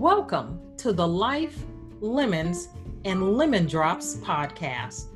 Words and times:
Welcome 0.00 0.62
to 0.78 0.94
the 0.94 1.06
Life, 1.06 1.62
Lemons, 2.00 2.70
and 3.04 3.36
Lemon 3.36 3.66
Drops 3.66 4.14
podcast. 4.14 5.08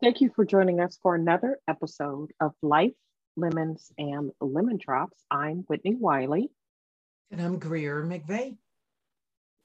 Thank 0.00 0.20
you 0.20 0.30
for 0.36 0.44
joining 0.44 0.78
us 0.78 0.96
for 1.02 1.16
another 1.16 1.58
episode 1.66 2.30
of 2.40 2.54
Life, 2.62 2.92
Lemons, 3.36 3.90
and 3.98 4.30
Lemon 4.40 4.78
Drops. 4.78 5.18
I'm 5.28 5.64
Whitnie 5.64 5.98
Wiley. 5.98 6.48
And 7.32 7.42
I'm 7.42 7.58
Greer 7.58 8.04
McVeigh. 8.04 8.56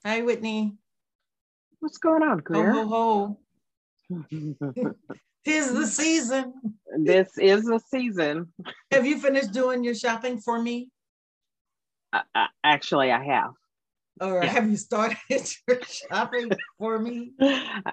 Hi, 0.04 0.20
Whitnie. 0.20 0.78
What's 1.78 1.98
going 1.98 2.24
on, 2.24 2.38
Greer? 2.38 2.72
Oh, 2.72 2.86
ho, 2.88 3.36
ho, 4.10 4.26
ho. 4.30 5.14
Tis 5.48 5.72
the 5.72 5.86
season. 5.86 6.52
This 6.98 7.38
is 7.38 7.64
the 7.64 7.80
season. 7.90 8.52
Have 8.90 9.06
you 9.06 9.18
finished 9.18 9.52
doing 9.52 9.82
your 9.82 9.94
shopping 9.94 10.38
for 10.38 10.60
me? 10.60 10.90
Uh, 12.12 12.20
uh, 12.34 12.46
actually, 12.62 13.10
I 13.10 13.24
have. 13.24 13.52
Or 14.20 14.42
yeah. 14.42 14.50
have 14.50 14.68
you 14.68 14.76
started 14.76 15.16
your 15.30 15.80
shopping 15.84 16.50
for 16.78 16.98
me? 16.98 17.32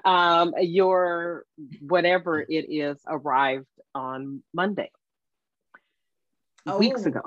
Um, 0.03 0.53
your 0.59 1.45
whatever 1.79 2.41
it 2.41 2.65
is 2.69 2.97
arrived 3.07 3.67
on 3.93 4.43
Monday, 4.53 4.91
oh. 6.65 6.77
weeks 6.77 7.05
ago. 7.05 7.21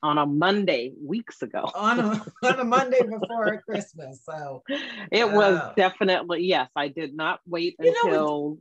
On 0.00 0.18
a 0.18 0.26
Monday, 0.26 0.92
weeks 1.04 1.42
ago. 1.42 1.68
on 1.74 1.98
a 1.98 2.24
on 2.44 2.60
a 2.60 2.64
Monday 2.64 3.00
before 3.02 3.60
Christmas. 3.62 4.22
So 4.24 4.62
it 5.10 5.24
uh, 5.24 5.34
was 5.34 5.72
definitely 5.76 6.44
yes. 6.44 6.70
I 6.76 6.86
did 6.86 7.16
not 7.16 7.40
wait 7.44 7.74
until 7.80 8.10
know, 8.10 8.58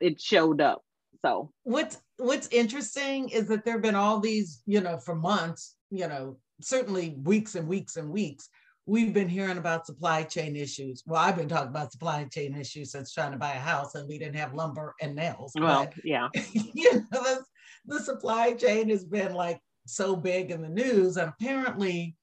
it 0.00 0.20
showed 0.20 0.60
up. 0.60 0.82
So 1.24 1.50
what's 1.62 1.98
what's 2.18 2.48
interesting 2.48 3.30
is 3.30 3.48
that 3.48 3.64
there 3.64 3.74
have 3.74 3.82
been 3.82 3.94
all 3.94 4.20
these, 4.20 4.62
you 4.66 4.80
know, 4.80 4.98
for 4.98 5.14
months, 5.14 5.76
you 5.90 6.06
know, 6.06 6.38
certainly 6.60 7.16
weeks 7.22 7.54
and 7.54 7.66
weeks 7.66 7.96
and 7.96 8.10
weeks, 8.10 8.48
we've 8.86 9.12
been 9.12 9.28
hearing 9.28 9.58
about 9.58 9.86
supply 9.86 10.22
chain 10.22 10.56
issues. 10.56 11.02
Well, 11.06 11.20
I've 11.20 11.36
been 11.36 11.48
talking 11.48 11.68
about 11.68 11.92
supply 11.92 12.24
chain 12.24 12.54
issues 12.54 12.92
since 12.92 13.12
trying 13.12 13.32
to 13.32 13.38
buy 13.38 13.52
a 13.52 13.58
house 13.58 13.94
and 13.94 14.08
we 14.08 14.18
didn't 14.18 14.36
have 14.36 14.54
lumber 14.54 14.94
and 15.00 15.14
nails. 15.14 15.52
Well, 15.58 15.86
but, 15.86 15.94
yeah. 16.04 16.28
You 16.52 17.06
know, 17.10 17.22
the, 17.22 17.44
the 17.86 18.00
supply 18.00 18.52
chain 18.52 18.90
has 18.90 19.04
been 19.04 19.34
like 19.34 19.60
so 19.86 20.16
big 20.16 20.50
in 20.50 20.62
the 20.62 20.68
news. 20.68 21.16
And 21.16 21.32
apparently, 21.38 22.16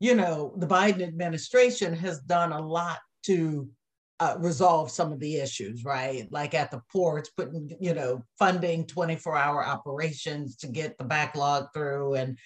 you 0.00 0.14
know, 0.14 0.54
the 0.56 0.66
Biden 0.66 1.02
administration 1.02 1.94
has 1.94 2.20
done 2.20 2.52
a 2.52 2.60
lot 2.60 2.98
to 3.24 3.68
uh, 4.20 4.36
resolve 4.38 4.90
some 4.90 5.12
of 5.12 5.20
the 5.20 5.36
issues, 5.36 5.84
right? 5.84 6.26
Like 6.30 6.54
at 6.54 6.70
the 6.70 6.82
ports, 6.90 7.30
putting, 7.30 7.70
you 7.80 7.94
know, 7.94 8.24
funding 8.38 8.86
24 8.86 9.36
hour 9.36 9.64
operations 9.64 10.56
to 10.56 10.66
get 10.66 10.98
the 10.98 11.04
backlog 11.04 11.68
through 11.72 12.14
and 12.14 12.38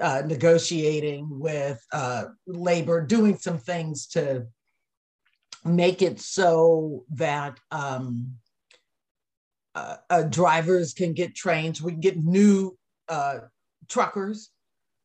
uh, 0.00 0.22
negotiating 0.26 1.28
with 1.30 1.80
uh, 1.92 2.24
labor, 2.46 3.04
doing 3.04 3.36
some 3.36 3.58
things 3.58 4.06
to 4.08 4.46
make 5.64 6.02
it 6.02 6.20
so 6.20 7.04
that 7.10 7.58
um, 7.70 8.32
uh, 9.74 9.96
uh 10.08 10.22
drivers 10.22 10.94
can 10.94 11.12
get 11.12 11.34
trained. 11.34 11.78
We 11.80 11.92
can 11.92 12.00
get 12.00 12.16
new 12.16 12.76
truckers 13.88 14.50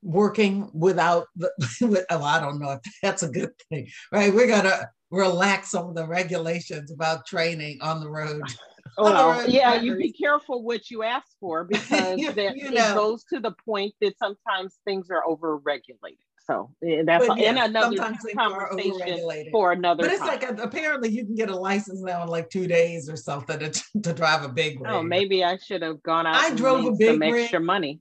working 0.02 0.69
without 0.74 1.28
the, 1.36 1.52
with, 1.81 2.06
oh, 2.09 2.24
I 2.24 2.40
don't 2.40 2.59
know 2.59 2.72
if 2.72 2.80
that's 3.02 3.24
a 3.24 3.30
good 3.30 3.52
thing, 3.69 3.90
right? 4.12 4.34
We're 4.34 4.47
gonna 4.47 4.90
relax 5.11 5.71
some 5.71 5.88
of 5.88 5.95
the 5.95 6.07
regulations 6.07 6.91
about 6.91 7.25
training 7.25 7.79
on 7.81 7.99
the 7.99 8.09
road. 8.09 8.41
Well, 8.97 9.49
yeah, 9.49 9.81
you 9.81 9.97
be 9.97 10.13
careful 10.13 10.63
what 10.63 10.89
you 10.89 11.03
ask 11.03 11.27
for 11.39 11.63
because 11.69 12.17
you, 12.17 12.31
that 12.31 12.55
you 12.55 12.71
know. 12.71 12.91
it 12.91 12.95
goes 12.95 13.23
to 13.25 13.39
the 13.39 13.53
point 13.65 13.94
that 13.99 14.17
sometimes 14.17 14.79
things 14.85 15.09
are 15.09 15.25
over 15.27 15.57
regulated. 15.57 16.19
So 16.45 16.71
eh, 16.88 17.01
that's 17.03 17.27
yeah, 17.35 17.49
in 17.49 17.57
another 17.57 17.97
conversation 17.97 19.49
for 19.51 19.71
another. 19.71 20.03
But 20.03 20.11
it's 20.11 20.19
time. 20.19 20.27
like 20.27 20.44
a, 20.44 20.53
apparently 20.61 21.09
you 21.09 21.25
can 21.25 21.35
get 21.35 21.49
a 21.49 21.55
license 21.55 22.01
now 22.01 22.21
in 22.23 22.29
like 22.29 22.49
two 22.49 22.67
days 22.67 23.09
or 23.09 23.15
something 23.15 23.59
to, 23.59 23.71
to 24.03 24.13
drive 24.13 24.44
a 24.44 24.49
big 24.49 24.79
rig. 24.79 24.91
Oh, 24.91 25.01
maybe 25.01 25.44
I 25.44 25.57
should 25.57 25.81
have 25.81 26.01
gone 26.03 26.27
out. 26.27 26.35
I 26.35 26.53
drove 26.55 26.85
a 26.85 26.91
big 26.91 27.07
some 27.07 27.19
rig. 27.21 27.41
extra 27.41 27.59
money. 27.59 27.99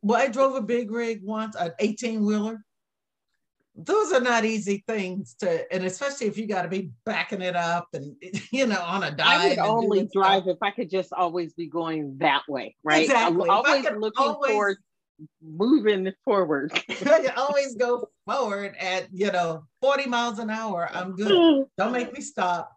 Well, 0.00 0.20
I 0.20 0.28
drove 0.28 0.54
a 0.54 0.62
big 0.62 0.92
rig 0.92 1.20
once, 1.24 1.56
an 1.56 1.72
18 1.80 2.24
wheeler 2.24 2.64
those 3.78 4.12
are 4.12 4.20
not 4.20 4.44
easy 4.44 4.82
things 4.88 5.34
to, 5.34 5.72
and 5.72 5.84
especially 5.84 6.26
if 6.26 6.36
you 6.36 6.46
got 6.46 6.62
to 6.62 6.68
be 6.68 6.90
backing 7.04 7.42
it 7.42 7.54
up 7.54 7.88
and 7.94 8.16
you 8.52 8.66
know 8.66 8.80
on 8.82 9.04
a 9.04 9.10
dive. 9.10 9.40
I 9.40 9.48
would 9.50 9.58
only 9.58 10.08
drive 10.12 10.42
stuff. 10.42 10.56
if 10.56 10.62
I 10.62 10.70
could 10.72 10.90
just 10.90 11.12
always 11.12 11.54
be 11.54 11.68
going 11.68 12.18
that 12.18 12.42
way, 12.48 12.74
right? 12.82 13.04
Exactly. 13.04 13.48
I'm 13.48 13.50
always 13.50 13.84
looking 13.84 14.12
always, 14.16 14.52
for 14.52 14.76
moving 15.40 16.12
forward. 16.24 16.72
always 17.36 17.76
go 17.76 18.08
forward 18.26 18.74
at 18.80 19.06
you 19.12 19.30
know 19.30 19.64
40 19.80 20.06
miles 20.06 20.40
an 20.40 20.50
hour. 20.50 20.90
I'm 20.92 21.14
good. 21.14 21.66
Don't 21.78 21.92
make 21.92 22.12
me 22.12 22.20
stop. 22.20 22.72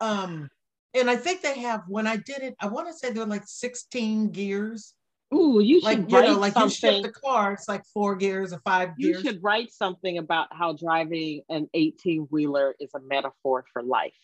Um, 0.00 0.48
and 0.94 1.10
I 1.10 1.16
think 1.16 1.42
they 1.42 1.58
have 1.60 1.82
when 1.88 2.06
I 2.06 2.16
did 2.16 2.38
it, 2.38 2.54
I 2.58 2.68
want 2.68 2.88
to 2.88 2.94
say 2.94 3.12
there 3.12 3.22
were 3.22 3.30
like 3.30 3.46
16 3.46 4.30
gears 4.30 4.94
Ooh, 5.34 5.60
you 5.60 5.80
like, 5.80 5.98
should 5.98 6.10
you 6.10 6.22
know, 6.22 6.38
like 6.38 6.54
something. 6.54 6.70
you 6.70 7.02
shift 7.02 7.02
the 7.02 7.20
car, 7.20 7.52
it's 7.52 7.68
like 7.68 7.84
four 7.92 8.16
gears 8.16 8.52
or 8.52 8.60
five 8.60 8.96
gears. 8.96 9.22
You 9.22 9.30
should 9.30 9.42
write 9.42 9.70
something 9.70 10.16
about 10.16 10.48
how 10.50 10.72
driving 10.72 11.42
an 11.50 11.68
18 11.74 12.28
wheeler 12.30 12.74
is 12.80 12.90
a 12.94 13.00
metaphor 13.00 13.64
for 13.72 13.82
life. 13.82 14.14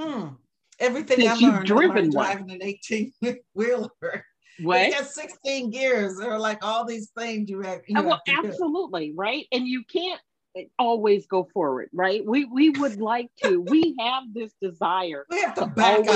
Hmm. 0.00 0.28
Everything 0.80 1.20
Since 1.20 1.42
I 1.42 1.46
learned, 1.46 1.66
driven 1.66 1.90
I 1.90 2.00
learned 2.00 2.12
driving 2.12 2.50
an 2.50 2.62
18 2.62 3.12
wheeler. 3.54 3.90
What? 4.62 4.80
It's 4.80 4.96
got 4.96 5.06
16 5.06 5.70
gears. 5.70 6.16
There 6.16 6.30
are 6.30 6.38
like 6.38 6.64
all 6.64 6.86
these 6.86 7.10
things 7.10 7.50
you 7.50 7.60
have. 7.60 7.82
You 7.86 8.00
uh, 8.00 8.02
well, 8.04 8.22
have 8.26 8.46
absolutely, 8.46 9.08
do. 9.08 9.14
right? 9.14 9.44
And 9.52 9.68
you 9.68 9.84
can't 9.84 10.18
always 10.78 11.26
go 11.26 11.46
forward, 11.52 11.90
right? 11.92 12.24
We 12.24 12.46
we 12.46 12.70
would 12.70 12.98
like 12.98 13.28
to. 13.42 13.60
we 13.60 13.94
have 13.98 14.22
this 14.32 14.54
desire 14.62 15.26
we 15.28 15.42
have 15.42 15.54
to, 15.56 15.66
to 15.66 15.82
always 15.82 16.06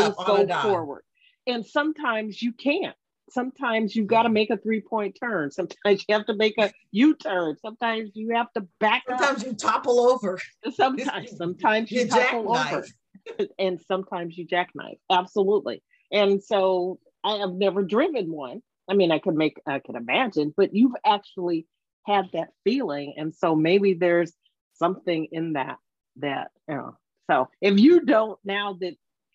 go 0.49 0.63
forward. 0.63 1.03
And 1.47 1.67
sometimes 1.67 2.41
you 2.41 2.55
can't 2.55 2.97
sometimes 3.33 3.95
you've 3.95 4.07
got 4.07 4.23
to 4.25 4.29
make 4.29 4.51
a 4.51 4.57
three 4.57 4.81
point 4.81 5.17
turn. 5.21 5.51
Sometimes 5.61 6.05
you 6.09 6.15
have 6.15 6.27
to 6.27 6.35
make 6.35 6.55
a 6.59 6.73
U 6.93 7.15
turn. 7.15 7.57
Sometimes 7.61 8.11
you 8.15 8.35
have 8.35 8.53
to 8.53 8.67
back 8.79 9.05
sometimes 9.09 9.41
up. 9.43 9.47
you 9.47 9.55
topple 9.55 10.01
over. 10.01 10.39
Sometimes, 10.73 11.31
sometimes 11.37 11.91
you, 11.91 12.03
you 12.03 12.09
topple 12.09 12.57
over. 12.57 12.87
and 13.59 13.81
sometimes 13.87 14.37
you 14.37 14.45
jackknife. 14.45 14.99
Absolutely. 15.11 15.83
And 16.13 16.43
so 16.43 16.99
I 17.25 17.37
have 17.37 17.53
never 17.53 17.83
driven 17.83 18.31
one. 18.31 18.63
I 18.89 18.95
mean, 18.95 19.13
I 19.13 19.19
could 19.19 19.35
make, 19.35 19.61
I 19.67 19.79
could 19.79 19.95
imagine, 19.95 20.53
but 20.57 20.75
you've 20.75 20.97
actually 21.05 21.67
had 22.07 22.27
that 22.33 22.49
feeling. 22.65 23.15
And 23.17 23.35
so 23.35 23.55
maybe 23.55 23.95
there's 23.95 24.33
something 24.75 25.29
in 25.31 25.53
that, 25.53 25.77
that, 26.17 26.51
you 26.69 26.75
know. 26.75 26.97
So 27.31 27.49
if 27.61 27.79
you 27.79 28.01
don't, 28.01 28.39
now 28.45 28.77
that 28.81 28.95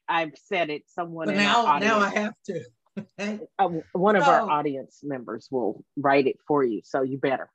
I've 0.09 0.33
said 0.47 0.69
it, 0.69 0.83
someone 0.87 1.33
now, 1.33 1.77
now 1.79 1.99
I 1.99 2.09
have 2.09 2.33
to 2.47 2.61
uh, 3.19 3.69
one 3.93 4.15
of 4.15 4.23
our 4.23 4.49
audience 4.49 4.99
members 5.03 5.47
will 5.51 5.83
write 5.97 6.27
it 6.27 6.37
for 6.47 6.63
you, 6.63 6.81
so 6.83 7.01
you 7.01 7.17
better. 7.17 7.49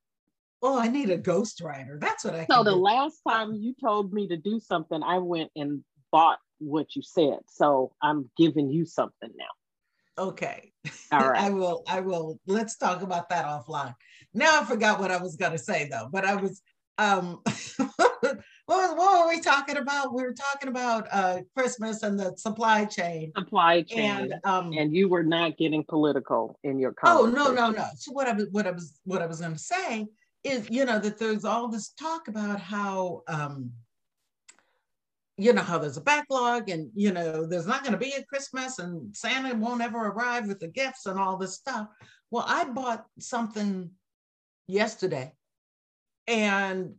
Oh, 0.63 0.79
I 0.79 0.89
need 0.89 1.11
a 1.11 1.19
ghostwriter. 1.19 1.99
That's 1.99 2.25
what 2.25 2.35
I. 2.35 2.47
So 2.51 2.63
the 2.63 2.73
do. 2.73 2.77
last 2.77 3.21
time 3.27 3.55
you 3.55 3.75
told 3.83 4.13
me 4.13 4.29
to 4.29 4.37
do 4.37 4.61
something, 4.61 5.03
I 5.03 5.19
went 5.19 5.51
and 5.57 5.83
bought 6.13 6.39
what 6.59 6.95
you 6.95 7.03
said. 7.03 7.39
So 7.49 7.93
I'm 8.03 8.31
giving 8.37 8.71
you 8.71 8.85
something 8.85 9.31
now. 9.37 10.25
Okay. 10.25 10.73
All 11.13 11.29
right. 11.31 11.43
I 11.43 11.51
will, 11.51 11.83
I 11.89 12.01
will, 12.01 12.39
let's 12.47 12.77
talk 12.77 13.03
about 13.03 13.31
that 13.31 13.47
offline. 13.47 13.95
Now 14.35 14.61
I 14.61 14.65
forgot 14.65 15.01
what 15.01 15.11
I 15.11 15.17
was 15.17 15.37
gonna 15.37 15.59
say 15.59 15.89
though, 15.91 16.09
but 16.13 16.25
I 16.25 16.37
was 16.37 16.61
um 16.99 17.41
what, 18.71 18.97
what 18.97 19.27
were 19.27 19.29
we 19.35 19.41
talking 19.41 19.77
about? 19.77 20.15
We 20.15 20.23
were 20.23 20.33
talking 20.33 20.69
about 20.69 21.09
uh 21.11 21.41
Christmas 21.57 22.03
and 22.05 22.19
the 22.19 22.37
supply 22.37 22.85
chain. 22.85 23.33
Supply 23.37 23.83
chain. 23.83 24.33
And 24.33 24.35
um 24.45 24.73
and 24.73 24.95
you 24.95 25.09
were 25.09 25.25
not 25.25 25.57
getting 25.57 25.83
political 25.85 26.59
in 26.63 26.79
your 26.79 26.93
comments. 26.93 27.37
Oh 27.37 27.45
no, 27.45 27.53
no, 27.53 27.71
no. 27.71 27.85
So 27.97 28.13
what 28.13 28.29
I 28.29 28.33
was 28.33 28.47
what 28.53 28.67
I 28.67 28.71
was 28.71 29.01
what 29.05 29.23
I 29.23 29.27
was 29.27 29.41
gonna 29.41 29.59
say 29.59 30.07
is, 30.45 30.71
you 30.71 30.85
know, 30.85 31.01
that 31.01 31.19
there's 31.19 31.45
all 31.45 31.69
this 31.69 31.91
talk 31.91 32.29
about 32.29 32.61
how 32.61 33.23
um 33.27 33.73
you 35.37 35.53
know 35.53 35.63
how 35.63 35.79
there's 35.79 35.97
a 35.97 36.03
backlog 36.03 36.69
and 36.69 36.91
you 36.95 37.13
know 37.13 37.47
there's 37.47 37.67
not 37.67 37.83
going 37.83 37.95
to 37.95 37.99
be 37.99 38.13
a 38.13 38.23
christmas 38.25 38.79
and 38.79 39.17
santa 39.17 39.55
won't 39.55 39.81
ever 39.81 40.09
arrive 40.09 40.47
with 40.47 40.61
the 40.61 40.69
gifts 40.69 41.07
and 41.07 41.19
all 41.19 41.39
this 41.39 41.55
stuff 41.55 41.87
well 42.31 42.45
i 42.47 42.63
bought 42.65 43.07
something 43.19 43.91
yesterday 44.67 45.33
and 46.27 46.95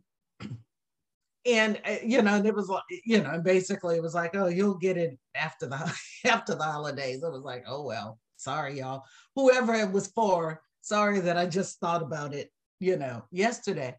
and 1.46 1.82
uh, 1.86 1.96
you 2.04 2.22
know 2.22 2.36
it 2.44 2.56
was 2.56 2.70
like 2.70 2.84
you 3.06 3.22
know 3.22 3.42
basically 3.44 3.96
it 3.96 4.02
was 4.02 4.14
like 4.14 4.36
oh 4.36 4.48
you'll 4.48 4.78
get 4.78 4.98
it 4.98 5.18
after 5.36 5.66
the 5.66 5.98
after 6.26 6.56
the 6.56 6.64
holidays 6.64 7.24
it 7.24 7.32
was 7.32 7.44
like 7.44 7.64
oh 7.68 7.84
well 7.84 8.20
sorry 8.38 8.80
y'all 8.80 9.04
whoever 9.36 9.74
it 9.74 9.92
was 9.92 10.08
for 10.08 10.62
sorry 10.82 11.20
that 11.20 11.38
i 11.38 11.46
just 11.46 11.80
thought 11.80 12.02
about 12.02 12.34
it 12.34 12.52
you 12.80 12.98
know 12.98 13.24
yesterday 13.32 13.96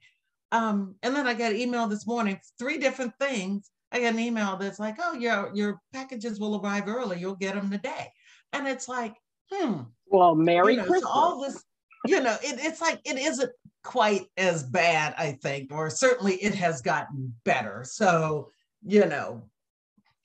um 0.52 0.94
and 1.02 1.14
then 1.16 1.26
i 1.26 1.34
got 1.34 1.52
an 1.52 1.58
email 1.58 1.86
this 1.86 2.06
morning 2.06 2.38
three 2.58 2.78
different 2.78 3.12
things 3.18 3.70
I 3.92 4.00
got 4.00 4.14
an 4.14 4.20
email 4.20 4.56
that's 4.56 4.80
like, 4.80 4.96
oh, 4.98 5.12
your 5.12 5.50
your 5.54 5.80
packages 5.92 6.40
will 6.40 6.60
arrive 6.60 6.88
early. 6.88 7.20
You'll 7.20 7.36
get 7.36 7.54
them 7.54 7.70
today. 7.70 8.10
And 8.54 8.66
it's 8.66 8.88
like, 8.88 9.14
hmm. 9.50 9.82
Well, 10.06 10.34
Merry 10.34 10.74
you 10.74 10.78
know, 10.78 10.86
Christmas. 10.86 11.10
So 11.10 11.14
all 11.14 11.40
this, 11.40 11.62
you 12.06 12.20
know, 12.20 12.36
it, 12.42 12.58
it's 12.60 12.80
like 12.80 13.00
it 13.04 13.18
isn't 13.18 13.50
quite 13.82 14.26
as 14.36 14.62
bad, 14.62 15.14
I 15.18 15.32
think, 15.42 15.72
or 15.72 15.90
certainly 15.90 16.34
it 16.36 16.54
has 16.54 16.82
gotten 16.82 17.34
better. 17.44 17.84
So, 17.84 18.50
you 18.84 19.06
know, 19.06 19.48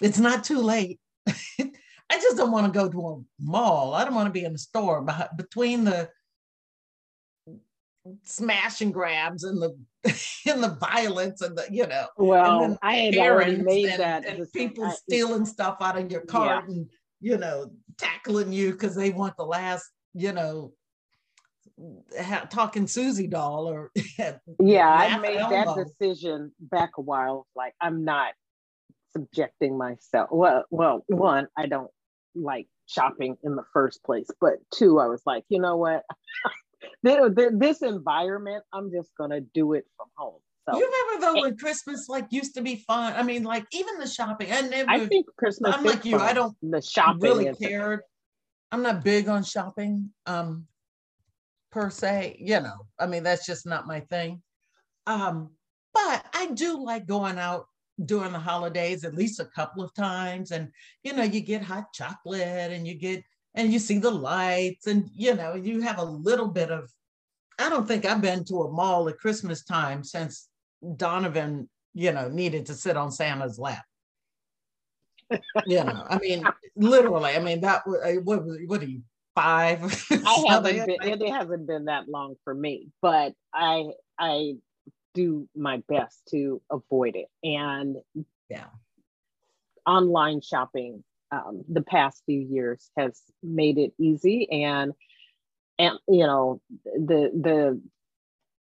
it's 0.01 0.19
not 0.19 0.43
too 0.43 0.59
late. 0.59 0.99
I 1.27 2.19
just 2.21 2.37
don't 2.37 2.51
want 2.51 2.71
to 2.71 2.79
go 2.79 2.89
to 2.89 3.07
a 3.09 3.43
mall. 3.43 3.93
I 3.93 4.05
don't 4.05 4.15
want 4.15 4.27
to 4.27 4.31
be 4.33 4.45
in 4.45 4.53
the 4.53 4.59
store 4.59 5.05
between 5.35 5.83
the 5.83 6.09
smash 8.23 8.81
and 8.81 8.93
grabs 8.93 9.43
and 9.43 9.61
the 9.61 9.75
and 10.49 10.63
the 10.63 10.77
violence 10.79 11.41
and 11.41 11.57
the 11.57 11.65
you 11.69 11.85
know 11.85 12.05
well 12.17 12.77
i 12.81 12.93
had 12.93 13.17
already 13.17 13.57
made 13.57 13.87
and, 13.87 13.99
that 13.99 14.25
and 14.25 14.49
people 14.53 14.85
I, 14.85 14.91
stealing 14.91 15.45
stuff 15.45 15.77
out 15.81 15.97
of 15.97 16.09
your 16.09 16.21
cart 16.21 16.65
yeah. 16.67 16.75
and 16.75 16.89
you 17.19 17.37
know 17.37 17.71
tackling 17.97 18.53
you 18.53 18.71
because 18.71 18.95
they 18.95 19.09
want 19.09 19.35
the 19.35 19.45
last 19.45 19.89
you 20.13 20.31
know 20.31 20.71
ha- 22.19 22.47
talking 22.49 22.87
Susie 22.87 23.27
doll 23.27 23.67
or 23.67 23.91
yeah 24.59 24.89
i 24.89 25.17
made 25.19 25.37
that 25.37 25.75
decision 25.75 26.51
back 26.59 26.91
a 26.97 27.01
while 27.01 27.45
like 27.55 27.73
i'm 27.81 28.03
not 28.03 28.33
subjecting 29.13 29.77
myself 29.77 30.29
well 30.31 30.65
well 30.71 31.03
one 31.07 31.47
i 31.55 31.67
don't 31.67 31.91
like 32.35 32.67
shopping 32.87 33.37
in 33.43 33.55
the 33.55 33.63
first 33.73 34.03
place 34.03 34.27
but 34.41 34.53
two 34.73 34.99
i 34.99 35.07
was 35.07 35.21
like 35.25 35.43
you 35.49 35.59
know 35.59 35.77
what 35.77 36.03
this 37.03 37.81
environment, 37.81 38.63
I'm 38.73 38.91
just 38.91 39.09
gonna 39.17 39.41
do 39.41 39.73
it 39.73 39.85
from 39.95 40.07
home. 40.15 40.39
So 40.69 40.77
you 40.77 40.85
remember 40.85 41.25
though 41.25 41.41
when 41.41 41.57
Christmas 41.57 42.07
like 42.09 42.27
used 42.29 42.55
to 42.55 42.61
be 42.61 42.75
fun? 42.87 43.13
I 43.15 43.23
mean, 43.23 43.43
like 43.43 43.65
even 43.71 43.99
the 43.99 44.07
shopping. 44.07 44.51
I 44.51 44.61
never. 44.61 44.89
I 44.89 45.05
think 45.05 45.27
Christmas. 45.37 45.75
I'm 45.75 45.83
like 45.83 46.05
you. 46.05 46.17
Fun. 46.17 46.27
I 46.27 46.33
don't 46.33 46.55
the 46.61 46.81
shopping 46.81 47.21
really 47.21 47.55
cared. 47.55 48.01
I'm 48.71 48.83
not 48.83 49.03
big 49.03 49.29
on 49.29 49.43
shopping, 49.43 50.09
um, 50.25 50.67
per 51.71 51.89
se. 51.89 52.37
You 52.39 52.59
know, 52.61 52.77
I 52.99 53.07
mean 53.07 53.23
that's 53.23 53.45
just 53.45 53.65
not 53.65 53.87
my 53.87 54.01
thing. 54.01 54.41
Um, 55.05 55.51
but 55.93 56.25
I 56.33 56.51
do 56.53 56.83
like 56.83 57.07
going 57.07 57.37
out 57.37 57.65
during 58.05 58.31
the 58.31 58.39
holidays 58.39 59.03
at 59.03 59.15
least 59.15 59.39
a 59.39 59.45
couple 59.45 59.83
of 59.83 59.93
times, 59.93 60.51
and 60.51 60.69
you 61.03 61.13
know, 61.13 61.23
you 61.23 61.41
get 61.41 61.63
hot 61.63 61.93
chocolate 61.93 62.71
and 62.71 62.87
you 62.87 62.95
get 62.95 63.23
and 63.57 63.73
you 63.73 63.79
see 63.79 63.97
the 63.97 64.11
lights 64.11 64.87
and 64.87 65.09
you 65.13 65.33
know 65.35 65.55
you 65.55 65.81
have 65.81 65.97
a 65.97 66.03
little 66.03 66.47
bit 66.47 66.71
of 66.71 66.89
i 67.59 67.67
don't 67.67 67.87
think 67.87 68.05
i've 68.05 68.21
been 68.21 68.45
to 68.45 68.61
a 68.61 68.71
mall 68.71 69.09
at 69.09 69.17
christmas 69.17 69.63
time 69.63 70.03
since 70.03 70.47
donovan 70.95 71.67
you 71.93 72.11
know 72.11 72.29
needed 72.29 72.65
to 72.65 72.73
sit 72.73 72.95
on 72.95 73.11
santa's 73.11 73.59
lap 73.59 73.83
you 75.65 75.83
know 75.83 76.05
i 76.09 76.17
mean 76.19 76.43
literally 76.75 77.35
i 77.35 77.39
mean 77.39 77.59
that 77.59 77.81
uh, 77.87 78.11
what 78.23 78.41
what 78.67 78.81
are 78.81 78.85
you 78.85 79.01
five 79.41 80.05
i 80.11 80.45
haven't 80.49 80.85
been 80.85 81.21
it 81.21 81.29
hasn't 81.29 81.67
been 81.67 81.85
that 81.85 82.09
long 82.09 82.35
for 82.43 82.53
me 82.53 82.87
but 83.01 83.33
i 83.53 83.85
i 84.17 84.53
do 85.17 85.49
my 85.55 85.81
best 85.89 86.27
to 86.29 86.61
avoid 86.69 87.15
it. 87.15 87.27
And 87.43 87.97
yeah. 88.49 88.67
online 89.85 90.41
shopping 90.41 91.03
um, 91.31 91.63
the 91.67 91.81
past 91.81 92.21
few 92.27 92.39
years 92.39 92.91
has 92.95 93.19
made 93.41 93.79
it 93.79 93.93
easy 93.99 94.49
and 94.49 94.93
and 95.79 95.97
you 96.07 96.25
know 96.25 96.61
the 96.83 97.31
the 97.33 97.81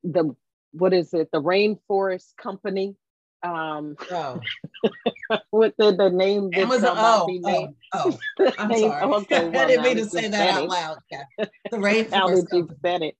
the 0.02 0.36
what 0.72 0.92
is 0.92 1.14
it? 1.14 1.30
The 1.32 1.40
rainforest 1.40 2.36
company 2.36 2.96
um 3.42 3.96
oh. 4.10 4.40
with 5.52 5.74
the, 5.78 5.94
the 5.94 6.10
name 6.10 6.50
Amazon, 6.54 6.96
oh, 6.98 7.26
oh, 7.44 7.74
oh, 7.94 8.18
I'm 8.58 8.68
name, 8.68 8.90
sorry. 8.90 9.02
Okay, 9.02 9.48
well, 9.48 9.64
I 9.64 9.66
didn't 9.66 9.84
mean 9.84 9.96
to 9.96 10.06
say 10.06 10.28
that 10.28 10.54
out 10.54 10.68
loud. 10.68 10.98
Yeah. 11.10 11.24
The 11.38 11.76
rainforest 11.76 12.52
you 12.52 12.68
said 12.84 13.02
it. 13.02 13.16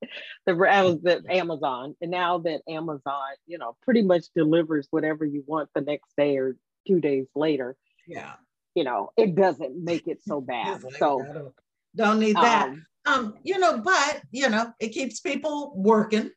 The, 0.46 0.54
the 0.54 1.22
Amazon, 1.28 1.96
and 2.00 2.10
now 2.10 2.38
that 2.38 2.62
Amazon, 2.69 3.22
you 3.46 3.58
know, 3.58 3.76
pretty 3.82 4.02
much 4.02 4.26
delivers 4.34 4.88
whatever 4.90 5.24
you 5.24 5.44
want 5.46 5.70
the 5.74 5.80
next 5.80 6.14
day 6.16 6.36
or 6.36 6.56
two 6.86 7.00
days 7.00 7.26
later. 7.34 7.76
Yeah 8.06 8.34
you 8.74 8.84
know, 8.84 9.10
it 9.16 9.34
doesn't 9.34 9.82
make 9.82 10.06
it 10.08 10.22
so 10.22 10.40
bad. 10.40 10.80
so 10.98 11.22
don't, 11.22 11.54
don't, 11.94 12.19
need 12.19 12.36
that. 12.36 12.69
Um, 12.69 12.86
um, 13.04 13.34
you 13.42 13.58
know, 13.58 13.78
but 13.78 14.22
you 14.30 14.48
know, 14.48 14.72
it 14.80 14.88
keeps 14.88 15.20
people 15.20 15.72
working. 15.76 16.30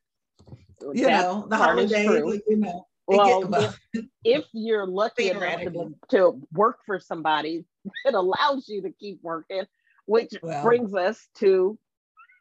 You 0.94 1.08
know, 1.08 1.48
the 1.50 1.58
holiday, 1.58 2.04
you 2.04 2.58
know. 2.58 2.88
Well, 3.08 3.48
get, 3.48 3.76
if, 3.94 4.06
if, 4.24 4.46
you're 4.54 4.88
lucky 4.88 5.30
enough 5.30 5.62
to, 5.62 5.96
to, 6.10 6.42
work 6.54 6.80
for 6.86 7.00
somebody, 7.00 7.66
it 8.06 8.14
allows 8.14 8.68
you 8.68 8.82
to 8.84 8.92
keep 8.92 9.20
working, 9.22 9.64
which 10.06 10.34
well. 10.42 10.64
brings 10.64 10.94
us 10.94 11.28
to 11.40 11.78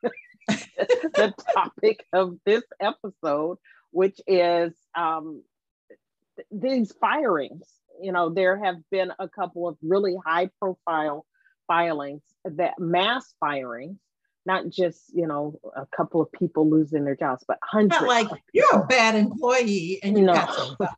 the 0.48 1.34
topic 1.54 2.06
of 2.12 2.36
this 2.44 2.62
episode, 2.80 3.58
which 3.90 4.20
is 4.26 4.72
um, 4.94 5.42
th- 6.36 6.48
these 6.50 6.92
firings 7.00 7.66
you 8.00 8.12
know, 8.12 8.30
there 8.30 8.62
have 8.62 8.76
been 8.90 9.12
a 9.18 9.28
couple 9.28 9.68
of 9.68 9.76
really 9.82 10.16
high 10.24 10.50
profile 10.60 11.26
filings 11.66 12.22
that 12.44 12.78
mass 12.78 13.34
firings, 13.40 13.98
not 14.46 14.68
just, 14.68 15.02
you 15.14 15.26
know, 15.26 15.58
a 15.76 15.86
couple 15.96 16.20
of 16.20 16.30
people 16.32 16.68
losing 16.68 17.04
their 17.04 17.16
jobs, 17.16 17.44
but 17.46 17.58
hundreds. 17.62 18.00
Not 18.00 18.08
like 18.08 18.28
you're 18.52 18.66
a 18.72 18.86
bad 18.86 19.14
employee 19.14 20.00
and 20.02 20.18
you 20.18 20.24
no. 20.24 20.34
got 20.34 20.96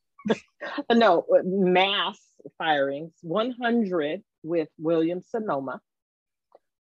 no, 0.92 1.24
mass 1.44 2.18
firings, 2.58 3.12
100 3.22 4.22
with 4.42 4.68
Williams 4.78 5.26
Sonoma. 5.30 5.80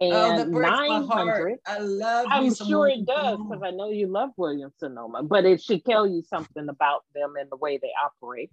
Oh, 0.02 0.12
and 0.12 0.54
oh, 0.54 0.60
900 0.60 1.58
i 1.66 1.78
love 1.78 2.28
i'm 2.30 2.54
sure 2.54 2.90
it 2.90 3.06
does 3.06 3.38
because 3.38 3.64
i 3.64 3.72
know 3.72 3.90
you 3.90 4.08
love 4.08 4.32
williams 4.36 4.74
sonoma 4.78 5.24
but 5.24 5.46
it 5.46 5.62
should 5.64 5.86
tell 5.86 6.06
you 6.06 6.22
something 6.22 6.68
about 6.68 7.06
them 7.16 7.36
and 7.40 7.50
the 7.50 7.56
way 7.56 7.78
they 7.82 7.92
operate. 8.04 8.52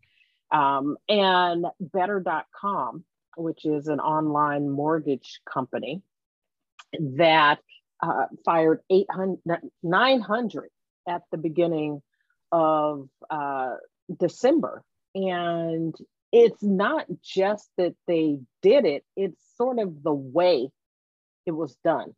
Um, 0.52 0.99
and 1.09 1.66
better.com, 1.81 3.04
which 3.37 3.64
is 3.64 3.88
an 3.88 4.00
online 4.00 4.69
mortgage 4.69 5.40
company 5.50 6.02
that 7.00 7.59
uh, 8.02 8.26
fired 8.44 8.80
800, 8.90 9.61
900 9.82 10.68
at 11.09 11.23
the 11.30 11.38
beginning 11.38 12.02
of 12.50 13.09
uh, 13.30 13.76
December. 14.18 14.82
And 15.14 15.94
it's 16.32 16.62
not 16.62 17.06
just 17.23 17.68
that 17.78 17.94
they 18.06 18.38
did 18.62 18.85
it, 18.85 19.04
it's 19.16 19.40
sort 19.56 19.78
of 19.78 20.02
the 20.02 20.12
way 20.12 20.68
it 21.47 21.52
was 21.52 21.76
done. 21.85 22.14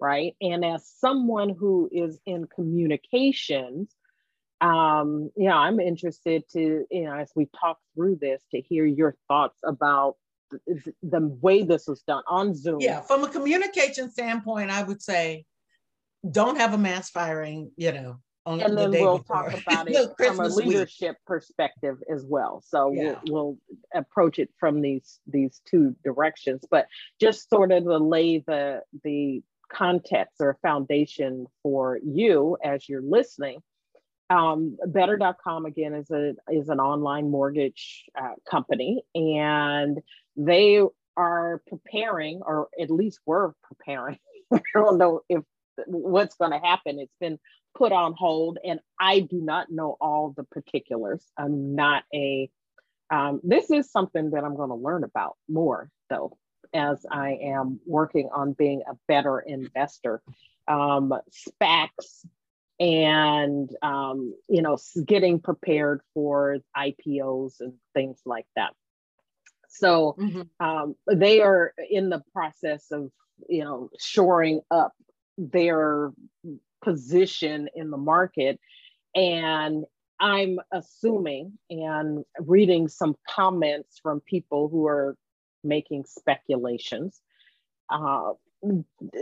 Right. 0.00 0.34
And 0.40 0.64
as 0.64 0.86
someone 0.98 1.50
who 1.50 1.88
is 1.90 2.18
in 2.26 2.46
communications, 2.46 3.94
um, 4.60 5.30
yeah, 5.36 5.56
I'm 5.56 5.80
interested 5.80 6.44
to, 6.52 6.84
you 6.90 7.04
know, 7.04 7.14
as 7.14 7.30
we 7.34 7.48
talk 7.60 7.78
through 7.94 8.16
this, 8.16 8.42
to 8.50 8.60
hear 8.60 8.84
your 8.84 9.16
thoughts 9.28 9.58
about 9.64 10.16
the, 10.66 10.94
the 11.02 11.28
way 11.40 11.62
this 11.62 11.86
was 11.86 12.02
done 12.02 12.22
on 12.28 12.54
Zoom. 12.54 12.78
Yeah, 12.80 13.00
from 13.00 13.24
a 13.24 13.28
communication 13.28 14.10
standpoint, 14.10 14.70
I 14.70 14.82
would 14.82 15.02
say 15.02 15.44
don't 16.30 16.56
have 16.56 16.74
a 16.74 16.78
mass 16.78 17.10
firing, 17.10 17.70
you 17.76 17.92
know, 17.92 18.18
and 18.46 18.76
then 18.76 18.90
we'll 18.90 19.18
before. 19.18 19.50
talk 19.50 19.62
about 19.62 19.88
it 19.90 20.10
from 20.16 20.40
a 20.40 20.48
leadership 20.48 21.10
week. 21.12 21.26
perspective 21.26 21.96
as 22.12 22.24
well. 22.26 22.62
So 22.66 22.92
yeah. 22.92 23.16
we'll, 23.26 23.58
we'll 23.58 23.58
approach 23.94 24.38
it 24.38 24.50
from 24.58 24.80
these 24.80 25.20
these 25.26 25.60
two 25.68 25.96
directions, 26.04 26.64
but 26.70 26.86
just 27.20 27.48
sort 27.48 27.72
of 27.72 27.84
to 27.84 27.98
lay 27.98 28.38
the 28.38 28.82
the 29.02 29.42
context 29.72 30.36
or 30.40 30.58
foundation 30.62 31.46
for 31.62 31.98
you 32.04 32.56
as 32.62 32.88
you're 32.88 33.02
listening. 33.02 33.60
Um, 34.30 34.78
better.com 34.86 35.66
again 35.66 35.94
is 35.94 36.10
a 36.10 36.34
is 36.50 36.68
an 36.68 36.80
online 36.80 37.30
mortgage 37.30 38.04
uh, 38.18 38.34
company 38.50 39.02
and 39.14 40.00
they 40.36 40.82
are 41.16 41.62
preparing 41.68 42.42
or 42.44 42.68
at 42.80 42.90
least 42.90 43.20
were 43.26 43.54
preparing. 43.62 44.18
I 44.52 44.60
don't 44.74 44.98
know 44.98 45.22
if 45.28 45.42
what's 45.86 46.36
going 46.36 46.52
to 46.52 46.58
happen. 46.58 46.98
It's 46.98 47.14
been 47.20 47.38
put 47.74 47.92
on 47.92 48.14
hold 48.16 48.58
and 48.64 48.80
i 49.00 49.20
do 49.20 49.40
not 49.40 49.70
know 49.70 49.96
all 50.00 50.32
the 50.36 50.44
particulars. 50.44 51.24
I'm 51.36 51.74
not 51.74 52.04
a 52.14 52.50
um, 53.10 53.40
this 53.44 53.70
is 53.70 53.90
something 53.90 54.30
that 54.30 54.44
i'm 54.44 54.56
going 54.56 54.70
to 54.70 54.74
learn 54.74 55.04
about 55.04 55.36
more 55.48 55.90
though 56.08 56.36
as 56.72 57.04
i 57.10 57.38
am 57.42 57.80
working 57.86 58.28
on 58.34 58.52
being 58.52 58.82
a 58.88 58.94
better 59.08 59.40
investor. 59.40 60.22
Um, 60.66 61.12
spacs 61.30 62.24
and 62.80 63.70
um, 63.82 64.34
you 64.48 64.62
know 64.62 64.78
getting 65.06 65.40
prepared 65.40 66.00
for 66.14 66.58
ipos 66.76 67.60
and 67.60 67.74
things 67.94 68.20
like 68.24 68.46
that 68.56 68.72
so 69.74 70.14
mm-hmm. 70.18 70.42
um, 70.64 70.94
they 71.10 71.40
are 71.40 71.72
in 71.90 72.08
the 72.08 72.22
process 72.32 72.86
of 72.92 73.10
you 73.48 73.64
know 73.64 73.90
shoring 73.98 74.60
up 74.70 74.92
their 75.36 76.12
position 76.82 77.68
in 77.74 77.90
the 77.90 77.96
market 77.96 78.60
and 79.14 79.84
i'm 80.20 80.58
assuming 80.72 81.58
and 81.70 82.24
reading 82.38 82.86
some 82.86 83.16
comments 83.28 83.98
from 84.02 84.20
people 84.20 84.68
who 84.68 84.86
are 84.86 85.16
making 85.64 86.04
speculations 86.04 87.20
uh, 87.90 88.32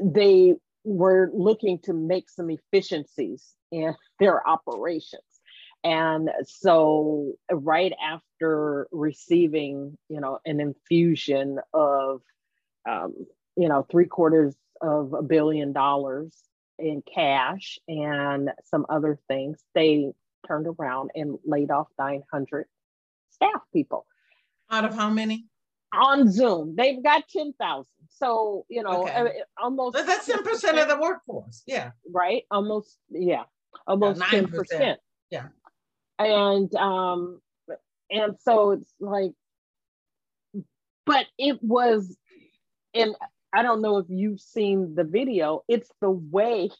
they 0.02 0.54
were 0.84 1.30
looking 1.32 1.78
to 1.78 1.92
make 1.92 2.28
some 2.28 2.50
efficiencies 2.50 3.54
in 3.70 3.94
their 4.18 4.46
operations 4.46 5.22
and 5.84 6.30
so 6.44 7.32
right 7.50 7.92
after 8.02 8.88
receiving 8.92 9.96
you 10.08 10.20
know 10.20 10.38
an 10.44 10.60
infusion 10.60 11.58
of 11.72 12.20
um, 12.88 13.14
you 13.56 13.68
know 13.68 13.86
three 13.90 14.06
quarters 14.06 14.54
of 14.80 15.12
a 15.12 15.22
billion 15.22 15.72
dollars 15.72 16.34
in 16.78 17.02
cash 17.02 17.78
and 17.86 18.50
some 18.64 18.86
other 18.88 19.18
things 19.28 19.62
they 19.74 20.12
turned 20.46 20.66
around 20.66 21.10
and 21.14 21.38
laid 21.44 21.70
off 21.70 21.86
900 21.98 22.66
staff 23.30 23.60
people. 23.72 24.06
Out 24.70 24.84
of 24.84 24.94
how 24.94 25.08
many? 25.08 25.46
On 25.92 26.28
zoom. 26.30 26.74
They've 26.74 27.02
got 27.02 27.28
10000 27.28 27.86
so 28.08 28.66
you 28.68 28.82
know 28.82 29.04
okay. 29.04 29.14
Uh, 29.14 29.28
almost 29.62 29.94
that's 29.94 30.28
10% 30.28 30.82
of 30.82 30.88
the 30.88 30.98
workforce. 31.00 31.62
Yeah. 31.66 31.90
Right? 32.10 32.44
Almost 32.50 32.98
yeah. 33.10 33.44
Almost 33.86 34.20
yeah, 34.20 34.40
10% 34.40 34.48
10%. 34.50 34.96
yeah 35.30 35.46
and 36.26 36.74
um 36.74 37.40
and 38.10 38.36
so 38.40 38.72
it's 38.72 38.92
like 39.00 39.32
but 41.06 41.26
it 41.38 41.58
was 41.62 42.16
and 42.94 43.14
i 43.52 43.62
don't 43.62 43.82
know 43.82 43.98
if 43.98 44.06
you've 44.08 44.40
seen 44.40 44.94
the 44.94 45.04
video. 45.04 45.62
It's 45.68 45.90
the 46.00 46.10
way 46.10 46.64
it 46.64 46.72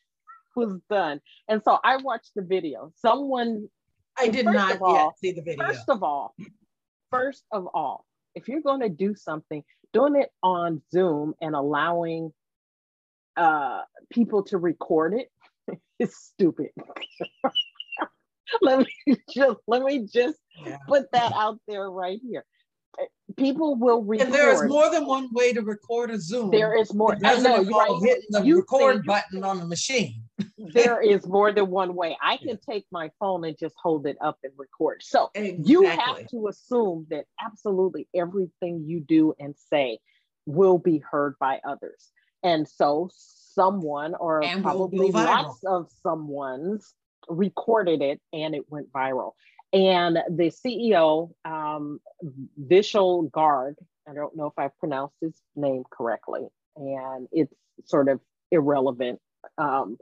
was 0.57 0.79
done. 0.91 1.21
And 1.49 1.63
so 1.65 1.79
i 1.83 1.97
watched 1.97 2.33
the 2.35 2.43
video. 2.43 2.93
Someone 2.97 3.69
i 4.19 4.29
did 4.29 4.47
not 4.47 4.81
all, 4.81 5.15
see 5.21 5.33
the 5.33 5.43
video. 5.43 5.65
first 5.67 5.89
of 5.89 6.03
all 6.03 6.35
first 7.11 7.45
of 7.53 7.69
all 7.75 8.05
if 8.35 8.49
you're 8.49 8.63
going 8.63 8.81
to 8.81 8.89
do 8.89 9.15
something 9.15 9.63
doing 9.93 10.17
it 10.17 10.31
on 10.43 10.83
zoom 10.91 11.35
and 11.41 11.55
allowing 11.55 12.33
uh 13.37 13.83
people 14.11 14.43
to 14.43 14.59
record 14.59 15.15
it 15.15 15.31
is 15.99 16.17
stupid 16.17 16.71
let 18.63 18.81
me 18.81 19.17
just 19.35 19.59
let 19.67 19.83
me 19.83 20.07
just 20.13 20.39
yeah. 20.65 20.79
put 20.87 21.11
that 21.13 21.33
out 21.33 21.59
there 21.67 21.91
right 21.91 22.21
here. 22.23 22.45
People 23.39 23.77
will 23.77 24.05
record. 24.05 24.27
And 24.27 24.35
there 24.35 24.53
is 24.53 24.71
more 24.71 24.91
than 24.91 25.07
one 25.07 25.33
way 25.33 25.55
to 25.55 25.63
record 25.63 26.11
a 26.11 26.21
Zoom. 26.21 26.51
There 26.51 26.77
is 26.77 26.93
more. 26.93 27.17
I 27.25 27.41
know 27.41 27.61
you're 27.61 27.79
right. 27.79 28.03
Hitting 28.03 28.27
the 28.29 28.43
you 28.43 28.57
record 28.57 29.07
button 29.07 29.43
on 29.43 29.59
the 29.59 29.65
machine. 29.65 30.23
there 30.59 31.01
is 31.01 31.27
more 31.27 31.53
than 31.53 31.71
one 31.71 31.95
way. 31.95 32.17
I 32.23 32.37
can 32.37 32.49
yeah. 32.49 32.75
take 32.75 32.85
my 32.93 33.11
phone 33.19 33.45
and 33.45 33.57
just 33.59 33.75
hold 33.83 34.07
it 34.07 34.19
up 34.21 34.39
and 34.45 34.53
record. 34.59 35.03
So 35.03 35.31
exactly. 35.35 35.65
you 35.65 35.85
have 35.85 36.27
to 36.29 36.49
assume 36.49 37.07
that 37.11 37.25
absolutely 37.43 38.07
everything 38.15 38.85
you 38.87 39.01
do 39.01 39.35
and 39.39 39.55
say 39.71 39.99
will 40.45 40.79
be 40.79 40.99
heard 40.99 41.37
by 41.39 41.61
others. 41.67 42.11
And 42.43 42.69
so 42.69 43.09
someone 43.55 44.15
or 44.15 44.45
and 44.45 44.63
probably 44.63 45.11
lots 45.11 45.63
of 45.65 45.89
someone's 46.03 46.95
recorded 47.29 48.03
it 48.03 48.21
and 48.33 48.55
it 48.55 48.71
went 48.71 48.93
viral. 48.93 49.33
And 49.73 50.19
the 50.29 50.51
CEO, 50.51 51.33
um, 51.45 52.01
Vishal 52.61 53.31
Garg, 53.31 53.75
I 54.09 54.15
don't 54.15 54.37
know 54.37 54.47
if 54.47 54.59
I've 54.59 54.77
pronounced 54.79 55.15
his 55.21 55.35
name 55.57 55.85
correctly, 55.91 56.47
and 56.77 57.29
it's 57.33 57.55
sort 57.87 58.09
of 58.09 58.21
irrelevant. 58.51 59.21
Um, 59.57 59.97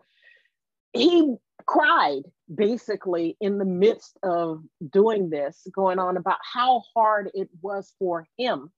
he 0.92 1.36
cried 1.66 2.22
basically 2.52 3.36
in 3.40 3.58
the 3.58 3.64
midst 3.64 4.18
of 4.22 4.62
doing 4.92 5.30
this, 5.30 5.66
going 5.72 5.98
on 5.98 6.16
about 6.16 6.38
how 6.42 6.82
hard 6.94 7.30
it 7.34 7.48
was 7.62 7.92
for 7.98 8.26
him. 8.36 8.72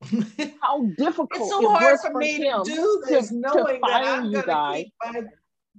how 0.62 0.86
difficult 0.96 1.40
it's 1.40 1.50
so 1.50 1.74
it 1.74 1.78
hard 1.78 1.98
for 2.00 2.18
me 2.18 2.38
to 2.38 2.62
do 2.64 3.02
this, 3.08 3.28
to, 3.28 3.34
knowing 3.34 3.74
to 3.74 3.80
that 3.82 4.04
I'm 4.04 4.24
you 4.26 4.42
guys. 4.42 4.86
My, 5.04 5.22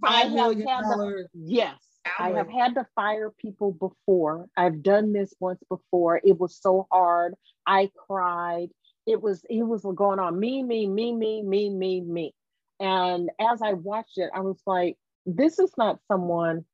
I 0.03 0.21
have 0.23 0.57
had 0.57 0.81
to, 0.81 1.25
yes, 1.33 1.77
I 2.19 2.31
have 2.31 2.49
had 2.49 2.75
to 2.75 2.87
fire 2.95 3.31
people 3.31 3.71
before. 3.71 4.47
I've 4.55 4.81
done 4.83 5.13
this 5.13 5.33
once 5.39 5.61
before. 5.69 6.21
It 6.23 6.39
was 6.39 6.57
so 6.59 6.87
hard. 6.91 7.35
I 7.65 7.91
cried. 8.07 8.69
It 9.05 9.21
was 9.21 9.43
it 9.49 9.63
was 9.63 9.85
going 9.95 10.19
on 10.19 10.39
me, 10.39 10.63
me, 10.63 10.87
me, 10.87 11.13
me, 11.13 11.41
me, 11.41 11.69
me, 11.69 12.01
me. 12.01 12.33
And 12.79 13.29
as 13.39 13.61
I 13.61 13.73
watched 13.73 14.17
it, 14.17 14.29
I 14.33 14.41
was 14.41 14.61
like, 14.65 14.97
this 15.25 15.59
is 15.59 15.71
not 15.77 15.99
someone 16.07 16.65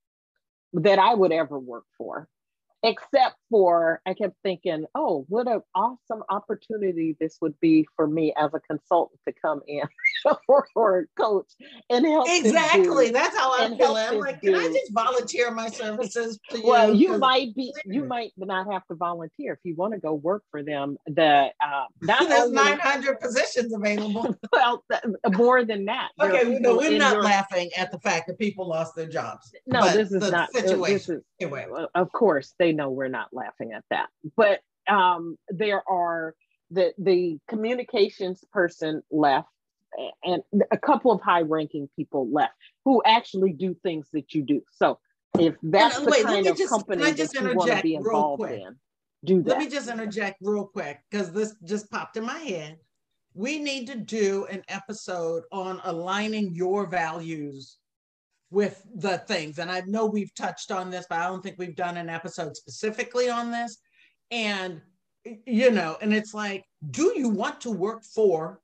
that 0.74 1.00
I 1.00 1.14
would 1.14 1.32
ever 1.32 1.58
work 1.58 1.86
for 1.98 2.28
except 2.86 3.36
for 3.50 4.00
I 4.06 4.14
kept 4.14 4.36
thinking, 4.44 4.86
oh, 4.94 5.26
what 5.28 5.48
an 5.48 5.62
awesome 5.74 6.24
opportunity 6.30 7.18
this 7.20 7.38
would 7.42 7.60
be 7.60 7.88
for 7.96 8.06
me 8.06 8.32
as 8.38 8.54
a 8.54 8.60
consultant 8.60 9.20
to 9.28 9.34
come 9.42 9.62
in 9.68 9.82
or, 10.48 10.68
or 10.76 11.00
a 11.00 11.22
coach 11.22 11.52
and 11.90 12.06
help. 12.06 12.28
Exactly. 12.30 13.12
That's 13.12 13.36
how 13.38 13.54
I 13.54 13.76
feel. 13.78 13.96
I'm 13.96 14.20
like, 14.20 14.42
can 14.42 14.56
I 14.56 14.68
just 14.68 14.92
volunteer 14.92 15.52
my 15.52 15.70
services 15.70 16.40
to 16.50 16.58
you? 16.58 16.68
Well, 16.68 16.94
you 16.94 17.18
might 17.18 17.56
be, 17.56 17.74
you 17.86 18.04
might 18.04 18.34
not 18.38 18.72
have 18.72 18.86
to 18.88 18.96
volunteer 18.96 19.54
if 19.54 19.60
you 19.64 19.76
want 19.76 19.94
to 19.94 20.00
go 20.00 20.14
work 20.14 20.44
for 20.52 20.64
them. 20.64 20.98
The 21.08 21.50
uh, 21.64 21.86
not 22.02 22.28
there's 22.28 22.52
900 22.52 23.20
positions 23.20 23.74
available. 23.74 24.36
well, 24.52 24.84
more 25.32 25.64
than 25.64 25.86
that. 25.86 26.10
Okay, 26.20 26.58
no, 26.60 26.78
we're 26.78 26.98
not 26.98 27.14
your... 27.14 27.24
laughing 27.24 27.70
at 27.78 27.92
the 27.92 28.00
fact 28.00 28.28
that 28.28 28.40
people 28.40 28.68
lost 28.68 28.96
their 28.96 29.08
jobs. 29.08 29.52
No, 29.68 29.90
this 29.92 30.12
is 30.12 30.32
not 30.32 30.52
situation. 30.52 30.94
This 30.94 31.10
is, 31.10 31.24
anyway, 31.40 31.68
of 31.94 32.12
course 32.12 32.54
they 32.58 32.72
know 32.72 32.90
we're 32.90 33.08
not 33.08 33.30
laughing 33.32 33.74
at 33.74 33.84
that. 33.90 34.10
But 34.36 34.60
um, 34.88 35.38
there 35.50 35.84
are 35.88 36.36
the 36.72 36.94
the 36.98 37.38
communications 37.48 38.44
person 38.52 39.04
left 39.12 39.50
and 40.24 40.42
a 40.72 40.78
couple 40.78 41.12
of 41.12 41.22
high 41.22 41.42
ranking 41.42 41.90
people 41.96 42.30
left 42.32 42.54
who 42.84 43.02
actually 43.06 43.54
do 43.54 43.76
things 43.84 44.08
that 44.14 44.34
you 44.34 44.44
do. 44.44 44.62
So 44.72 45.00
if 45.40 45.56
that's 45.64 45.98
and, 45.98 46.08
the 46.08 46.12
wait, 46.12 46.24
kind 46.24 46.48
of 46.48 46.58
just, 46.58 46.70
company 46.70 47.12
that 47.12 47.34
you 47.34 47.56
want 47.56 47.72
to 47.72 47.82
be 47.82 47.96
involved 47.96 48.52
in, 48.52 48.76
do 49.24 49.42
that. 49.42 49.50
Let 49.50 49.60
me 49.60 49.70
just 49.70 49.90
interject 49.90 50.38
real 50.42 50.66
quick 50.66 51.00
because 51.10 51.32
this 51.32 51.56
just 51.66 51.90
popped 51.90 52.18
in 52.18 52.26
my 52.26 52.40
head. 52.40 52.78
We 53.34 53.60
need 53.60 53.88
to 53.88 53.98
do 53.98 54.46
an 54.50 54.64
episode 54.70 55.44
on 55.52 55.82
aligning 55.84 56.54
your 56.54 56.88
values 56.88 57.78
with 58.50 58.82
the 58.96 59.18
things. 59.18 59.60
And 59.60 59.70
I 59.70 59.82
know 59.82 60.06
we've 60.06 60.34
touched 60.36 60.72
on 60.72 60.90
this, 60.90 61.06
but 61.10 61.20
I 61.20 61.28
don't 61.28 61.44
think 61.44 61.58
we've 61.58 61.76
done 61.76 61.98
an 61.98 62.10
episode 62.10 62.56
specifically 62.56 63.30
on 63.30 63.52
this. 63.52 63.78
And, 64.32 64.80
you 65.46 65.72
know, 65.72 65.98
and 66.02 66.14
it's 66.14 66.34
like, 66.34 66.64
do 66.92 67.12
you 67.16 67.28
want 67.28 67.60
to 67.62 67.72
work 67.72 68.04
for 68.04 68.62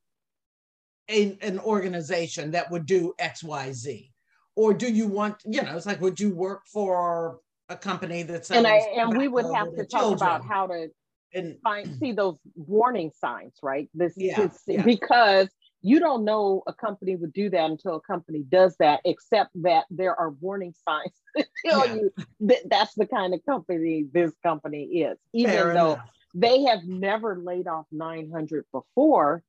a, 1.09 1.37
an 1.41 1.59
organization 1.59 2.51
that 2.51 2.69
would 2.71 2.85
do 2.85 3.13
XYZ? 3.19 4.09
Or 4.55 4.73
do 4.73 4.91
you 4.91 5.07
want, 5.07 5.37
you 5.45 5.61
know, 5.61 5.77
it's 5.77 5.85
like, 5.85 6.01
would 6.01 6.19
you 6.19 6.33
work 6.33 6.63
for 6.67 7.39
a 7.69 7.75
company 7.77 8.23
that's 8.23 8.51
and 8.51 8.67
I 8.67 8.77
and 8.97 9.17
we 9.17 9.29
would 9.29 9.45
have 9.53 9.73
to 9.75 9.85
talk 9.85 10.13
about 10.13 10.45
how 10.45 10.67
to 10.67 10.89
and 11.33 11.57
find 11.63 11.95
see 11.99 12.11
those 12.11 12.37
warning 12.55 13.11
signs, 13.17 13.53
right? 13.63 13.89
This, 13.93 14.13
yeah, 14.17 14.35
this 14.35 14.61
yeah. 14.67 14.83
because 14.83 15.47
you 15.81 15.99
don't 15.99 16.23
know 16.23 16.61
a 16.67 16.73
company 16.73 17.15
would 17.15 17.33
do 17.33 17.49
that 17.49 17.69
until 17.69 17.95
a 17.95 18.01
company 18.01 18.43
does 18.47 18.75
that, 18.79 19.01
except 19.05 19.49
that 19.63 19.85
there 19.89 20.19
are 20.19 20.31
warning 20.41 20.73
signs 20.87 21.13
that 21.35 21.47
tell 21.65 21.87
yeah. 21.87 21.95
you 21.95 22.13
that 22.41 22.69
that's 22.69 22.93
the 22.95 23.05
kind 23.05 23.33
of 23.33 23.43
company 23.45 24.05
this 24.11 24.33
company 24.43 24.83
is. 24.83 25.17
Even 25.33 25.51
Fair 25.51 25.73
though 25.73 25.93
enough. 25.93 26.09
they 26.35 26.63
have 26.63 26.83
never 26.83 27.39
laid 27.39 27.67
off 27.67 27.85
900 27.91 28.65
before, 28.71 29.43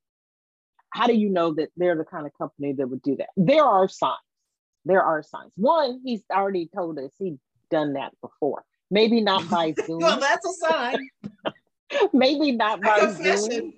how 0.92 1.06
do 1.06 1.14
you 1.14 1.28
know 1.28 1.54
that 1.54 1.70
they're 1.76 1.96
the 1.96 2.04
kind 2.04 2.26
of 2.26 2.32
company 2.36 2.72
that 2.74 2.88
would 2.88 3.02
do 3.02 3.16
that? 3.16 3.28
There 3.36 3.64
are 3.64 3.88
signs. 3.88 4.18
There 4.84 5.02
are 5.02 5.22
signs. 5.22 5.52
One, 5.56 6.00
he's 6.04 6.22
already 6.30 6.68
told 6.74 6.98
us 6.98 7.12
he'd 7.18 7.38
done 7.70 7.94
that 7.94 8.12
before. 8.20 8.64
Maybe 8.90 9.20
not 9.20 9.48
by 9.48 9.74
Zoom. 9.86 10.00
well, 10.00 10.20
that's 10.20 10.46
a 10.46 10.52
sign. 10.68 11.08
Maybe 12.12 12.52
not 12.52 12.80
by 12.80 13.10
Zoom. 13.10 13.72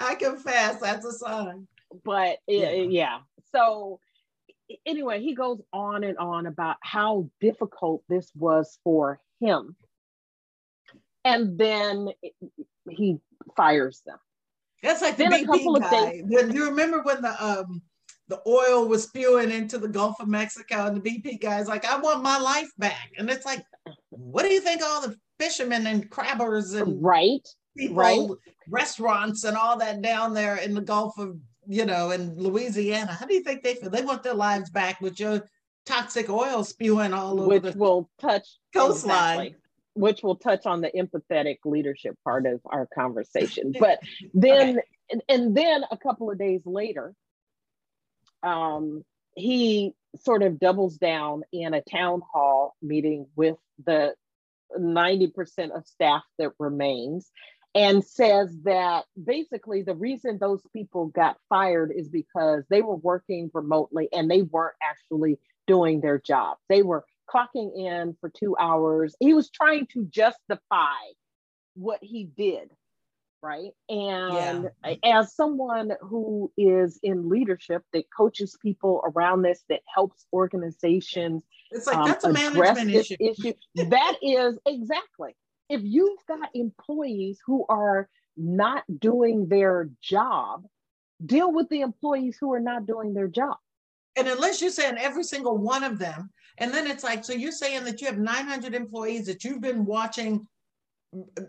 I 0.00 0.14
confess, 0.14 0.80
that's 0.80 1.04
a 1.04 1.12
sign 1.12 1.66
but 2.04 2.38
yeah. 2.46 2.70
yeah. 2.70 3.18
So 3.52 4.00
anyway, 4.86 5.20
he 5.22 5.34
goes 5.34 5.60
on 5.72 6.04
and 6.04 6.18
on 6.18 6.46
about 6.46 6.76
how 6.80 7.30
difficult 7.40 8.02
this 8.08 8.30
was 8.34 8.78
for 8.84 9.20
him. 9.40 9.76
And 11.24 11.58
then 11.58 12.10
he 12.88 13.18
fires 13.56 14.02
them. 14.06 14.18
That's 14.82 15.02
like 15.02 15.16
then 15.16 15.30
the 15.30 15.38
BP 15.38 15.80
guy. 15.80 16.22
When 16.24 16.52
you 16.52 16.66
remember 16.66 17.02
when 17.02 17.22
the 17.22 17.44
um 17.44 17.82
the 18.28 18.40
oil 18.46 18.86
was 18.86 19.04
spewing 19.04 19.50
into 19.50 19.78
the 19.78 19.88
Gulf 19.88 20.16
of 20.20 20.28
Mexico, 20.28 20.86
and 20.86 20.96
the 20.96 21.00
BP 21.00 21.40
guy's 21.40 21.66
like, 21.66 21.84
"I 21.84 21.98
want 21.98 22.22
my 22.22 22.38
life 22.38 22.70
back," 22.78 23.10
and 23.16 23.30
it's 23.30 23.46
like, 23.46 23.64
what 24.10 24.42
do 24.42 24.52
you 24.52 24.60
think 24.60 24.82
all 24.82 25.00
the 25.00 25.16
fishermen 25.38 25.86
and 25.86 26.10
crabbers 26.10 26.74
and 26.74 27.02
right, 27.02 27.46
people, 27.76 27.96
right, 27.96 28.28
restaurants 28.68 29.44
and 29.44 29.56
all 29.56 29.78
that 29.78 30.02
down 30.02 30.34
there 30.34 30.56
in 30.56 30.74
the 30.74 30.80
Gulf 30.80 31.18
of 31.18 31.38
you 31.68 31.84
know, 31.84 32.10
in 32.12 32.34
Louisiana, 32.36 33.12
how 33.12 33.26
do 33.26 33.34
you 33.34 33.42
think 33.42 33.62
they 33.62 33.74
feel? 33.74 33.90
They 33.90 34.02
want 34.02 34.22
their 34.22 34.34
lives 34.34 34.70
back 34.70 35.00
with 35.00 35.20
your 35.20 35.46
toxic 35.84 36.30
oil 36.30 36.64
spewing 36.64 37.12
all 37.12 37.40
over 37.40 37.60
which 37.60 37.74
will 37.74 38.10
touch 38.20 38.46
coastline. 38.74 39.40
Exactly, 39.40 39.56
which 39.98 40.22
will 40.22 40.36
touch 40.36 40.64
on 40.64 40.80
the 40.80 40.90
empathetic 40.90 41.58
leadership 41.64 42.16
part 42.24 42.46
of 42.46 42.60
our 42.66 42.86
conversation. 42.94 43.74
But 43.78 43.98
then, 44.32 44.78
okay. 44.78 44.86
and, 45.10 45.22
and 45.28 45.56
then 45.56 45.84
a 45.90 45.96
couple 45.96 46.30
of 46.30 46.38
days 46.38 46.62
later, 46.64 47.14
um, 48.42 49.04
he 49.34 49.94
sort 50.20 50.42
of 50.42 50.58
doubles 50.58 50.96
down 50.96 51.42
in 51.52 51.74
a 51.74 51.82
town 51.82 52.22
hall 52.32 52.74
meeting 52.80 53.26
with 53.36 53.56
the 53.84 54.14
90% 54.76 55.70
of 55.76 55.86
staff 55.86 56.22
that 56.38 56.52
remains 56.58 57.30
and 57.74 58.04
says 58.04 58.56
that 58.64 59.04
basically 59.22 59.82
the 59.82 59.94
reason 59.94 60.38
those 60.40 60.62
people 60.72 61.06
got 61.06 61.36
fired 61.48 61.92
is 61.94 62.08
because 62.08 62.64
they 62.70 62.82
were 62.82 62.96
working 62.96 63.50
remotely 63.52 64.08
and 64.12 64.30
they 64.30 64.42
weren't 64.42 64.76
actually 64.82 65.38
doing 65.66 66.00
their 66.00 66.18
job. 66.18 66.56
They 66.68 66.82
were 66.82 67.04
clocking 67.32 67.76
in 67.76 68.16
for 68.20 68.30
two 68.30 68.56
hours. 68.58 69.14
He 69.20 69.34
was 69.34 69.50
trying 69.50 69.86
to 69.92 70.04
justify 70.06 70.94
what 71.74 71.98
he 72.02 72.24
did, 72.24 72.70
right? 73.42 73.70
And 73.88 74.70
yeah. 74.84 74.94
as 75.04 75.34
someone 75.34 75.92
who 76.00 76.50
is 76.56 76.98
in 77.02 77.28
leadership 77.28 77.82
that 77.92 78.04
coaches 78.16 78.56
people 78.60 79.02
around 79.04 79.42
this, 79.42 79.62
that 79.68 79.80
helps 79.92 80.26
organizations. 80.32 81.44
It's 81.70 81.86
like 81.86 81.96
um, 81.96 82.08
that's 82.08 82.24
a 82.24 82.32
management 82.32 82.90
issue. 82.90 83.16
issue. 83.20 83.52
that 83.76 84.16
is 84.22 84.58
exactly 84.66 85.34
if 85.68 85.82
you've 85.84 86.24
got 86.26 86.48
employees 86.54 87.40
who 87.44 87.64
are 87.68 88.08
not 88.36 88.84
doing 89.00 89.48
their 89.48 89.90
job, 90.00 90.64
deal 91.24 91.52
with 91.52 91.68
the 91.68 91.80
employees 91.80 92.36
who 92.40 92.52
are 92.52 92.60
not 92.60 92.86
doing 92.86 93.12
their 93.12 93.28
job. 93.28 93.56
And 94.16 94.28
unless 94.28 94.60
you're 94.60 94.70
saying 94.70 94.96
every 94.98 95.24
single 95.24 95.56
one 95.56 95.84
of 95.84 95.98
them, 95.98 96.30
and 96.58 96.72
then 96.72 96.86
it's 96.86 97.04
like, 97.04 97.24
so 97.24 97.32
you're 97.32 97.52
saying 97.52 97.84
that 97.84 98.00
you 98.00 98.06
have 98.06 98.18
900 98.18 98.74
employees 98.74 99.26
that 99.26 99.44
you've 99.44 99.60
been 99.60 99.84
watching 99.84 100.46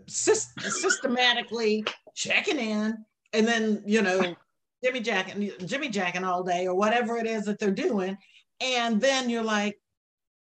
systematically 0.06 1.84
checking 2.14 2.58
in, 2.58 3.04
and 3.32 3.46
then, 3.46 3.82
you 3.86 4.02
know, 4.02 4.34
Jimmy 4.82 5.00
jacking, 5.00 5.52
Jimmy 5.66 5.88
jacking 5.88 6.24
all 6.24 6.42
day 6.42 6.66
or 6.66 6.74
whatever 6.74 7.18
it 7.18 7.26
is 7.26 7.44
that 7.44 7.58
they're 7.58 7.70
doing. 7.70 8.16
And 8.60 9.00
then 9.00 9.28
you're 9.28 9.42
like, 9.42 9.78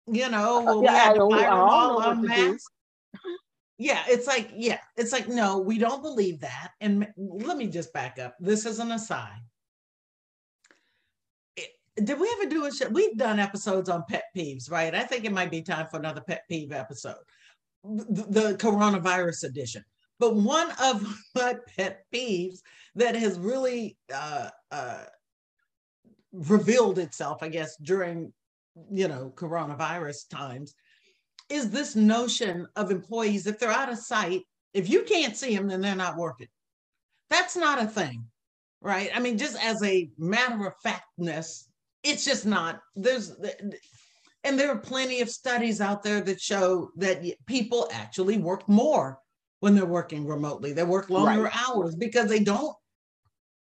you 0.08 0.30
know, 0.30 0.62
well, 0.62 0.80
we 0.80 0.86
yeah, 0.86 1.04
have 1.04 1.15
to 1.15 1.30
fire 1.30 1.52
all 1.52 2.02
on 2.02 2.26
mass 2.26 2.65
yeah 3.78 4.04
it's 4.08 4.28
like 4.28 4.52
yeah 4.56 4.78
it's 4.97 5.12
like 5.12 5.28
no 5.28 5.60
we 5.60 5.78
don't 5.78 6.02
believe 6.02 6.39
that. 6.39 6.71
And 6.80 7.08
let 7.17 7.58
me 7.58 7.67
just 7.67 7.93
back 7.93 8.19
up. 8.19 8.36
This 8.39 8.65
is 8.65 8.80
an 8.80 8.91
aside 8.91 9.41
did 11.95 12.19
we 12.19 12.36
ever 12.39 12.49
do 12.49 12.65
a 12.65 12.71
show 12.71 12.88
we've 12.89 13.17
done 13.17 13.39
episodes 13.39 13.89
on 13.89 14.03
pet 14.10 14.23
peeves 14.36 14.69
right 14.71 14.95
i 14.95 15.03
think 15.03 15.25
it 15.25 15.32
might 15.32 15.51
be 15.51 15.62
time 15.62 15.88
for 15.89 15.97
another 15.97 16.21
pet 16.21 16.43
peeve 16.49 16.71
episode 16.71 17.15
the, 17.84 18.25
the 18.29 18.58
coronavirus 18.58 19.43
edition 19.43 19.84
but 20.19 20.36
one 20.36 20.71
of 20.82 21.06
my 21.36 21.56
pet 21.75 22.06
peeves 22.13 22.60
that 22.95 23.15
has 23.15 23.39
really 23.39 23.97
uh, 24.13 24.49
uh, 24.71 25.03
revealed 26.32 26.97
itself 26.97 27.43
i 27.43 27.47
guess 27.47 27.75
during 27.77 28.34
you 28.91 29.08
know 29.08 29.32
coronavirus 29.36 30.27
times 30.29 30.73
is 31.49 31.69
this 31.69 31.95
notion 31.95 32.67
of 32.75 32.91
employees, 32.91 33.47
if 33.47 33.60
they're 33.60 33.71
out 33.71 33.91
of 33.91 33.97
sight, 33.97 34.41
if 34.73 34.89
you 34.89 35.03
can't 35.03 35.38
see 35.38 35.56
them, 35.56 35.67
then 35.67 35.82
they're 35.82 35.95
not 35.95 36.17
working. 36.17 36.47
That's 37.29 37.56
not 37.56 37.82
a 37.82 37.88
thing, 37.88 38.25
right? 38.82 39.10
I 39.13 39.19
mean, 39.19 39.38
just 39.38 39.62
as 39.63 39.82
a 39.84 40.10
matter 40.17 40.65
of 40.65 40.73
factness, 40.84 41.69
it's 42.04 42.26
just 42.26 42.46
not. 42.46 42.82
There's, 42.96 43.36
and 44.44 44.60
there 44.60 44.72
are 44.72 44.78
plenty 44.78 45.22
of 45.22 45.30
studies 45.30 45.82
out 45.82 46.04
there 46.04 46.22
that 46.22 46.42
show 46.42 46.89
that 46.98 47.24
people 47.46 47.89
actually 47.92 48.38
work 48.38 48.68
more 48.68 49.20
when 49.62 49.76
they're 49.76 49.86
working 49.86 50.28
remotely. 50.28 50.74
They 50.74 50.84
work 50.84 51.10
longer 51.10 51.44
right. 51.44 51.70
hours 51.70 51.96
because 51.96 52.28
they 52.30 52.44
don't 52.44 52.76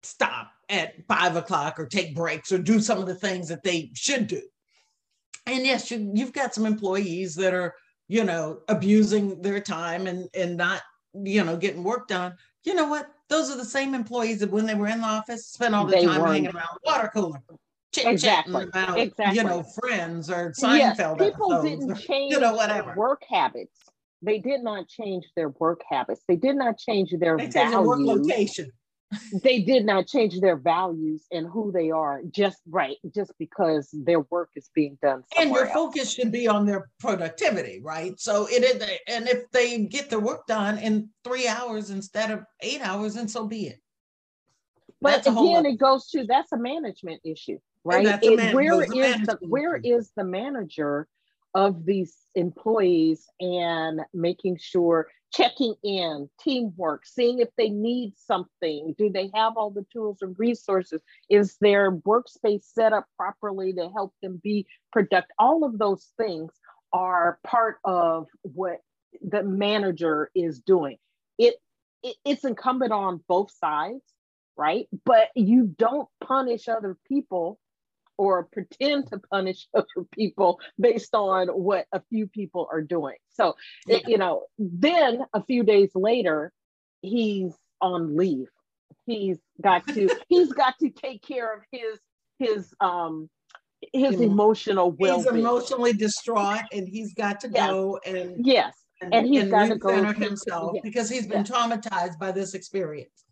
stop 0.04 0.52
at 0.70 0.94
five 1.08 1.36
o'clock 1.36 1.80
or 1.80 1.86
take 1.86 2.16
breaks 2.16 2.52
or 2.52 2.58
do 2.58 2.80
some 2.80 3.00
of 3.00 3.08
the 3.08 3.16
things 3.16 3.48
that 3.48 3.64
they 3.64 3.92
should 3.94 4.28
do 4.28 4.42
and 5.48 5.66
yes 5.66 5.90
you, 5.92 6.12
you've 6.14 6.34
got 6.34 6.54
some 6.54 6.66
employees 6.66 7.36
that 7.36 7.54
are 7.54 7.74
you 8.08 8.24
know 8.24 8.60
abusing 8.68 9.42
their 9.42 9.60
time 9.60 10.08
and 10.08 10.28
and 10.34 10.58
not 10.58 10.82
you 11.24 11.44
know 11.44 11.58
getting 11.58 11.84
work 11.84 12.08
done 12.08 12.34
you 12.64 12.74
know 12.74 12.88
what 12.88 13.08
those 13.30 13.50
are 13.50 13.58
the 13.58 13.66
same 13.66 13.94
employees 13.94 14.40
that 14.40 14.52
when 14.52 14.66
they 14.66 14.76
were 14.76 14.88
in 14.88 15.02
the 15.02 15.08
office 15.08 15.48
spent 15.48 15.74
all 15.74 15.86
the 15.86 15.92
they 15.92 16.06
time 16.06 16.22
weren't. 16.22 16.34
hanging 16.34 16.56
around 16.56 16.70
the 16.84 16.92
water 16.92 17.10
cooler 17.14 17.42
exactly. 17.98 18.66
Mm, 18.66 18.70
about 18.70 18.98
exactly. 18.98 19.38
you 19.38 19.44
know 19.44 19.64
friends 19.64 20.30
or 20.30 20.52
Seinfeld 20.52 21.20
yes, 21.20 21.32
people 21.32 21.62
didn't 21.62 21.96
change 22.08 22.34
you 22.34 22.40
know 22.40 22.54
whatever 22.54 22.94
work 22.96 23.24
habits 23.30 23.80
they 24.22 24.40
did 24.40 24.62
not 24.62 24.88
change 24.88 25.26
their 25.36 25.50
work 25.50 25.82
habits 25.90 26.22
they 26.28 26.36
did 26.36 26.56
not 26.56 26.78
change 26.78 27.14
their 27.20 27.38
they 27.38 27.48
values. 27.48 28.28
Location 28.28 28.72
they 29.44 29.62
did 29.62 29.86
not 29.86 30.08
change 30.08 30.40
their 30.40 30.58
values 30.58 31.26
and 31.32 31.48
who 31.48 31.72
they 31.72 31.92
are 31.92 32.22
just 32.32 32.58
right 32.68 32.98
just 33.14 33.32
because 33.38 33.90
their 33.94 34.22
work 34.32 34.50
is 34.56 34.70
being 34.74 34.98
done 35.02 35.24
and 35.38 35.52
your 35.52 35.66
else. 35.66 35.74
focus 35.74 36.12
should 36.12 36.32
be 36.32 36.48
on 36.48 36.66
their 36.66 36.90
productivity 37.00 37.80
right 37.84 38.20
so 38.20 38.48
it 38.48 38.64
is 38.64 38.90
and 39.08 39.28
if 39.28 39.50
they 39.52 39.86
get 39.86 40.10
their 40.10 40.20
work 40.20 40.46
done 40.48 40.78
in 40.80 41.08
three 41.24 41.48
hours 41.48 41.92
instead 41.92 42.32
of 42.32 42.44
eight 42.62 42.82
hours 42.82 43.16
and 43.16 43.30
so 43.30 43.46
be 43.46 43.68
it 43.68 43.80
but 45.02 45.26
again 45.28 45.66
it 45.66 45.78
goes 45.78 46.10
to 46.10 46.26
that's 46.26 46.52
a 46.52 46.58
management 46.58 47.22
issue 47.24 47.60
right 47.86 48.20
it, 48.22 48.54
where 48.54 48.84
is 48.84 49.22
the 49.22 49.38
where 49.42 49.78
is 49.78 50.12
the 50.18 50.24
manager 50.24 51.08
of 51.54 51.86
these 51.86 52.18
employees 52.36 53.28
and 53.40 54.02
making 54.14 54.58
sure 54.60 55.08
checking 55.36 55.76
in, 55.84 56.30
teamwork, 56.40 57.06
seeing 57.06 57.40
if 57.40 57.50
they 57.58 57.70
need 57.70 58.14
something. 58.18 58.94
Do 58.98 59.10
they 59.10 59.30
have 59.34 59.58
all 59.58 59.70
the 59.70 59.86
tools 59.92 60.20
and 60.22 60.36
resources? 60.38 61.02
Is 61.30 61.58
their 61.60 61.92
workspace 61.92 62.64
set 62.64 62.94
up 62.94 63.06
properly 63.18 63.74
to 63.74 63.90
help 63.90 64.14
them 64.22 64.40
be 64.44 64.66
productive? 64.92 65.30
All 65.40 65.64
of 65.64 65.78
those 65.78 66.12
things 66.18 66.52
are 66.94 67.40
part 67.46 67.78
of 67.84 68.28
what 68.42 68.80
the 69.22 69.44
manager 69.44 70.30
is 70.36 70.60
doing. 70.60 70.98
It, 71.38 71.56
it 72.04 72.16
it's 72.24 72.46
incumbent 72.46 72.94
on 72.94 73.22
both 73.28 73.52
sides, 73.52 74.04
right? 74.58 74.88
But 75.06 75.30
you 75.36 75.74
don't 75.78 76.08
punish 76.22 76.68
other 76.68 76.98
people 77.08 77.60
or 78.18 78.44
pretend 78.46 79.08
to 79.10 79.20
punish 79.32 79.68
other 79.74 80.06
people 80.12 80.60
based 80.80 81.14
on 81.14 81.48
what 81.48 81.86
a 81.92 82.02
few 82.10 82.28
people 82.28 82.68
are 82.72 82.82
doing. 82.82 83.16
So, 83.34 83.56
yeah. 83.88 83.98
it, 83.98 84.08
you 84.08 84.18
know, 84.18 84.44
then 84.58 85.22
a 85.34 85.44
few 85.44 85.64
days 85.64 85.92
later, 85.96 86.52
he's 87.02 87.54
on 87.82 88.16
leave. 88.16 88.48
He's 89.06 89.38
got 89.62 89.88
to 89.90 90.10
he's 90.30 90.52
got 90.54 90.76
to 90.80 90.90
take 90.90 91.22
care 91.22 91.54
of 91.54 91.62
his 91.72 92.00
his 92.40 92.74
um 92.80 93.30
his 93.94 94.20
emotional 94.20 94.92
well 94.92 95.18
He's 95.18 95.28
emotionally 95.28 95.94
distraught 95.94 96.64
and 96.72 96.88
he's 96.88 97.14
got 97.14 97.40
to 97.42 97.50
yes. 97.50 97.70
go 97.70 98.00
and 98.06 98.46
yes. 98.46 98.74
And, 99.02 99.14
and 99.14 99.28
he's 99.28 99.44
and 99.44 99.52
got 99.52 99.68
to 99.68 99.76
go 99.76 100.14
himself 100.14 100.72
yes. 100.76 100.82
because 100.82 101.10
he's 101.10 101.28
been 101.28 101.46
yes. 101.46 101.52
traumatized 101.52 102.18
by 102.18 102.32
this 102.32 102.54
experience. 102.54 103.25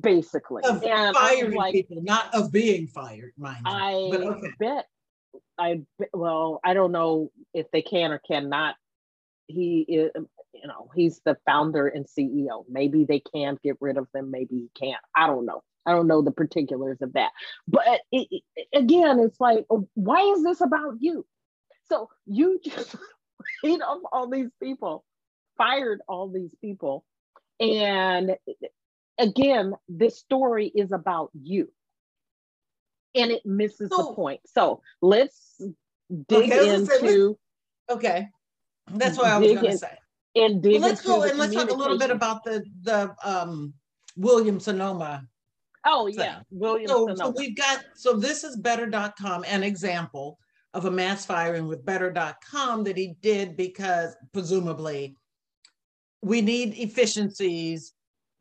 Basically, 0.00 0.62
of 0.64 0.82
and 0.82 1.14
firing 1.14 1.52
like, 1.54 1.74
people, 1.74 2.02
not 2.02 2.34
of 2.34 2.52
being 2.52 2.86
fired, 2.86 3.32
mind 3.36 3.62
you. 3.64 3.72
I 3.72 3.92
okay. 3.94 4.48
bet. 4.58 4.86
I 5.58 5.82
well, 6.12 6.60
I 6.64 6.74
don't 6.74 6.92
know 6.92 7.30
if 7.54 7.70
they 7.70 7.82
can 7.82 8.12
or 8.12 8.18
cannot. 8.18 8.76
He 9.46 9.80
is, 9.80 10.10
you 10.54 10.66
know, 10.66 10.88
he's 10.94 11.20
the 11.24 11.36
founder 11.46 11.88
and 11.88 12.06
CEO. 12.06 12.64
Maybe 12.68 13.04
they 13.04 13.20
can 13.20 13.58
get 13.62 13.76
rid 13.80 13.96
of 13.96 14.08
them. 14.12 14.30
Maybe 14.30 14.56
he 14.56 14.70
can't. 14.78 15.00
I 15.14 15.26
don't 15.26 15.46
know. 15.46 15.62
I 15.86 15.92
don't 15.92 16.06
know 16.06 16.22
the 16.22 16.30
particulars 16.30 16.98
of 17.00 17.14
that. 17.14 17.30
But 17.66 18.00
it, 18.12 18.28
it, 18.30 18.66
again, 18.74 19.18
it's 19.18 19.40
like, 19.40 19.66
oh, 19.70 19.88
why 19.94 20.20
is 20.36 20.42
this 20.42 20.60
about 20.60 20.94
you? 21.00 21.26
So 21.88 22.08
you 22.26 22.60
just 22.64 22.94
laid 23.62 23.82
off 23.82 24.02
all 24.12 24.28
these 24.28 24.50
people, 24.62 25.04
fired 25.56 26.00
all 26.08 26.28
these 26.28 26.54
people. 26.60 27.04
And 27.58 28.36
again, 29.20 29.74
this 29.88 30.18
story 30.18 30.68
is 30.74 30.92
about 30.92 31.30
you. 31.34 31.70
And 33.14 33.30
it 33.30 33.44
misses 33.44 33.90
so, 33.90 33.96
the 33.96 34.14
point. 34.14 34.40
So 34.46 34.82
let's 35.02 35.60
dig 36.28 36.52
okay, 36.52 36.74
into. 36.74 37.36
okay. 37.88 38.28
That's 38.92 39.18
what 39.18 39.26
I 39.26 39.38
was 39.38 39.52
going 39.52 39.72
to 39.72 39.78
say. 39.78 39.96
And 40.36 40.62
dig 40.62 40.80
well, 40.80 40.90
let's 40.90 41.02
go 41.02 41.22
and 41.22 41.38
let's 41.38 41.54
talk 41.54 41.70
a 41.70 41.74
little 41.74 41.98
bit 41.98 42.10
about 42.10 42.44
the 42.44 42.64
the 42.82 43.14
um, 43.24 43.74
William 44.16 44.60
Sonoma 44.60 45.24
Oh 45.84 46.06
yeah, 46.08 46.40
William. 46.50 46.88
So, 46.88 47.14
so, 47.16 47.34
we've 47.36 47.56
got 47.56 47.84
so 47.94 48.14
this 48.14 48.44
is 48.44 48.56
better.com 48.56 49.44
an 49.46 49.62
example 49.62 50.38
of 50.74 50.84
a 50.84 50.90
mass 50.90 51.24
firing 51.24 51.66
with 51.66 51.84
better.com 51.84 52.84
that 52.84 52.96
he 52.96 53.14
did 53.22 53.56
because 53.56 54.14
presumably 54.32 55.16
we 56.22 56.42
need 56.42 56.74
efficiencies 56.76 57.94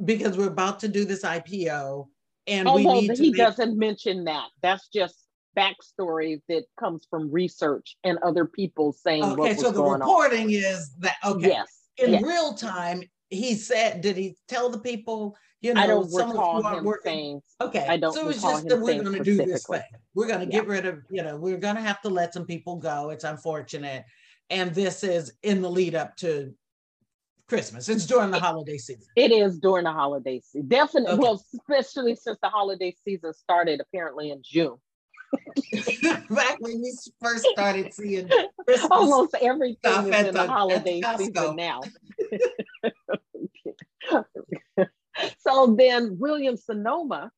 because 0.03 0.37
we're 0.37 0.47
about 0.47 0.79
to 0.81 0.87
do 0.87 1.05
this 1.05 1.23
IPO 1.23 2.07
and 2.47 2.67
oh, 2.67 2.77
need 2.77 3.17
he 3.17 3.31
make... 3.31 3.37
doesn't 3.37 3.77
mention 3.77 4.23
that. 4.25 4.47
That's 4.61 4.87
just 4.87 5.25
backstory 5.57 6.41
that 6.47 6.63
comes 6.79 7.07
from 7.09 7.31
research 7.31 7.97
and 8.03 8.17
other 8.19 8.45
people 8.45 8.93
saying 8.93 9.23
okay, 9.23 9.55
so 9.55 9.71
the 9.71 9.83
reporting 9.83 10.45
on. 10.45 10.51
is 10.51 10.91
that 10.99 11.15
okay. 11.25 11.49
Yes. 11.49 11.67
In 11.97 12.13
yes. 12.13 12.23
real 12.23 12.53
time, 12.53 13.03
he 13.29 13.55
said, 13.55 14.01
did 14.01 14.15
he 14.15 14.35
tell 14.47 14.69
the 14.69 14.79
people 14.79 15.35
you 15.61 15.73
know, 15.73 15.81
I 15.81 15.87
don't 15.87 16.13
recall 16.13 16.65
him 16.65 16.85
working. 16.85 17.11
saying. 17.11 17.41
Okay, 17.59 17.85
I 17.87 17.97
don't. 17.97 18.13
So 18.13 18.29
it's 18.29 18.41
just 18.41 18.67
that 18.69 18.79
we're 18.79 19.03
going 19.03 19.17
to 19.17 19.23
do 19.23 19.35
this 19.35 19.65
thing. 19.65 19.81
We're 20.13 20.27
going 20.27 20.39
to 20.39 20.45
yeah. 20.45 20.61
get 20.61 20.67
rid 20.67 20.85
of. 20.85 20.99
You 21.09 21.23
know, 21.23 21.35
we're 21.35 21.57
going 21.57 21.75
to 21.75 21.81
have 21.81 22.01
to 22.03 22.09
let 22.09 22.33
some 22.33 22.45
people 22.45 22.77
go. 22.77 23.09
It's 23.09 23.25
unfortunate, 23.25 24.05
and 24.49 24.73
this 24.73 25.03
is 25.03 25.33
in 25.43 25.61
the 25.61 25.69
lead 25.69 25.95
up 25.95 26.15
to 26.17 26.53
Christmas. 27.49 27.89
It's 27.89 28.05
during 28.05 28.31
the 28.31 28.39
holiday 28.39 28.77
season. 28.77 29.07
It 29.15 29.31
is 29.31 29.59
during 29.59 29.83
the 29.83 29.91
holiday 29.91 30.39
season. 30.39 30.67
Definitely. 30.67 31.13
Okay. 31.13 31.21
Well, 31.21 31.43
especially 31.53 32.15
since 32.15 32.37
the 32.41 32.49
holiday 32.49 32.95
season 33.03 33.33
started 33.33 33.81
apparently 33.81 34.29
in 34.29 34.41
June. 34.43 34.77
Back 36.29 36.57
when 36.59 36.81
we 36.81 36.93
first 37.21 37.45
started 37.51 37.93
seeing 37.93 38.29
Christmas 38.65 38.87
almost 38.89 39.35
everything 39.39 39.91
is 39.91 40.05
in 40.05 40.25
the, 40.27 40.31
the 40.31 40.47
holiday 40.47 41.01
season 41.17 41.55
now. 41.55 41.81
so 45.39 45.75
then 45.77 46.17
William 46.19 46.57
Sonoma 46.57 47.31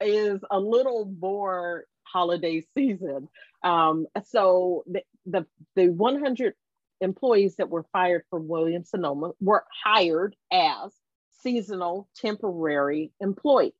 is 0.00 0.40
a 0.50 0.58
little 0.58 1.12
more 1.20 1.84
holiday 2.02 2.64
season. 2.76 3.28
Um, 3.62 4.06
so 4.24 4.82
the, 4.86 5.02
the, 5.26 5.46
the 5.76 5.88
100 5.88 6.54
employees 7.02 7.56
that 7.56 7.68
were 7.68 7.84
fired 7.92 8.22
from 8.30 8.48
William 8.48 8.84
Sonoma 8.84 9.32
were 9.40 9.64
hired 9.84 10.36
as 10.52 10.92
seasonal 11.42 12.08
temporary 12.16 13.12
employees 13.20 13.72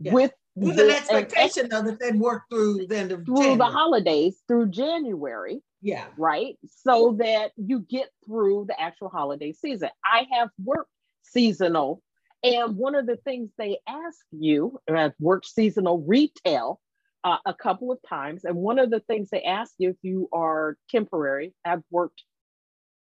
yes. 0.00 0.14
with 0.14 0.32
with 0.56 0.76
the, 0.76 0.84
an 0.84 0.90
expectation 0.90 1.68
though 1.68 1.82
that 1.82 1.98
they'd 1.98 2.18
work 2.18 2.44
through 2.50 2.86
the 2.86 2.96
end 2.96 3.12
of 3.12 3.24
through 3.24 3.36
January. 3.36 3.56
the 3.56 3.64
holidays 3.64 4.42
through 4.46 4.68
January. 4.68 5.60
Yeah. 5.82 6.06
Right. 6.16 6.56
So 6.64 7.16
that 7.18 7.52
you 7.56 7.80
get 7.80 8.08
through 8.24 8.66
the 8.68 8.80
actual 8.80 9.08
holiday 9.08 9.52
season. 9.52 9.90
I 10.04 10.26
have 10.32 10.48
worked 10.62 10.90
seasonal 11.22 12.02
and 12.44 12.76
one 12.76 12.94
of 12.94 13.06
the 13.06 13.16
things 13.16 13.50
they 13.56 13.78
ask 13.88 14.18
you, 14.30 14.78
I've 14.88 15.14
worked 15.18 15.46
seasonal 15.46 16.04
retail 16.06 16.78
uh, 17.24 17.38
a 17.46 17.54
couple 17.54 17.90
of 17.90 17.98
times, 18.06 18.44
and 18.44 18.54
one 18.56 18.78
of 18.78 18.90
the 18.90 19.00
things 19.00 19.30
they 19.30 19.42
ask 19.42 19.72
you 19.78 19.90
if 19.90 19.96
you 20.02 20.28
are 20.30 20.76
temporary, 20.90 21.54
I've 21.64 21.82
worked 21.90 22.22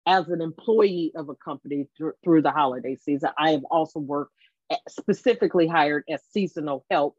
as 0.06 0.28
an 0.28 0.40
employee 0.40 1.12
of 1.16 1.28
a 1.28 1.34
company 1.34 1.86
th- 1.98 2.12
through 2.24 2.42
the 2.42 2.50
holiday 2.50 2.96
season. 2.96 3.30
I 3.38 3.52
have 3.52 3.64
also 3.70 4.00
worked 4.00 4.32
at, 4.70 4.80
specifically 4.88 5.66
hired 5.66 6.04
as 6.10 6.20
seasonal 6.32 6.84
help. 6.90 7.16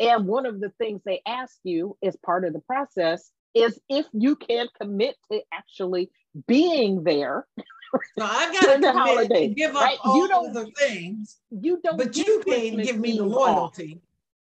And 0.00 0.26
one 0.26 0.46
of 0.46 0.60
the 0.60 0.70
things 0.78 1.02
they 1.04 1.20
ask 1.26 1.56
you 1.62 1.96
as 2.02 2.16
part 2.16 2.44
of 2.44 2.52
the 2.52 2.60
process 2.60 3.30
is 3.54 3.78
if 3.88 4.06
you 4.12 4.34
can 4.34 4.66
commit 4.80 5.16
to 5.30 5.40
actually 5.52 6.10
being 6.48 7.04
there 7.04 7.46
So 8.18 8.24
I've 8.24 8.52
got 8.52 8.80
to 8.80 8.92
holiday, 8.92 9.48
give 9.48 9.76
up 9.76 9.82
right? 9.82 9.98
all 10.04 10.16
you 10.16 10.28
don't, 10.28 10.52
the 10.52 10.66
things. 10.76 11.38
You 11.50 11.80
don't, 11.82 11.96
but 11.96 12.16
you 12.16 12.42
can't 12.44 12.82
give 12.82 12.98
me 12.98 13.10
Eve 13.12 13.18
the 13.18 13.24
loyalty. 13.24 13.94
Off, 13.94 13.98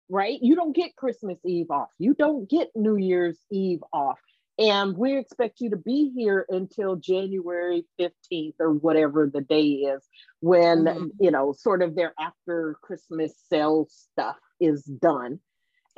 right? 0.08 0.38
You 0.42 0.56
don't 0.56 0.74
get 0.74 0.96
Christmas 0.96 1.38
Eve 1.44 1.70
off. 1.70 1.88
You 1.98 2.14
don't 2.14 2.48
get 2.48 2.70
New 2.74 2.96
Year's 2.96 3.38
Eve 3.50 3.82
off. 3.92 4.18
And 4.58 4.96
we 4.96 5.16
expect 5.16 5.60
you 5.60 5.70
to 5.70 5.76
be 5.76 6.12
here 6.16 6.44
until 6.48 6.96
January 6.96 7.86
15th 8.00 8.54
or 8.58 8.72
whatever 8.72 9.30
the 9.32 9.40
day 9.40 9.66
is 9.66 10.04
when, 10.40 10.84
mm-hmm. 10.84 11.06
you 11.20 11.30
know, 11.30 11.52
sort 11.52 11.80
of 11.80 11.94
their 11.94 12.12
after 12.18 12.76
Christmas 12.82 13.34
sales 13.48 14.08
stuff 14.12 14.36
is 14.60 14.82
done 14.82 15.38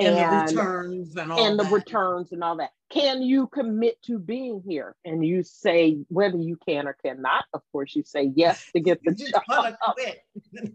and, 0.01 0.17
and 0.17 0.49
the 0.49 0.55
returns 0.55 1.17
and 1.17 1.33
all 1.33 1.47
and 1.47 1.59
the 1.59 1.65
returns 1.65 2.33
and 2.33 2.43
all 2.43 2.57
that. 2.57 2.71
Can 2.91 3.23
you 3.23 3.47
commit 3.47 4.03
to 4.03 4.19
being 4.19 4.63
here? 4.67 4.97
And 5.05 5.25
you 5.25 5.43
say 5.43 5.99
whether 6.09 6.37
you 6.37 6.59
can 6.67 6.89
or 6.89 6.97
cannot. 7.05 7.45
Of 7.55 7.63
course, 7.73 7.95
you 7.95 8.03
say 8.05 8.33
yes 8.35 8.69
to 8.75 8.81
get 8.81 9.01
the 9.05 9.15
job. 9.49 9.75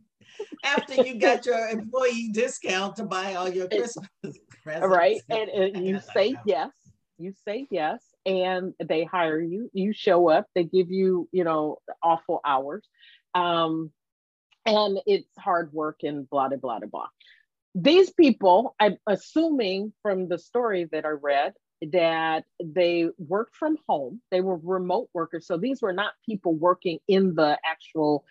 After 0.64 1.04
you 1.04 1.20
got 1.20 1.46
your 1.46 1.70
employee 1.70 2.30
discount 2.34 2.98
to 2.98 3.04
buy 3.04 3.36
all 3.36 3.50
your 3.50 3.68
Christmas 3.68 4.08
presents. 4.64 4.88
Right. 4.88 5.22
And, 5.30 5.50
and 5.50 5.88
you 5.88 6.00
say 6.14 6.36
yes. 6.46 6.72
You 7.18 7.34
say 7.48 7.68
yes. 7.70 8.04
And 8.26 8.74
they 8.84 9.04
hire 9.04 9.40
you. 9.40 9.70
You 9.74 9.94
show 9.94 10.30
up. 10.30 10.48
They 10.56 10.64
give 10.64 10.92
you, 10.92 11.30
you 11.32 11.44
know, 11.44 11.78
awful 12.04 12.42
hours. 12.46 12.88
Um, 13.34 13.92
and 14.66 15.00
it's 15.06 15.30
hard 15.38 15.72
work 15.74 16.00
and 16.04 16.30
blah, 16.30 16.50
blah, 16.50 16.58
blah, 16.58 16.80
blah 16.80 17.08
these 17.76 18.10
people, 18.10 18.74
I'm 18.80 18.98
assuming 19.06 19.92
from 20.02 20.30
the 20.30 20.40
story 20.40 20.88
that 20.94 21.06
I 21.06 21.10
read, 21.10 21.54
that 21.92 22.46
they 22.64 23.10
worked 23.18 23.58
from 23.58 23.78
home. 23.88 24.22
They 24.32 24.40
were 24.40 24.58
remote 24.58 25.10
workers. 25.14 25.46
So 25.46 25.58
these 25.58 25.82
were 25.82 25.92
not 25.92 26.14
people 26.26 26.56
working 26.56 27.00
in 27.08 27.36
the 27.36 27.60
actual 27.66 28.24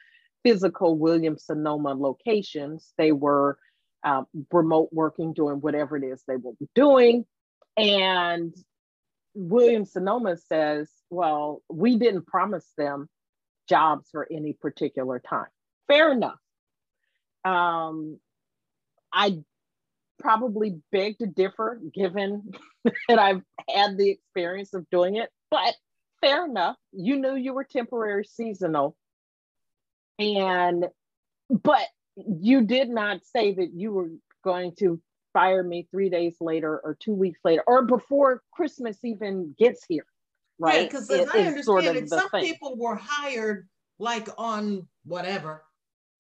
physical 0.42 0.97
Williams 0.97 1.44
Sonoma 1.44 1.92
locations. 1.92 2.94
They 2.97 3.12
were 3.12 3.59
uh, 4.03 4.23
remote 4.51 4.88
working, 4.92 5.35
doing 5.35 5.57
whatever 5.57 5.99
it 5.99 6.05
is 6.05 6.23
they 6.27 6.37
were 6.37 6.55
doing. 6.75 7.27
And 7.77 8.55
Williams 9.35 9.92
Sonoma 9.92 10.37
says, 10.37 10.90
well, 11.11 11.62
we 11.68 11.99
didn't 11.99 12.27
promise 12.27 12.66
them 12.77 13.09
jobs 13.68 14.09
for 14.11 14.27
any 14.31 14.53
particular 14.53 15.18
time. 15.18 15.49
Fair 15.88 16.12
enough. 16.12 16.38
Um, 17.44 18.18
I 19.12 19.38
probably 20.18 20.81
beg 20.92 21.18
to 21.18 21.27
differ 21.27 21.81
given 21.92 22.53
that 23.09 23.18
I've 23.18 23.42
had 23.68 23.99
the 23.99 24.11
experience 24.11 24.75
of 24.75 24.88
doing 24.90 25.16
it, 25.16 25.31
but 25.51 25.75
fair 26.20 26.47
enough. 26.47 26.77
You 26.92 27.16
knew 27.16 27.35
you 27.35 27.53
were 27.53 27.64
temporary 27.64 28.25
seasonal. 28.25 28.97
And, 30.18 30.87
but 31.51 31.87
you 32.16 32.62
did 32.62 32.88
not 32.88 33.25
say 33.25 33.53
that 33.55 33.73
you 33.75 33.92
were 33.92 34.11
going 34.44 34.75
to 34.79 35.01
fire 35.35 35.62
me 35.62 35.87
three 35.90 36.09
days 36.09 36.37
later 36.40 36.81
or 36.83 36.97
two 36.99 37.12
weeks 37.12 37.40
later 37.44 37.62
or 37.66 37.83
before 37.83 38.42
Christmas 38.53 38.97
even 39.05 39.55
gets 39.59 39.85
here. 39.87 40.07
Right. 40.59 40.88
Because 40.88 41.11
as 41.11 41.29
I 41.29 41.40
understand 41.40 41.64
sort 41.64 41.85
of 41.85 41.97
it, 41.97 42.09
some 42.09 42.31
thing. 42.31 42.44
people 42.44 42.77
were 42.79 42.97
hired 42.97 43.68
like 43.99 44.29
on 44.38 44.87
whatever 45.05 45.64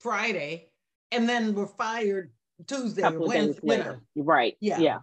Friday 0.00 0.68
and 1.12 1.26
then 1.26 1.54
were 1.54 1.68
fired 1.68 2.32
Tuesday 2.66 3.02
couple 3.02 3.28
Wednesday, 3.28 3.60
later. 3.62 4.00
Right. 4.16 4.56
Yeah. 4.60 4.78
Yeah. 4.78 4.98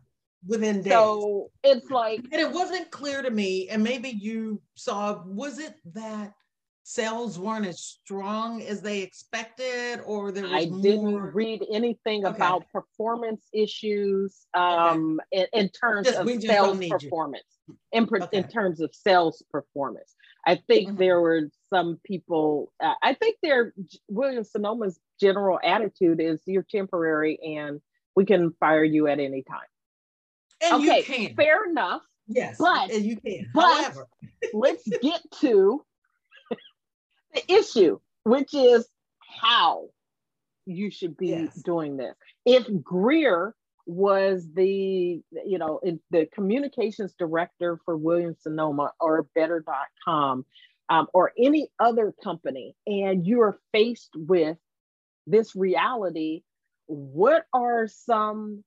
Within 0.48 0.82
days. 0.82 0.92
So 0.92 1.52
it's 1.64 1.90
like 1.90 2.20
and 2.20 2.42
it 2.42 2.52
wasn't 2.52 2.90
clear 2.92 3.22
to 3.22 3.30
me, 3.30 3.70
and 3.70 3.84
maybe 3.84 4.10
you 4.10 4.60
saw, 4.76 5.24
was 5.26 5.60
it 5.60 5.76
that 5.94 6.34
sales 6.84 7.38
weren't 7.38 7.66
as 7.66 7.80
strong 7.80 8.62
as 8.64 8.82
they 8.82 9.02
expected 9.02 10.02
or 10.06 10.32
there 10.32 10.44
was 10.44 10.52
I 10.52 10.66
didn't 10.66 11.16
read 11.16 11.64
anything 11.72 12.26
okay. 12.26 12.36
about 12.36 12.64
performance 12.72 13.46
issues 13.54 14.48
um, 14.54 15.20
okay. 15.34 15.48
in, 15.54 15.62
in, 15.62 15.70
terms 15.70 16.08
just, 16.08 16.20
of 16.20 16.28
sales 16.42 16.88
performance 16.90 17.44
in, 17.92 18.08
okay. 18.12 18.38
in 18.38 18.48
terms 18.48 18.82
of 18.82 18.94
sales 18.94 19.44
performance. 19.52 20.16
I 20.46 20.56
think 20.56 20.90
mm-hmm. 20.90 20.98
there 20.98 21.22
were 21.22 21.50
some 21.70 22.00
people, 22.04 22.74
uh, 22.84 22.94
I 23.04 23.14
think 23.14 23.38
their 23.44 23.74
William 24.10 24.44
Sonoma's 24.44 25.00
general 25.20 25.60
attitude 25.64 26.20
is 26.20 26.42
you're 26.46 26.66
temporary 26.70 27.40
and 27.58 27.80
we 28.16 28.26
can 28.26 28.54
fire 28.60 28.84
you 28.84 29.08
at 29.08 29.20
any 29.20 29.44
time. 29.44 29.60
And 30.64 30.84
okay, 30.84 31.34
fair 31.36 31.70
enough. 31.70 32.02
Yes, 32.28 32.58
but 32.60 32.92
and 32.92 33.06
you 33.06 33.18
can. 33.18 33.50
But 33.54 33.84
However. 33.84 34.08
let's 34.54 34.88
get 35.02 35.22
to 35.42 35.84
the 37.34 37.52
issue, 37.52 38.00
which 38.24 38.54
is 38.54 38.88
how 39.42 39.90
you 40.66 40.92
should 40.92 41.18
be 41.18 41.30
yes. 41.30 41.56
doing 41.64 41.98
this. 41.98 42.16
If 42.46 42.66
Greer 42.84 43.56
was 43.86 44.48
the, 44.54 45.22
you 45.46 45.58
know, 45.58 45.80
the 46.12 46.28
communications 46.34 47.14
director 47.18 47.80
for 47.84 47.98
Williams 47.98 48.38
Sonoma 48.44 48.92
or 49.00 49.28
Better.com 49.36 50.46
um, 50.90 51.08
or 51.14 51.32
any 51.38 51.70
other 51.80 52.14
company, 52.24 52.76
and 52.86 53.26
you 53.26 53.42
are 53.42 53.58
faced 53.72 54.12
with 54.16 54.58
this 55.26 55.56
reality, 55.56 56.44
what 56.88 57.46
are 57.54 57.88
some 57.88 58.64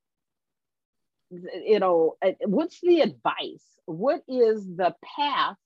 you 1.65 1.79
know, 1.81 2.17
uh, 2.23 2.33
what's 2.47 2.81
the 2.81 3.01
advice? 3.01 3.65
What 3.87 4.23
is 4.29 4.65
the 4.65 4.95
path 5.17 5.57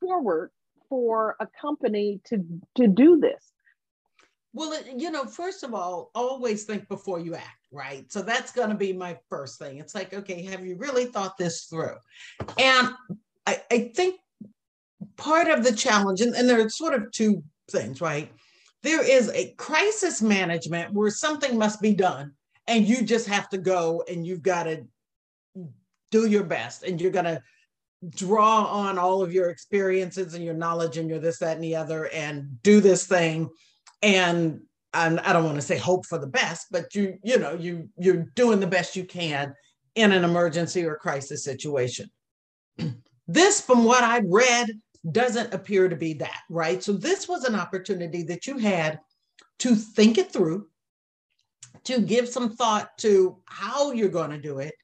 forward 0.00 0.50
for 0.92 1.36
a 1.40 1.48
company 1.58 2.20
to 2.22 2.44
to 2.74 2.86
do 2.86 3.18
this? 3.18 3.42
Well, 4.52 4.78
you 4.94 5.10
know, 5.10 5.24
first 5.24 5.62
of 5.62 5.72
all, 5.72 6.10
always 6.14 6.64
think 6.64 6.86
before 6.86 7.18
you 7.18 7.34
act, 7.34 7.66
right? 7.70 8.04
So 8.12 8.20
that's 8.20 8.52
going 8.52 8.68
to 8.68 8.74
be 8.74 8.92
my 8.92 9.18
first 9.30 9.58
thing. 9.58 9.78
It's 9.78 9.94
like, 9.94 10.12
okay, 10.12 10.42
have 10.42 10.66
you 10.66 10.76
really 10.76 11.06
thought 11.06 11.38
this 11.38 11.64
through? 11.64 11.96
And 12.58 12.90
I, 13.46 13.62
I 13.70 13.90
think 13.96 14.20
part 15.16 15.48
of 15.48 15.64
the 15.64 15.72
challenge, 15.72 16.20
and, 16.20 16.34
and 16.34 16.46
there 16.46 16.60
are 16.60 16.68
sort 16.68 16.92
of 16.92 17.10
two 17.10 17.42
things, 17.70 18.02
right? 18.02 18.30
There 18.82 19.02
is 19.02 19.30
a 19.30 19.54
crisis 19.54 20.20
management 20.20 20.92
where 20.92 21.08
something 21.08 21.56
must 21.56 21.80
be 21.80 21.94
done, 21.94 22.32
and 22.66 22.86
you 22.86 23.02
just 23.02 23.26
have 23.28 23.48
to 23.48 23.56
go 23.56 24.04
and 24.06 24.26
you've 24.26 24.42
got 24.42 24.64
to 24.64 24.84
do 26.10 26.26
your 26.26 26.44
best, 26.44 26.82
and 26.82 27.00
you're 27.00 27.10
going 27.10 27.24
to 27.24 27.42
draw 28.10 28.64
on 28.64 28.98
all 28.98 29.22
of 29.22 29.32
your 29.32 29.50
experiences 29.50 30.34
and 30.34 30.44
your 30.44 30.54
knowledge 30.54 30.96
and 30.96 31.08
your 31.08 31.18
this, 31.18 31.38
that, 31.38 31.56
and 31.56 31.64
the 31.64 31.76
other, 31.76 32.06
and 32.08 32.62
do 32.62 32.80
this 32.80 33.06
thing. 33.06 33.48
And, 34.02 34.60
and 34.94 35.20
I 35.20 35.32
don't 35.32 35.44
want 35.44 35.56
to 35.56 35.62
say 35.62 35.78
hope 35.78 36.06
for 36.06 36.18
the 36.18 36.26
best, 36.26 36.66
but 36.70 36.94
you, 36.94 37.18
you 37.22 37.38
know, 37.38 37.54
you 37.54 37.88
you're 37.96 38.26
doing 38.34 38.60
the 38.60 38.66
best 38.66 38.96
you 38.96 39.04
can 39.04 39.54
in 39.94 40.12
an 40.12 40.24
emergency 40.24 40.84
or 40.84 40.96
crisis 40.96 41.44
situation. 41.44 42.10
this, 43.28 43.60
from 43.60 43.84
what 43.84 44.02
I 44.02 44.22
read, 44.26 44.70
doesn't 45.10 45.54
appear 45.54 45.88
to 45.88 45.96
be 45.96 46.14
that, 46.14 46.40
right? 46.48 46.82
So 46.82 46.92
this 46.92 47.28
was 47.28 47.44
an 47.44 47.54
opportunity 47.54 48.22
that 48.24 48.46
you 48.46 48.58
had 48.58 49.00
to 49.60 49.74
think 49.74 50.18
it 50.18 50.32
through, 50.32 50.68
to 51.84 52.00
give 52.00 52.28
some 52.28 52.54
thought 52.54 52.96
to 52.98 53.38
how 53.46 53.92
you're 53.92 54.08
going 54.08 54.30
to 54.30 54.38
do 54.38 54.58
it, 54.58 54.74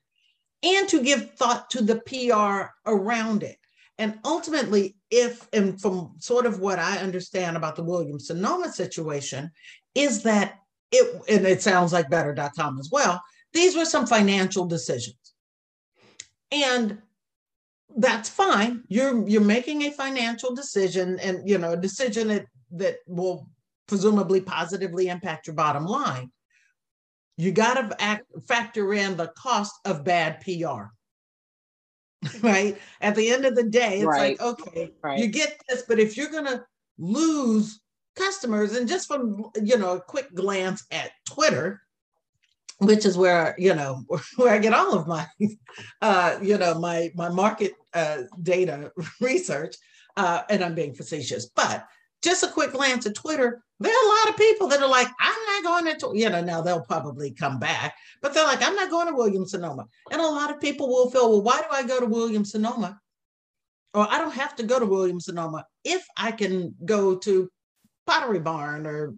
and 0.62 0.88
to 0.88 1.03
give 1.03 1.35
thought 1.35 1.71
to 1.71 1.83
the 1.83 2.01
PR 2.01 2.73
around 2.90 3.42
it. 3.42 3.57
And 3.99 4.18
ultimately, 4.25 4.97
if, 5.11 5.49
and 5.53 5.81
from 5.81 6.14
sort 6.18 6.47
of 6.47 6.61
what 6.61 6.79
I 6.79 6.99
understand 6.99 7.57
about 7.57 7.77
the 7.77 7.85
Williams 7.85 8.29
Sonoma 8.29 8.73
situation, 8.73 9.51
is 9.94 10.23
that 10.23 10.61
it, 10.92 11.23
and 11.29 11.47
it 11.47 11.62
sounds 11.62 11.92
like 11.92 12.09
better.com 12.09 12.79
as 12.79 12.90
well, 12.92 13.21
these 13.53 13.77
were 13.77 13.85
some 13.85 14.07
financial 14.07 14.66
decisions. 14.66 15.16
And 16.53 16.99
that's 17.97 18.29
fine. 18.29 18.85
You're 18.88 19.27
you're 19.29 19.40
making 19.40 19.83
a 19.83 19.90
financial 19.90 20.55
decision 20.55 21.18
and 21.21 21.49
you 21.49 21.59
know, 21.59 21.73
a 21.73 21.77
decision 21.77 22.29
that, 22.29 22.47
that 22.73 22.99
will 23.07 23.49
presumably 23.87 24.40
positively 24.40 25.09
impact 25.09 25.47
your 25.47 25.55
bottom 25.57 25.85
line 25.85 26.31
you 27.38 27.53
got 27.53 27.74
to 27.74 28.20
factor 28.46 28.92
in 28.92 29.16
the 29.16 29.29
cost 29.29 29.72
of 29.85 30.05
bad 30.05 30.40
PR. 30.42 30.90
right? 32.42 32.77
At 33.01 33.14
the 33.14 33.31
end 33.31 33.44
of 33.44 33.55
the 33.55 33.62
day, 33.62 33.98
it's 33.98 34.05
right. 34.05 34.38
like, 34.38 34.42
okay, 34.42 34.92
right. 35.03 35.18
you 35.20 35.29
get 35.29 35.61
this, 35.68 35.85
but 35.88 36.01
if 36.01 36.16
you're 36.16 36.31
going 36.31 36.46
to 36.46 36.64
lose 36.98 37.81
customers, 38.16 38.77
and 38.77 38.88
just 38.88 39.07
from, 39.07 39.44
you 39.62 39.79
know, 39.79 39.92
a 39.92 40.01
quick 40.01 40.35
glance 40.35 40.85
at 40.90 41.12
Twitter, 41.27 41.81
which 42.79 43.05
is 43.05 43.16
where 43.16 43.55
you 43.59 43.74
know 43.74 44.05
where 44.37 44.53
I 44.53 44.59
get 44.59 44.74
all 44.74 44.94
of 44.94 45.07
my 45.07 45.27
uh, 46.03 46.38
you 46.42 46.59
know 46.59 46.79
my 46.79 47.11
my 47.14 47.29
market 47.29 47.72
uh, 47.94 48.22
data 48.42 48.92
research, 49.20 49.77
uh, 50.16 50.42
and 50.48 50.64
I'm 50.64 50.74
being 50.74 50.94
facetious, 50.94 51.46
but 51.46 51.87
just 52.23 52.43
a 52.43 52.49
quick 52.49 52.73
glance 52.73 53.07
at 53.07 53.15
Twitter, 53.15 53.63
there 53.81 53.93
are 53.93 54.07
a 54.07 54.19
lot 54.19 54.31
of 54.31 54.37
people 54.37 54.69
that 54.69 54.83
are 54.83 54.89
like, 54.89 55.09
I'm 55.21 55.63
not 55.63 55.65
going 55.65 55.99
to, 55.99 56.19
you 56.19 56.29
know, 56.29 56.43
now 56.43 56.61
they'll 56.61 56.81
probably 56.85 57.31
come 57.31 57.59
back, 57.61 57.95
but 58.21 58.35
they're 58.35 58.45
like, 58.45 58.63
I'm 58.63 58.75
not 58.75 58.91
going 58.91 59.07
to 59.07 59.15
Williams 59.15 59.53
Sonoma. 59.53 59.87
And 60.11 60.21
a 60.21 60.27
lot 60.27 60.51
of 60.51 60.61
people 60.61 60.89
will 60.89 61.11
feel, 61.11 61.31
well, 61.31 61.43
why 61.43 61.61
do 61.61 61.67
I 61.71 61.85
go 61.85 62.01
to 62.01 62.07
Williams 62.07 62.53
Sonoma? 62.53 63.01
Or 63.95 64.07
I 64.11 64.19
don't 64.19 64.35
have 64.35 64.57
to 64.57 64.65
go 64.65 64.79
to 64.79 64.87
Williams 64.87 65.27
Sonoma 65.27 65.65
if 65.85 66.05
I 66.17 66.33
can 66.33 66.75
go 66.85 67.17
to 67.19 67.49
Pottery 68.07 68.41
Barn 68.41 68.87
or 68.87 69.15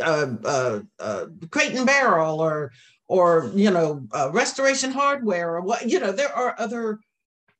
uh, 0.00 0.34
uh, 0.44 0.80
uh, 0.98 1.26
Crate 1.50 1.74
and 1.74 1.86
Barrel 1.86 2.40
or, 2.40 2.72
or 3.08 3.50
you 3.54 3.70
know, 3.70 4.06
uh, 4.12 4.30
Restoration 4.32 4.92
Hardware 4.92 5.54
or 5.54 5.62
what, 5.62 5.88
you 5.88 5.98
know, 5.98 6.12
there 6.12 6.32
are 6.32 6.54
other 6.58 7.00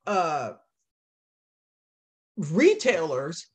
uh, 0.07 0.53
retailers 2.37 3.49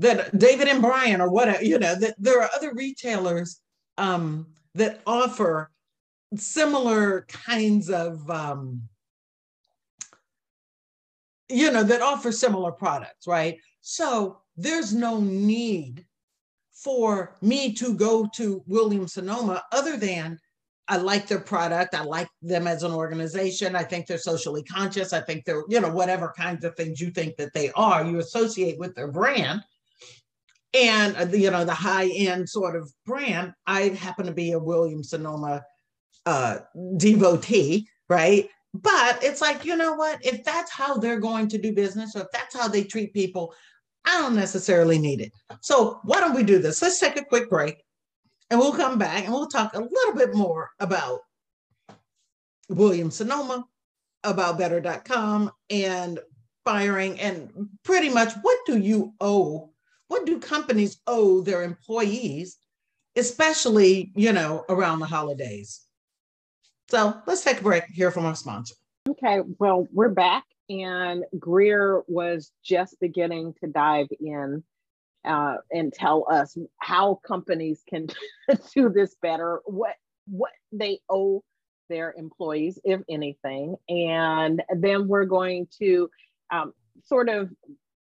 that 0.00 0.36
David 0.38 0.66
and 0.66 0.80
Brian 0.80 1.20
or 1.20 1.30
whatever, 1.30 1.62
you 1.62 1.78
know, 1.78 1.94
that 1.94 2.14
there 2.18 2.42
are 2.42 2.50
other 2.56 2.72
retailers 2.74 3.60
um, 3.98 4.46
that 4.74 5.00
offer 5.06 5.70
similar 6.36 7.26
kinds 7.28 7.90
of, 7.90 8.28
um, 8.30 8.82
you 11.50 11.70
know, 11.70 11.82
that 11.82 12.00
offer 12.00 12.32
similar 12.32 12.72
products, 12.72 13.26
right? 13.26 13.58
So 13.82 14.40
there's 14.56 14.94
no 14.94 15.20
need 15.20 16.06
for 16.72 17.36
me 17.42 17.74
to 17.74 17.94
go 17.94 18.26
to 18.36 18.64
Williams 18.66 19.14
Sonoma 19.14 19.62
other 19.70 19.98
than 19.98 20.38
I 20.88 20.96
like 20.96 21.28
their 21.28 21.40
product. 21.40 21.94
I 21.94 22.04
like 22.04 22.28
them 22.40 22.66
as 22.66 22.84
an 22.84 22.92
organization. 22.92 23.76
I 23.76 23.84
think 23.84 24.06
they're 24.06 24.16
socially 24.16 24.62
conscious. 24.62 25.12
I 25.12 25.20
think 25.20 25.44
they're, 25.44 25.64
you 25.68 25.80
know, 25.80 25.90
whatever 25.90 26.32
kinds 26.34 26.64
of 26.64 26.74
things 26.74 27.02
you 27.02 27.10
think 27.10 27.36
that 27.36 27.52
they 27.52 27.70
are, 27.72 28.02
you 28.02 28.18
associate 28.18 28.78
with 28.78 28.94
their 28.94 29.08
brand 29.08 29.60
and 30.74 31.16
uh, 31.16 31.36
you 31.36 31.50
know 31.50 31.64
the 31.64 31.74
high 31.74 32.08
end 32.08 32.48
sort 32.48 32.76
of 32.76 32.92
brand 33.04 33.52
i 33.66 33.82
happen 33.88 34.26
to 34.26 34.32
be 34.32 34.52
a 34.52 34.58
williams 34.58 35.10
sonoma 35.10 35.62
uh, 36.26 36.58
devotee 36.96 37.88
right? 38.10 38.48
But 38.74 39.24
it's 39.24 39.40
like 39.40 39.64
you 39.64 39.76
know 39.76 39.94
what? 39.94 40.24
If 40.26 40.44
that's 40.44 40.70
how 40.70 40.98
they're 40.98 41.20
going 41.20 41.48
to 41.48 41.58
do 41.58 41.72
business 41.72 42.14
or 42.14 42.22
if 42.22 42.30
that's 42.32 42.54
how 42.54 42.68
they 42.68 42.84
treat 42.84 43.14
people 43.14 43.54
i 44.06 44.18
don't 44.18 44.34
necessarily 44.34 44.98
need 44.98 45.20
it. 45.20 45.32
So 45.60 46.00
why 46.04 46.20
don't 46.20 46.34
we 46.34 46.42
do 46.42 46.58
this? 46.58 46.80
Let's 46.80 46.98
take 46.98 47.18
a 47.18 47.24
quick 47.24 47.50
break 47.50 47.82
and 48.50 48.58
we'll 48.58 48.72
come 48.72 48.98
back 48.98 49.24
and 49.24 49.32
we'll 49.32 49.46
talk 49.46 49.74
a 49.74 49.80
little 49.80 50.14
bit 50.14 50.34
more 50.34 50.70
about 50.80 51.20
williams 52.70 53.16
sonoma 53.16 53.64
about 54.24 54.56
better.com 54.56 55.50
and 55.68 56.18
firing 56.64 57.20
and 57.20 57.68
pretty 57.82 58.08
much 58.08 58.32
what 58.42 58.58
do 58.64 58.78
you 58.78 59.12
owe 59.20 59.70
what 60.10 60.26
do 60.26 60.40
companies 60.40 61.00
owe 61.06 61.40
their 61.40 61.62
employees, 61.62 62.58
especially, 63.14 64.10
you 64.16 64.32
know, 64.32 64.64
around 64.68 64.98
the 64.98 65.06
holidays? 65.06 65.82
So 66.90 67.14
let's 67.26 67.44
take 67.44 67.60
a 67.60 67.62
break, 67.62 67.84
hear 67.84 68.10
from 68.10 68.26
our 68.26 68.34
sponsor. 68.34 68.74
Okay, 69.08 69.38
well, 69.60 69.86
we're 69.92 70.08
back, 70.08 70.42
and 70.68 71.24
Greer 71.38 72.02
was 72.08 72.50
just 72.64 72.98
beginning 73.00 73.54
to 73.62 73.68
dive 73.68 74.08
in 74.18 74.64
uh, 75.24 75.58
and 75.70 75.92
tell 75.92 76.26
us 76.28 76.58
how 76.78 77.20
companies 77.24 77.80
can 77.88 78.08
do 78.74 78.88
this 78.88 79.14
better, 79.22 79.60
what 79.64 79.94
what 80.26 80.50
they 80.72 80.98
owe 81.08 81.44
their 81.88 82.14
employees, 82.18 82.80
if 82.82 83.00
anything, 83.08 83.76
and 83.88 84.60
then 84.76 85.06
we're 85.06 85.24
going 85.24 85.68
to 85.78 86.10
um, 86.50 86.72
sort 87.04 87.28
of 87.28 87.48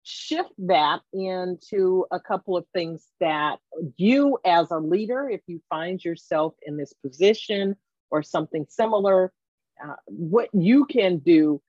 shift 0.05 0.51
that 0.59 1.01
into 1.13 2.07
a 2.13 2.21
couple 2.21 2.57
of 2.57 2.67
things 2.75 3.07
that 3.21 3.59
you, 3.97 4.39
as 4.45 4.71
a 4.71 4.79
leader, 4.79 5.29
if 5.29 5.41
you 5.47 5.61
find 5.69 6.05
yourself 6.05 6.55
in 6.67 6.77
this 6.77 6.93
position 6.93 7.75
or 8.11 8.23
something 8.23 8.67
similar, 8.69 9.33
uh, 9.83 9.95
what 10.07 10.49
you 10.53 10.85
can 10.85 11.19
do 11.19 11.61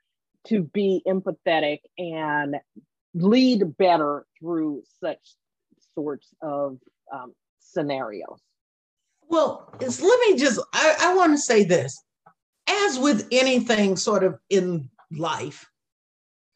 to 0.47 0.61
be 0.61 1.01
empathetic 1.07 1.79
and 1.97 2.57
lead 3.13 3.77
better 3.77 4.25
through 4.39 4.83
such 4.99 5.35
sorts 5.95 6.33
of 6.41 6.77
um, 7.11 7.33
scenarios. 7.59 8.41
Well, 9.27 9.73
let 9.79 10.19
me 10.29 10.37
just, 10.37 10.59
I, 10.73 10.95
I 10.99 11.15
want 11.15 11.31
to 11.31 11.37
say 11.37 11.63
this. 11.63 11.97
As 12.67 12.99
with 12.99 13.27
anything 13.31 13.95
sort 13.95 14.23
of 14.23 14.37
in 14.49 14.89
life, 15.11 15.65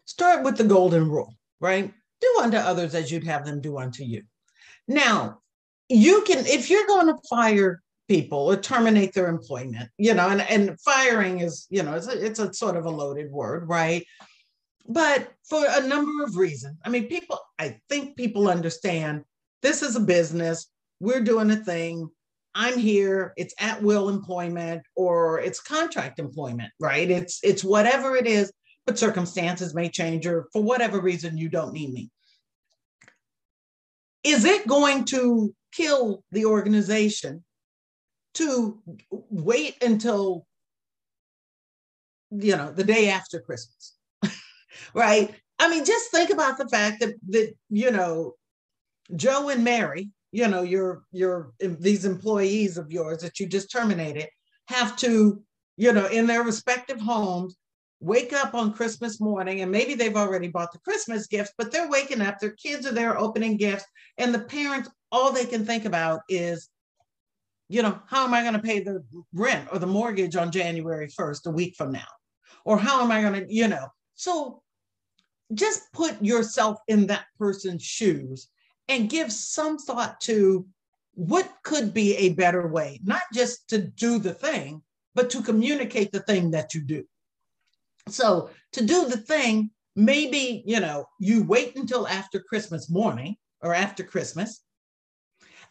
start 0.06 0.44
with 0.44 0.58
the 0.58 0.63
golden 0.63 1.10
rule, 1.10 1.34
right? 1.60 1.93
Do 2.22 2.39
unto 2.41 2.58
others 2.58 2.95
as 2.95 3.12
you'd 3.12 3.28
have 3.28 3.45
them 3.45 3.62
do 3.62 3.78
unto 3.78 4.04
you. 4.04 4.24
Now, 4.88 5.39
you 5.88 6.24
can, 6.24 6.45
if 6.45 6.69
you're 6.69 6.88
going 6.88 7.08
to 7.08 7.17
fire 7.30 7.82
people 8.08 8.39
or 8.39 8.58
terminate 8.58 9.13
their 9.13 9.28
employment, 9.28 9.89
you 9.98 10.13
know, 10.13 10.30
and, 10.30 10.41
and 10.41 10.80
firing 10.82 11.39
is, 11.39 11.67
you 11.69 11.84
know, 11.84 11.93
it's 11.93 12.08
a, 12.08 12.26
it's 12.26 12.39
a 12.39 12.54
sort 12.54 12.76
of 12.76 12.86
a 12.86 12.89
loaded 12.89 13.32
word, 13.32 13.67
right? 13.67 14.06
But 14.88 15.32
for 15.48 15.63
a 15.67 15.86
number 15.86 16.24
of 16.24 16.36
reasons, 16.36 16.78
I 16.84 16.89
mean, 16.89 17.08
people, 17.08 17.39
I 17.60 17.80
think 17.89 18.17
people 18.17 18.50
understand 18.50 19.24
this 19.62 19.84
is 19.84 19.95
a 19.95 20.00
business. 20.00 20.67
We're 21.00 21.22
doing 21.22 21.52
a 21.52 21.58
thing. 21.58 22.10
I'm 22.56 22.78
here. 22.78 23.34
It's 23.38 23.54
at 23.60 23.82
will 23.84 24.10
employment 24.10 24.82
or 24.95 25.39
it's 25.39 25.60
contract 25.60 26.17
employment, 26.17 26.72
right? 26.80 27.10
It's 27.10 27.39
it's 27.43 27.63
whatever 27.63 28.15
it 28.15 28.26
is, 28.26 28.52
but 28.89 28.97
circumstances 28.97 29.75
may 29.75 29.88
change 29.88 30.25
or 30.25 30.47
for 30.52 30.63
whatever 30.63 30.99
reason 30.99 31.38
you 31.38 31.47
don't 31.47 31.73
need 31.73 31.93
me. 31.93 32.10
Is 34.23 34.45
it 34.45 34.67
going 34.67 35.06
to 35.06 35.54
kill 35.71 36.23
the 36.32 36.45
organization 36.45 37.43
to 38.34 38.82
wait 39.12 39.75
until 39.84 40.47
you 42.32 42.58
know 42.58 42.71
the 42.71 42.84
day 42.84 43.10
after 43.10 43.39
Christmas? 43.39 43.95
right? 44.95 45.36
I 45.60 45.69
mean, 45.69 45.86
just 45.86 46.10
think 46.10 46.32
about 46.32 46.58
the 46.58 46.67
fact 46.67 47.02
that 47.02 47.13
that 47.28 47.54
you 47.69 47.91
know 47.91 48.34
Joe 49.15 49.49
and 49.49 49.63
Mary, 49.63 50.10
you 50.32 50.47
know, 50.47 50.63
your 50.63 51.04
your 51.12 51.52
these 51.60 52.06
employees 52.06 52.80
of 52.80 52.91
yours 52.91 53.21
that 53.21 53.39
you 53.39 53.45
just 53.45 53.71
terminated 53.71 54.30
have 54.67 54.97
to, 54.97 55.43
you 55.78 55.93
know, 55.93 56.08
in 56.08 56.25
their 56.25 56.41
respective 56.41 56.99
homes, 56.99 57.56
wake 58.00 58.34
up 58.34 58.54
on 58.54 58.74
Christmas 58.74 59.20
morning 59.20 59.62
and 59.62 59.72
maybe 59.72 59.94
they've 59.94 60.16
already 60.16 60.48
bought 60.48 60.72
the 60.72 60.80
Christmas 60.80 61.28
gifts, 61.28 61.52
but 61.58 61.72
they're 61.72 61.90
waking 61.90 62.22
up, 62.22 62.40
their 62.40 62.52
kids 62.52 62.86
are 62.86 62.94
there 62.94 63.18
opening 63.18 63.58
gifts, 63.58 63.86
and 64.18 64.34
the 64.34 64.40
parents, 64.40 64.90
all 65.12 65.32
they 65.32 65.46
can 65.46 65.66
think 65.66 65.86
about 65.86 66.22
is, 66.30 66.70
you 67.68 67.82
know, 67.82 68.00
how 68.08 68.26
am 68.26 68.34
I 68.34 68.42
going 68.42 68.54
to 68.54 68.60
pay 68.60 68.80
the 68.80 69.04
rent 69.34 69.68
or 69.72 69.80
the 69.80 69.88
mortgage 69.88 70.36
on 70.36 70.52
January 70.52 71.08
1st, 71.08 71.48
a 71.48 71.52
week 71.52 71.76
from 71.76 71.92
now? 71.92 72.08
Or 72.66 72.78
how 72.78 73.02
am 73.02 73.12
I 73.12 73.22
going 73.22 73.46
to, 73.46 73.54
you 73.54 73.68
know? 73.68 73.88
So 74.16 74.62
just 75.54 75.92
put 75.94 76.22
yourself 76.24 76.78
in 76.88 77.08
that 77.08 77.26
person's 77.38 77.84
shoes 77.84 78.50
and 78.88 79.10
give 79.10 79.32
some 79.32 79.78
thought 79.78 80.20
to 80.22 80.66
what 81.14 81.52
could 81.64 81.94
be 81.94 82.16
a 82.16 82.34
better 82.34 82.68
way, 82.68 83.00
not 83.04 83.22
just 83.34 83.68
to 83.70 83.80
do 83.80 84.20
the 84.20 84.34
thing, 84.34 84.82
but 85.16 85.30
to 85.32 85.42
communicate 85.42 86.12
the 86.12 86.22
thing 86.22 86.52
that 86.52 86.74
you 86.74 86.82
do. 86.82 87.04
So 88.10 88.50
to 88.74 88.86
do 88.86 89.08
the 89.08 89.17
thing, 89.17 89.72
maybe, 89.95 90.63
you 90.65 90.80
know, 90.80 91.06
you 91.19 91.43
wait 91.43 91.76
until 91.76 92.08
after 92.08 92.39
Christmas 92.39 92.89
morning 92.89 93.36
or 93.62 93.74
after 93.74 94.04
Christmas, 94.04 94.62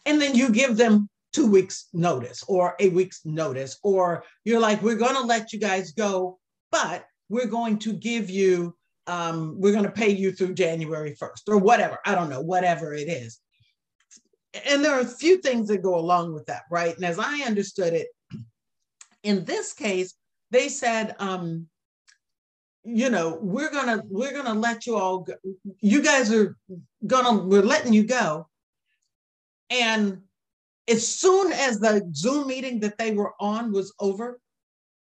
and 0.05 0.21
then 0.21 0.35
you 0.35 0.49
give 0.49 0.77
them 0.77 1.09
two 1.33 1.49
weeks 1.49 1.87
notice 1.93 2.43
or 2.47 2.75
a 2.79 2.89
week's 2.89 3.25
notice, 3.25 3.77
or 3.83 4.23
you're 4.43 4.59
like, 4.59 4.81
we're 4.81 4.95
going 4.95 5.15
to 5.15 5.21
let 5.21 5.53
you 5.53 5.59
guys 5.59 5.91
go, 5.91 6.39
but 6.71 7.05
we're 7.29 7.47
going 7.47 7.77
to 7.79 7.93
give 7.93 8.29
you 8.29 8.75
um, 9.09 9.55
we're 9.59 9.71
going 9.71 9.85
to 9.85 9.91
pay 9.91 10.09
you 10.09 10.31
through 10.31 10.53
January 10.53 11.15
1st 11.19 11.41
or 11.47 11.57
whatever. 11.57 11.97
I 12.05 12.13
don't 12.13 12.29
know, 12.29 12.41
whatever 12.41 12.93
it 12.93 13.09
is. 13.09 13.39
And 14.67 14.85
there 14.85 14.93
are 14.93 15.01
a 15.01 15.05
few 15.05 15.41
things 15.41 15.67
that 15.69 15.81
go 15.81 15.97
along 15.97 16.33
with 16.33 16.45
that, 16.45 16.63
right? 16.69 16.95
And 16.95 17.03
as 17.03 17.17
I 17.17 17.41
understood 17.41 17.93
it, 17.93 18.07
in 19.23 19.45
this 19.45 19.73
case, 19.73 20.13
they 20.51 20.69
said, 20.69 21.15
um, 21.17 21.67
you 22.83 23.09
know, 23.09 23.37
we're 23.41 23.71
gonna 23.71 24.01
we're 24.09 24.33
gonna 24.33 24.53
let 24.53 24.85
you 24.85 24.95
all 24.95 25.19
go. 25.19 25.33
You 25.79 26.01
guys 26.01 26.31
are 26.33 26.57
gonna 27.05 27.43
we're 27.43 27.61
letting 27.61 27.93
you 27.93 28.03
go. 28.03 28.47
And 29.69 30.21
as 30.89 31.07
soon 31.07 31.51
as 31.51 31.79
the 31.79 32.09
Zoom 32.15 32.47
meeting 32.47 32.79
that 32.79 32.97
they 32.97 33.11
were 33.11 33.33
on 33.39 33.71
was 33.71 33.93
over, 33.99 34.39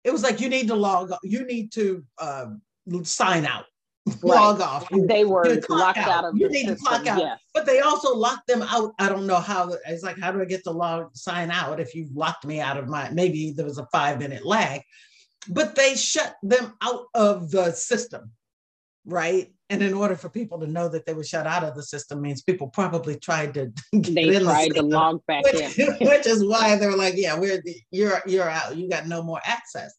it 0.04 0.12
was 0.12 0.24
like 0.24 0.42
you 0.42 0.50
need 0.50 0.68
to 0.68 0.76
log. 0.76 1.14
You 1.24 1.46
need 1.46 1.72
to 1.74 2.04
uh, 2.18 2.48
sign 3.04 3.46
out 3.46 3.66
log 4.22 4.62
off. 4.62 4.88
They 4.90 5.26
were 5.26 5.44
locked 5.70 5.98
out. 5.98 6.10
out. 6.10 6.26
of 6.26 6.38
you 6.38 6.50
need 6.50 6.68
system. 6.68 6.76
to 6.76 6.82
clock 6.82 7.08
out. 7.08 7.20
Yes. 7.20 7.40
But 7.54 7.66
they 7.66 7.80
also 7.80 8.16
locked 8.16 8.48
them 8.48 8.62
out. 8.62 8.94
I 9.00 9.10
don't 9.10 9.28
know 9.28 9.40
how 9.40 9.74
it's 9.88 10.04
like, 10.04 10.20
how 10.20 10.32
do 10.32 10.42
I 10.42 10.46
get 10.46 10.64
the 10.64 10.72
log 10.72 11.16
sign 11.16 11.52
out 11.52 11.80
if 11.80 11.94
you 11.96 12.08
locked 12.14 12.46
me 12.46 12.60
out 12.60 12.78
of 12.78 12.88
my 12.88 13.10
maybe 13.12 13.52
there 13.52 13.66
was 13.66 13.78
a 13.78 13.88
five 13.92 14.20
minute 14.20 14.46
lag, 14.46 14.82
but 15.50 15.76
they 15.76 15.96
shut 15.96 16.36
them 16.44 16.74
out 16.82 17.06
of 17.14 17.52
the 17.52 17.72
system, 17.72 18.32
right? 19.06 19.54
And 19.70 19.84
in 19.84 19.94
order 19.94 20.16
for 20.16 20.30
people 20.30 20.60
to 20.60 20.68
know 20.68 20.88
that 20.90 21.06
they 21.06 21.14
were 21.14 21.24
shut 21.24 21.46
out 21.46 21.64
of 21.64 21.76
the 21.76 21.84
system 21.84 22.22
means 22.22 22.42
people 22.42 22.68
probably 22.68 23.18
tried 23.18 23.54
to 23.56 23.72
they 23.94 24.40
tried 24.40 24.72
the 24.72 24.76
to 24.76 24.82
log 24.84 25.22
back 25.28 25.44
which, 25.44 25.78
in. 25.78 25.96
which 26.08 26.26
is 26.26 26.46
why 26.46 26.76
they're 26.78 26.96
like, 26.96 27.16
yeah, 27.18 27.38
we're 27.38 27.62
you're 27.92 28.22
you're 28.26 28.50
out, 28.50 28.78
you 28.78 28.90
got 28.90 29.08
no 29.08 29.22
more 29.22 29.42
access. 29.44 29.94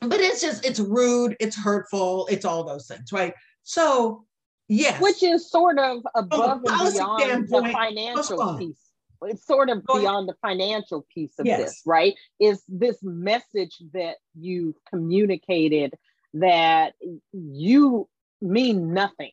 But 0.00 0.20
it's 0.20 0.40
just 0.40 0.64
it's 0.64 0.80
rude. 0.80 1.36
It's 1.40 1.56
hurtful. 1.56 2.26
It's 2.30 2.44
all 2.44 2.64
those 2.64 2.86
things 2.86 3.12
right? 3.12 3.34
So 3.62 4.24
yes. 4.68 5.00
Which 5.00 5.22
is 5.22 5.50
sort 5.50 5.78
of 5.78 6.02
above 6.14 6.62
and 6.66 6.94
beyond 6.94 7.48
the 7.48 7.70
financial 7.72 8.58
piece 8.58 8.89
it's 9.22 9.46
sort 9.46 9.68
of 9.68 9.84
beyond 9.86 10.28
the 10.28 10.34
financial 10.42 11.06
piece 11.12 11.38
of 11.38 11.46
yes. 11.46 11.60
this 11.60 11.82
right 11.86 12.14
is 12.40 12.62
this 12.68 12.98
message 13.02 13.82
that 13.92 14.16
you've 14.38 14.76
communicated 14.88 15.94
that 16.34 16.94
you 17.32 18.08
mean 18.40 18.92
nothing 18.94 19.32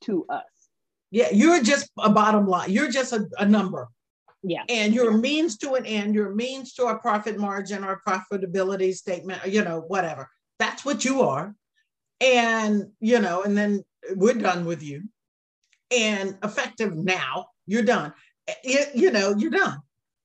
to 0.00 0.24
us 0.28 0.44
yeah 1.10 1.28
you're 1.32 1.62
just 1.62 1.90
a 1.98 2.10
bottom 2.10 2.46
line 2.46 2.70
you're 2.70 2.90
just 2.90 3.12
a, 3.12 3.28
a 3.38 3.44
number 3.44 3.88
yeah. 4.42 4.62
And 4.68 4.94
your 4.94 5.16
means 5.16 5.58
to 5.58 5.74
an 5.74 5.84
end, 5.84 6.14
your 6.14 6.34
means 6.34 6.72
to 6.74 6.86
a 6.86 6.98
profit 6.98 7.38
margin 7.38 7.84
or 7.84 8.00
profitability 8.06 8.94
statement, 8.94 9.46
you 9.46 9.62
know, 9.62 9.80
whatever. 9.80 10.30
That's 10.58 10.84
what 10.84 11.04
you 11.04 11.22
are. 11.22 11.54
And, 12.20 12.90
you 13.00 13.18
know, 13.18 13.42
and 13.42 13.56
then 13.56 13.82
we're 14.14 14.34
done 14.34 14.64
with 14.64 14.82
you. 14.82 15.04
And 15.90 16.38
effective 16.42 16.94
now, 16.96 17.46
you're 17.66 17.82
done. 17.82 18.12
You, 18.64 18.80
you 18.94 19.10
know, 19.10 19.34
you're 19.36 19.50
done. 19.50 19.78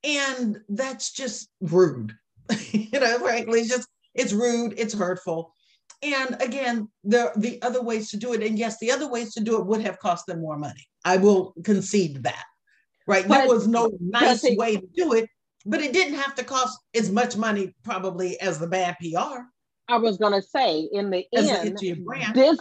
And 0.03 0.59
that's 0.69 1.11
just 1.11 1.49
rude. 1.61 2.13
you 2.71 2.99
know, 2.99 3.19
frankly, 3.19 3.61
it's 3.61 3.69
just, 3.69 3.87
it's 4.13 4.33
rude, 4.33 4.73
it's 4.77 4.93
hurtful. 4.93 5.53
And 6.03 6.39
again, 6.41 6.89
the 7.03 7.31
the 7.35 7.59
other 7.61 7.81
ways 7.81 8.11
to 8.11 8.17
do 8.17 8.33
it, 8.33 8.43
and 8.43 8.59
yes, 8.59 8.77
the 8.79 8.91
other 8.91 9.09
ways 9.09 9.33
to 9.33 9.43
do 9.43 9.57
it 9.57 9.65
would 9.65 9.81
have 9.81 9.97
cost 9.97 10.25
them 10.27 10.41
more 10.41 10.57
money. 10.57 10.85
I 11.03 11.17
will 11.17 11.53
concede 11.63 12.23
that 12.23 12.43
right? 13.07 13.27
But 13.27 13.39
there 13.39 13.47
was 13.47 13.67
no 13.67 13.91
nice 13.99 14.43
it, 14.43 14.57
way 14.57 14.77
to 14.77 14.87
do 14.95 15.13
it, 15.13 15.29
but 15.65 15.81
it 15.81 15.93
didn't 15.93 16.15
have 16.15 16.35
to 16.35 16.43
cost 16.43 16.79
as 16.93 17.11
much 17.11 17.37
money 17.37 17.73
probably 17.83 18.39
as 18.41 18.59
the 18.59 18.67
bad 18.67 18.97
PR. 18.99 19.41
I 19.87 19.97
was 19.97 20.17
gonna 20.17 20.41
say 20.41 20.89
in 20.91 21.11
the 21.11 21.25
end, 21.33 21.77
did, 21.77 22.59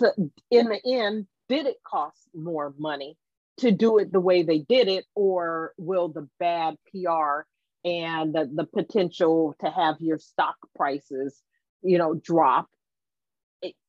in 0.51 0.69
the 0.69 0.81
end, 0.85 1.27
did 1.49 1.67
it 1.67 1.77
cost 1.85 2.29
more 2.35 2.75
money 2.79 3.17
to 3.59 3.71
do 3.71 3.99
it 3.99 4.13
the 4.13 4.21
way 4.21 4.43
they 4.43 4.59
did 4.59 4.89
it, 4.89 5.05
or 5.15 5.73
will 5.77 6.09
the 6.09 6.29
bad 6.39 6.77
PR 6.91 7.43
and 7.85 8.35
the, 8.35 8.51
the 8.53 8.65
potential 8.65 9.55
to 9.61 9.71
have 9.71 9.97
your 10.01 10.19
stock 10.19 10.57
prices, 10.75 11.43
you 11.83 11.99
know, 11.99 12.15
drop? 12.15 12.69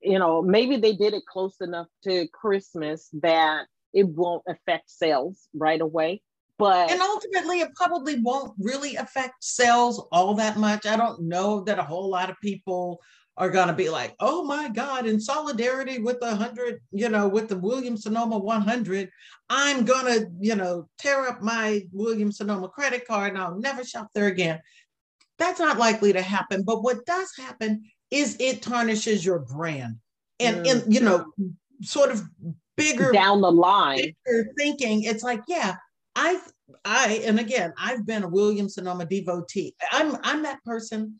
you 0.01 0.19
know, 0.19 0.41
maybe 0.41 0.77
they 0.77 0.93
did 0.93 1.13
it 1.13 1.25
close 1.25 1.59
enough 1.61 1.87
to 2.03 2.27
Christmas 2.29 3.09
that 3.21 3.65
it 3.93 4.07
won't 4.07 4.43
affect 4.47 4.89
sales 4.89 5.47
right 5.53 5.81
away. 5.81 6.21
But 6.57 6.89
and 6.89 7.01
ultimately, 7.01 7.59
it 7.59 7.75
probably 7.75 8.19
won't 8.21 8.53
really 8.57 8.95
affect 8.95 9.43
sales 9.43 10.05
all 10.11 10.35
that 10.35 10.57
much. 10.57 10.85
I 10.85 10.95
don't 10.95 11.23
know 11.23 11.61
that 11.65 11.79
a 11.79 11.83
whole 11.83 12.09
lot 12.09 12.29
of 12.29 12.39
people 12.41 13.01
are 13.37 13.49
going 13.49 13.67
to 13.67 13.73
be 13.73 13.89
like, 13.89 14.15
oh 14.19 14.43
my 14.43 14.69
God, 14.69 15.05
in 15.05 15.19
solidarity 15.19 15.99
with 15.99 16.19
the 16.19 16.27
100, 16.27 16.81
you 16.91 17.09
know, 17.09 17.27
with 17.27 17.49
the 17.49 17.57
Williams 17.57 18.03
Sonoma 18.03 18.37
100, 18.37 19.09
I'm 19.49 19.83
going 19.83 20.05
to, 20.05 20.29
you 20.39 20.55
know, 20.55 20.87
tear 20.97 21.27
up 21.27 21.41
my 21.41 21.85
Williams 21.91 22.37
Sonoma 22.37 22.69
credit 22.69 23.05
card 23.05 23.33
and 23.33 23.41
I'll 23.41 23.59
never 23.59 23.83
shop 23.83 24.07
there 24.13 24.27
again. 24.27 24.59
That's 25.37 25.59
not 25.59 25.77
likely 25.77 26.13
to 26.13 26.21
happen. 26.21 26.63
But 26.63 26.81
what 26.81 27.05
does 27.05 27.31
happen 27.37 27.83
is 28.09 28.37
it 28.39 28.61
tarnishes 28.61 29.25
your 29.25 29.39
brand. 29.39 29.97
And, 30.39 30.65
mm. 30.65 30.71
and 30.71 30.93
you 30.93 31.01
know, 31.01 31.25
sort 31.81 32.11
of 32.11 32.23
bigger 32.77 33.11
down 33.11 33.41
the 33.41 33.51
line 33.51 34.15
thinking, 34.57 35.03
it's 35.03 35.23
like, 35.23 35.41
yeah, 35.47 35.75
I 36.15 36.39
I 36.83 37.21
and 37.25 37.39
again, 37.39 37.73
I've 37.77 38.05
been 38.05 38.23
a 38.23 38.27
Williams 38.27 38.75
Sonoma 38.75 39.05
devotee. 39.05 39.75
I'm 39.91 40.17
I'm 40.23 40.43
that 40.43 40.63
person 40.63 41.19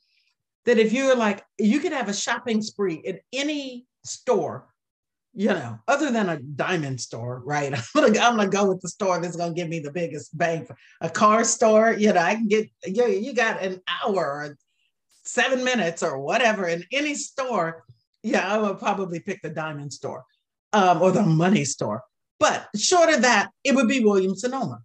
that 0.65 0.77
if 0.77 0.93
you're 0.93 1.15
like 1.15 1.43
you 1.57 1.79
could 1.79 1.91
have 1.91 2.09
a 2.09 2.13
shopping 2.13 2.61
spree 2.61 3.03
at 3.07 3.21
any 3.33 3.85
store 4.03 4.67
you 5.37 5.49
know, 5.49 5.77
other 5.89 6.11
than 6.11 6.29
a 6.29 6.39
diamond 6.39 6.99
store, 7.01 7.41
right? 7.45 7.73
I'm 7.95 8.03
gonna, 8.03 8.19
I'm 8.19 8.37
gonna 8.37 8.47
go 8.47 8.69
with 8.69 8.81
the 8.81 8.87
store 8.87 9.19
that's 9.19 9.35
gonna 9.35 9.53
give 9.53 9.67
me 9.67 9.79
the 9.79 9.91
biggest 9.91 10.35
bang. 10.35 10.65
For, 10.65 10.77
a 11.01 11.09
car 11.09 11.43
store, 11.43 11.91
you 11.91 12.13
know, 12.13 12.21
I 12.21 12.35
can 12.35 12.47
get, 12.47 12.69
you, 12.85 13.07
you 13.07 13.33
got 13.33 13.61
an 13.61 13.81
hour 14.01 14.15
or 14.15 14.57
seven 15.25 15.63
minutes 15.63 16.01
or 16.01 16.19
whatever 16.19 16.67
in 16.67 16.85
any 16.91 17.15
store. 17.15 17.83
Yeah, 18.23 18.47
I 18.47 18.57
would 18.57 18.79
probably 18.79 19.19
pick 19.19 19.41
the 19.41 19.49
diamond 19.49 19.91
store 19.91 20.23
um, 20.71 21.01
or 21.01 21.11
the 21.11 21.23
money 21.23 21.65
store. 21.65 22.01
But 22.39 22.67
short 22.75 23.13
of 23.13 23.21
that, 23.23 23.49
it 23.63 23.75
would 23.75 23.89
be 23.89 23.99
Williams 23.99 24.41
Sonoma. 24.41 24.79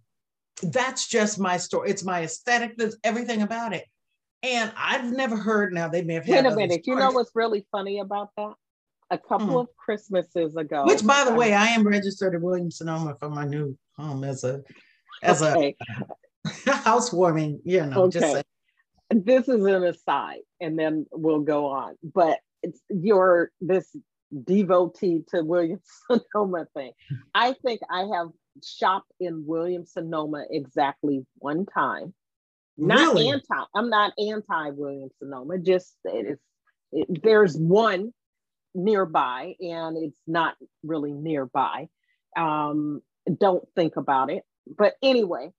That's 0.61 1.07
just 1.07 1.39
my 1.39 1.57
store. 1.57 1.87
It's 1.87 2.03
my 2.03 2.23
aesthetic. 2.23 2.77
That's 2.77 2.97
everything 3.03 3.41
about 3.41 3.73
it. 3.73 3.85
And 4.43 4.71
I've 4.75 5.11
never 5.11 5.35
heard 5.35 5.73
now 5.73 5.87
they 5.87 6.01
may 6.01 6.15
have 6.15 6.25
had. 6.25 6.45
Wait 6.45 6.53
a 6.53 6.55
minute. 6.55 6.87
You 6.87 6.95
know 6.95 7.11
what's 7.11 7.31
really 7.35 7.65
funny 7.71 7.99
about 7.99 8.29
that? 8.37 8.53
A 9.11 9.17
couple 9.17 9.47
mm. 9.47 9.61
of 9.61 9.67
Christmases 9.77 10.55
ago. 10.55 10.85
Which 10.85 11.05
by 11.05 11.25
the 11.25 11.33
way, 11.33 11.53
I 11.53 11.67
am 11.67 11.85
registered 11.85 12.33
at 12.33 12.41
Williams 12.41 12.77
Sonoma 12.77 13.15
for 13.19 13.29
my 13.29 13.45
new 13.45 13.77
home 13.95 14.23
as 14.23 14.43
a 14.43 14.63
as 15.21 15.43
okay. 15.43 15.75
a 16.65 16.71
housewarming, 16.71 17.61
you 17.63 17.85
know, 17.85 18.03
okay. 18.03 18.19
just 18.19 18.45
this 19.11 19.47
is 19.47 19.65
an 19.65 19.83
aside 19.83 20.39
and 20.59 20.79
then 20.79 21.05
we'll 21.11 21.41
go 21.41 21.67
on. 21.67 21.95
But 22.01 22.39
it's 22.63 22.81
your 22.89 23.51
this 23.59 23.95
devotee 24.43 25.23
to 25.29 25.43
Williams 25.43 25.81
Sonoma 26.33 26.67
thing. 26.73 26.91
I 27.33 27.53
think 27.65 27.81
I 27.89 28.07
have 28.15 28.29
shopped 28.63 29.11
in 29.19 29.45
Williams 29.45 29.93
Sonoma 29.93 30.45
exactly 30.49 31.25
one 31.35 31.65
time. 31.65 32.13
Not 32.77 33.15
really? 33.15 33.29
anti, 33.29 33.63
I'm 33.75 33.89
not 33.89 34.13
anti 34.17 34.69
Williams 34.71 35.11
Sonoma, 35.19 35.59
just 35.59 35.95
it 36.05 36.25
is 36.31 36.39
it, 36.91 37.23
there's 37.23 37.57
one 37.57 38.13
nearby 38.73 39.55
and 39.59 39.97
it's 39.97 40.19
not 40.27 40.55
really 40.83 41.11
nearby. 41.11 41.89
Um, 42.37 43.01
don't 43.39 43.67
think 43.75 43.97
about 43.97 44.29
it. 44.29 44.43
But 44.77 44.93
anyway, 45.01 45.51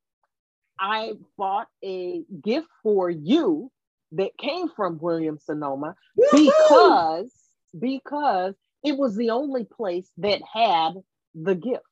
I 0.79 1.13
bought 1.37 1.69
a 1.85 2.25
gift 2.43 2.69
for 2.83 3.11
you 3.11 3.71
that 4.13 4.37
came 4.39 4.69
from 4.69 4.99
Williams 4.99 5.45
Sonoma 5.45 5.95
because 6.33 7.31
because 7.79 8.55
it 8.85 8.99
was 8.99 9.17
the 9.17 9.31
only 9.31 9.65
place 9.65 10.11
that 10.19 10.41
had 10.53 10.93
the 11.35 11.55
gift. 11.55 11.85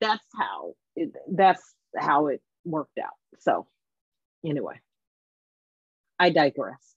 That's 0.00 0.24
how 0.34 0.74
it, 0.96 1.12
that's 1.30 1.62
how 1.96 2.28
it 2.28 2.42
worked 2.64 2.98
out. 2.98 3.14
So 3.38 3.66
anyway, 4.44 4.80
I 6.18 6.30
digress. 6.30 6.94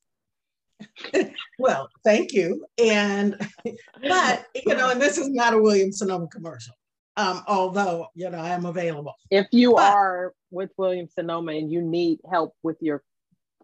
well, 1.59 1.89
thank 2.03 2.33
you. 2.33 2.65
And 2.77 3.35
but 4.01 4.45
you 4.65 4.75
know, 4.75 4.91
and 4.91 5.01
this 5.01 5.17
is 5.17 5.29
not 5.29 5.53
a 5.53 5.57
Williams 5.57 5.99
Sonoma 5.99 6.27
commercial. 6.27 6.75
Um, 7.15 7.43
although 7.47 8.07
you 8.15 8.29
know 8.29 8.39
I 8.39 8.49
am 8.49 8.65
available. 8.65 9.13
If 9.29 9.47
you 9.51 9.73
but, 9.73 9.93
are 9.93 10.33
with 10.51 10.71
Williams 10.77 11.13
Sonoma 11.13 11.53
and 11.53 11.71
you 11.71 11.81
need 11.81 12.19
help 12.29 12.55
with 12.63 12.77
your 12.81 13.03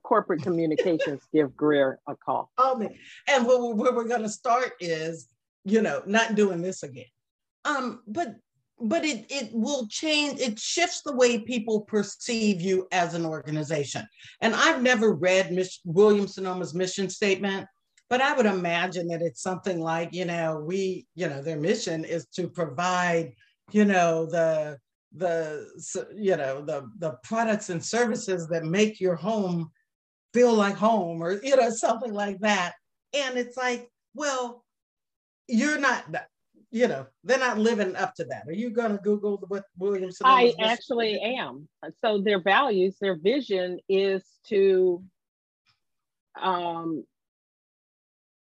corporate 0.03 0.41
communications, 0.41 1.21
give 1.33 1.55
Greer 1.55 1.99
a 2.07 2.15
call. 2.15 2.51
Oh, 2.57 2.87
and 3.27 3.45
where, 3.45 3.73
where 3.73 3.93
we're 3.93 4.07
going 4.07 4.23
to 4.23 4.29
start 4.29 4.73
is, 4.79 5.27
you 5.65 5.81
know, 5.81 6.01
not 6.05 6.35
doing 6.35 6.61
this 6.61 6.83
again. 6.83 7.05
Um, 7.65 8.01
but 8.07 8.35
but 8.81 9.05
it 9.05 9.25
it 9.29 9.49
will 9.53 9.87
change. 9.87 10.39
It 10.39 10.59
shifts 10.59 11.01
the 11.01 11.15
way 11.15 11.39
people 11.39 11.81
perceive 11.81 12.61
you 12.61 12.87
as 12.91 13.13
an 13.13 13.25
organization. 13.25 14.07
And 14.41 14.55
I've 14.55 14.81
never 14.81 15.13
read 15.13 15.51
Mich- 15.51 15.81
william 15.85 16.25
Sonoma's 16.25 16.73
mission 16.73 17.09
statement, 17.09 17.67
but 18.09 18.21
I 18.21 18.35
would 18.35 18.45
imagine 18.45 19.07
that 19.09 19.21
it's 19.21 19.41
something 19.41 19.79
like, 19.79 20.13
you 20.13 20.25
know, 20.25 20.63
we, 20.65 21.05
you 21.15 21.27
know, 21.27 21.41
their 21.41 21.59
mission 21.59 22.05
is 22.05 22.25
to 22.35 22.47
provide, 22.47 23.33
you 23.71 23.85
know, 23.85 24.25
the 24.25 24.77
the 25.15 25.67
you 26.15 26.37
know 26.37 26.61
the 26.63 26.87
the 26.99 27.11
products 27.23 27.69
and 27.69 27.83
services 27.83 28.47
that 28.47 28.63
make 28.63 28.99
your 28.99 29.15
home 29.15 29.71
feel 30.33 30.53
like 30.53 30.75
home 30.75 31.23
or 31.23 31.41
you 31.43 31.55
know 31.55 31.71
something 31.71 32.13
like 32.13 32.39
that 32.41 32.73
and 33.15 33.35
it's 33.35 33.57
like 33.57 33.89
well 34.13 34.63
you're 35.47 35.79
not 35.79 36.05
you 36.71 36.87
know 36.87 37.05
they're 37.23 37.39
not 37.39 37.57
living 37.57 37.95
up 37.95 38.13
to 38.15 38.25
that. 38.25 38.43
Are 38.47 38.53
you 38.53 38.69
going 38.69 38.91
to 38.91 38.97
google 38.97 39.37
what 39.47 39.65
williamson 39.77 40.27
i 40.27 40.53
actually 40.59 41.19
am. 41.19 41.67
So 42.01 42.21
their 42.21 42.41
values 42.41 42.97
their 42.99 43.15
vision 43.15 43.79
is 43.87 44.23
to 44.47 45.03
um 46.41 47.05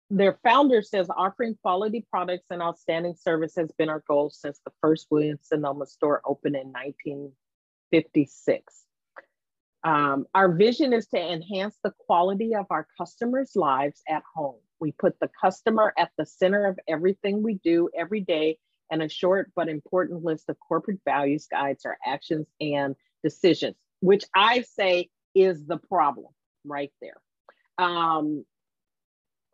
their 0.10 0.38
founder 0.44 0.82
says 0.84 1.08
offering 1.16 1.58
quality 1.62 2.06
products 2.10 2.46
and 2.52 2.62
outstanding 2.62 3.16
service 3.16 3.56
has 3.56 3.72
been 3.78 3.90
our 3.90 4.04
goal 4.08 4.30
since 4.30 4.60
the 4.64 4.72
first 4.80 5.08
williams 5.10 5.48
sonoma 5.48 5.88
store 5.88 6.22
opened 6.24 6.56
in 6.56 6.68
1956 6.68 8.86
um, 9.84 10.26
our 10.34 10.52
vision 10.52 10.94
is 10.94 11.08
to 11.08 11.20
enhance 11.20 11.78
the 11.84 11.94
quality 12.06 12.56
of 12.56 12.66
our 12.70 12.88
customers' 12.98 13.56
lives 13.56 14.02
at 14.08 14.24
home. 14.34 14.60
We 14.84 14.92
put 14.92 15.18
the 15.22 15.30
customer 15.40 15.94
at 15.98 16.12
the 16.18 16.26
center 16.26 16.68
of 16.68 16.78
everything 16.90 17.42
we 17.42 17.54
do 17.54 17.90
every 17.98 18.20
day, 18.20 18.58
and 18.92 19.02
a 19.02 19.08
short 19.08 19.50
but 19.56 19.70
important 19.70 20.26
list 20.26 20.50
of 20.50 20.58
corporate 20.60 21.00
values 21.06 21.48
guides 21.50 21.86
our 21.86 21.98
actions 22.06 22.48
and 22.60 22.94
decisions, 23.24 23.78
which 24.02 24.26
I 24.36 24.64
say 24.64 25.10
is 25.34 25.66
the 25.66 25.78
problem 25.78 26.34
right 26.66 26.92
there. 27.02 27.16
Um, 27.78 28.44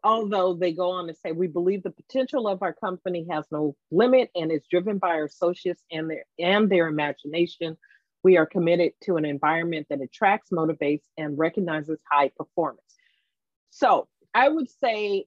although 0.03 0.55
they 0.55 0.73
go 0.73 0.89
on 0.93 1.05
to 1.09 1.13
say, 1.13 1.32
we 1.32 1.45
believe 1.45 1.84
the 1.84 1.91
potential 1.91 2.47
of 2.47 2.63
our 2.63 2.73
company 2.73 3.27
has 3.30 3.45
no 3.51 3.75
limit 3.91 4.32
and 4.36 4.51
is 4.51 4.65
driven 4.67 4.97
by 4.97 5.09
our 5.09 5.25
associates 5.25 5.84
and 5.91 6.09
their, 6.09 6.25
and 6.39 6.71
their 6.71 6.88
imagination 6.88 7.77
we 8.23 8.36
are 8.36 8.47
committed 8.47 8.93
to 9.03 9.17
an 9.17 9.25
environment 9.25 9.86
that 9.91 10.01
attracts, 10.01 10.49
motivates, 10.49 11.03
and 11.19 11.38
recognizes 11.38 11.99
high 12.11 12.32
performance. 12.36 12.82
So 13.69 14.07
I 14.34 14.49
would 14.49 14.69
say, 14.69 15.25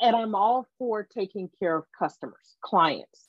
and 0.00 0.16
I'm 0.16 0.34
all 0.34 0.66
for 0.78 1.04
taking 1.04 1.48
care 1.58 1.76
of 1.76 1.84
customers, 1.98 2.56
clients, 2.62 3.28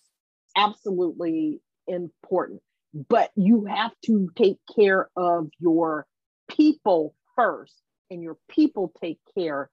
absolutely 0.56 1.62
important. 1.88 2.62
But 3.10 3.32
you 3.36 3.66
have 3.66 3.92
to 4.06 4.30
take 4.36 4.58
care 4.76 5.10
of 5.16 5.50
your 5.60 6.06
people 6.50 7.16
first, 7.36 7.82
and 8.10 8.22
your 8.22 8.38
people 8.50 8.92
take 9.02 9.20
care 9.34 9.70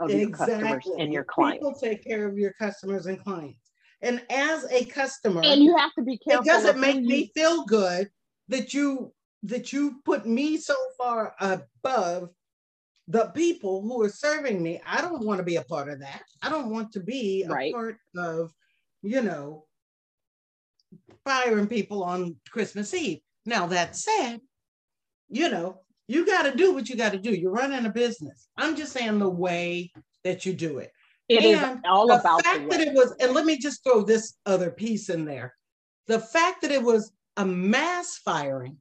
of 0.00 0.10
exactly. 0.10 0.20
your 0.20 0.30
customers 0.30 0.88
and 0.98 1.12
your 1.12 1.24
clients. 1.24 1.58
People 1.58 1.74
take 1.74 2.04
care 2.04 2.26
of 2.26 2.38
your 2.38 2.52
customers 2.54 3.06
and 3.06 3.22
clients. 3.22 3.58
And 4.00 4.22
as 4.30 4.64
a 4.70 4.84
customer, 4.86 5.42
and 5.44 5.62
you 5.62 5.76
have 5.76 5.92
to 5.94 6.02
be 6.02 6.18
careful. 6.18 6.42
It 6.42 6.46
doesn't 6.46 6.80
make 6.80 7.02
me 7.02 7.30
feel 7.34 7.64
good 7.64 8.10
that 8.48 8.72
you 8.72 9.12
that 9.42 9.72
you 9.72 10.00
put 10.04 10.26
me 10.26 10.56
so 10.56 10.74
far 10.96 11.34
above 11.40 12.30
the 13.08 13.26
people 13.34 13.82
who 13.82 14.02
are 14.02 14.08
serving 14.08 14.62
me. 14.62 14.80
I 14.86 15.00
don't 15.00 15.24
want 15.24 15.38
to 15.38 15.44
be 15.44 15.56
a 15.56 15.62
part 15.62 15.88
of 15.88 16.00
that. 16.00 16.22
I 16.42 16.48
don't 16.48 16.70
want 16.70 16.92
to 16.92 17.00
be 17.00 17.42
a 17.42 17.72
part 17.72 17.98
of, 18.16 18.50
you 19.02 19.20
know, 19.22 19.64
firing 21.24 21.66
people 21.66 22.02
on 22.02 22.36
Christmas 22.50 22.94
Eve. 22.94 23.20
Now 23.46 23.66
that 23.66 23.96
said, 23.96 24.40
you 25.28 25.50
know, 25.50 25.80
you 26.08 26.26
got 26.26 26.42
to 26.42 26.56
do 26.56 26.72
what 26.72 26.88
you 26.88 26.96
got 26.96 27.12
to 27.12 27.18
do. 27.18 27.34
You're 27.34 27.52
running 27.52 27.86
a 27.86 27.90
business. 27.90 28.48
I'm 28.56 28.76
just 28.76 28.92
saying 28.92 29.18
the 29.18 29.28
way 29.28 29.90
that 30.22 30.46
you 30.46 30.54
do 30.54 30.78
it. 30.78 30.90
It 31.28 31.42
and 31.42 31.78
is 31.78 31.78
all 31.88 32.08
the 32.08 32.20
about 32.20 32.44
fact 32.44 32.70
that 32.70 32.80
it 32.80 32.92
was, 32.92 33.14
and 33.20 33.32
let 33.32 33.46
me 33.46 33.58
just 33.58 33.82
throw 33.82 34.02
this 34.02 34.34
other 34.44 34.70
piece 34.70 35.08
in 35.08 35.24
there. 35.24 35.54
The 36.06 36.20
fact 36.20 36.60
that 36.62 36.70
it 36.70 36.82
was 36.82 37.12
a 37.38 37.46
mass 37.46 38.18
firing 38.18 38.76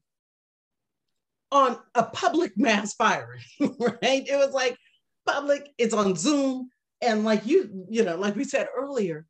on 1.53 1.77
a 1.95 2.03
public 2.03 2.57
mass 2.57 2.95
firing, 2.95 3.41
right? 3.59 4.27
It 4.27 4.37
was 4.37 4.53
like 4.53 4.77
public, 5.25 5.69
it's 5.77 5.93
on 5.93 6.15
Zoom. 6.15 6.69
And 7.01 7.23
like 7.23 7.45
you, 7.45 7.85
you 7.89 8.03
know, 8.03 8.17
like 8.17 8.35
we 8.35 8.43
said 8.43 8.67
earlier, 8.75 9.25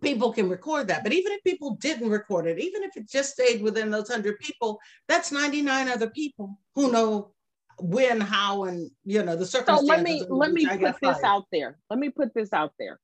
people 0.00 0.32
can 0.32 0.48
record 0.48 0.88
that. 0.88 1.04
But 1.04 1.12
even 1.12 1.32
if 1.32 1.44
people 1.44 1.76
didn't 1.76 2.10
record 2.10 2.46
it, 2.46 2.58
even 2.58 2.82
if 2.82 2.96
it 2.96 3.08
just 3.08 3.32
stayed 3.32 3.62
within 3.62 3.90
those 3.90 4.08
100 4.08 4.38
people, 4.40 4.80
that's 5.08 5.30
99 5.30 5.88
other 5.88 6.10
people 6.10 6.58
who 6.74 6.90
know 6.90 7.32
when, 7.78 8.20
how, 8.20 8.64
and 8.64 8.90
you 9.04 9.22
know 9.22 9.36
the 9.36 9.46
circumstances. 9.46 9.88
So 9.88 9.94
let 9.94 10.02
me 10.02 10.22
let 10.28 10.52
me 10.52 10.66
put 10.66 11.00
this 11.00 11.22
out 11.24 11.44
there. 11.52 11.78
Let 11.90 11.98
me 11.98 12.10
put 12.10 12.34
this 12.34 12.52
out 12.52 12.72
there. 12.78 12.98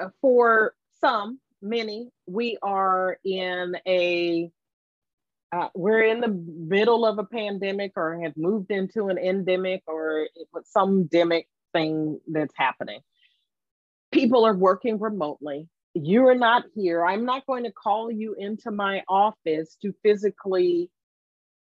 Uh, 0.00 0.08
for 0.20 0.74
some, 1.00 1.38
many, 1.62 2.10
we 2.26 2.58
are 2.62 3.18
in 3.24 3.76
a 3.86 4.50
uh, 5.52 5.68
we're 5.74 6.02
in 6.02 6.20
the 6.20 6.28
middle 6.28 7.06
of 7.06 7.18
a 7.18 7.24
pandemic 7.24 7.92
or 7.96 8.20
have 8.22 8.36
moved 8.36 8.70
into 8.70 9.08
an 9.08 9.18
endemic 9.18 9.82
or 9.86 10.28
some 10.64 11.04
demic 11.04 11.46
thing 11.72 12.20
that's 12.26 12.54
happening. 12.56 13.00
People 14.12 14.44
are 14.44 14.54
working 14.54 14.98
remotely. 14.98 15.68
You 15.94 16.26
are 16.26 16.34
not 16.34 16.64
here. 16.74 17.04
I'm 17.04 17.24
not 17.24 17.46
going 17.46 17.64
to 17.64 17.72
call 17.72 18.10
you 18.10 18.34
into 18.38 18.70
my 18.70 19.02
office 19.08 19.76
to 19.82 19.94
physically, 20.02 20.90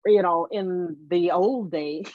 you 0.04 0.22
know, 0.22 0.46
in 0.50 0.96
the 1.08 1.30
old 1.30 1.70
days, 1.70 2.06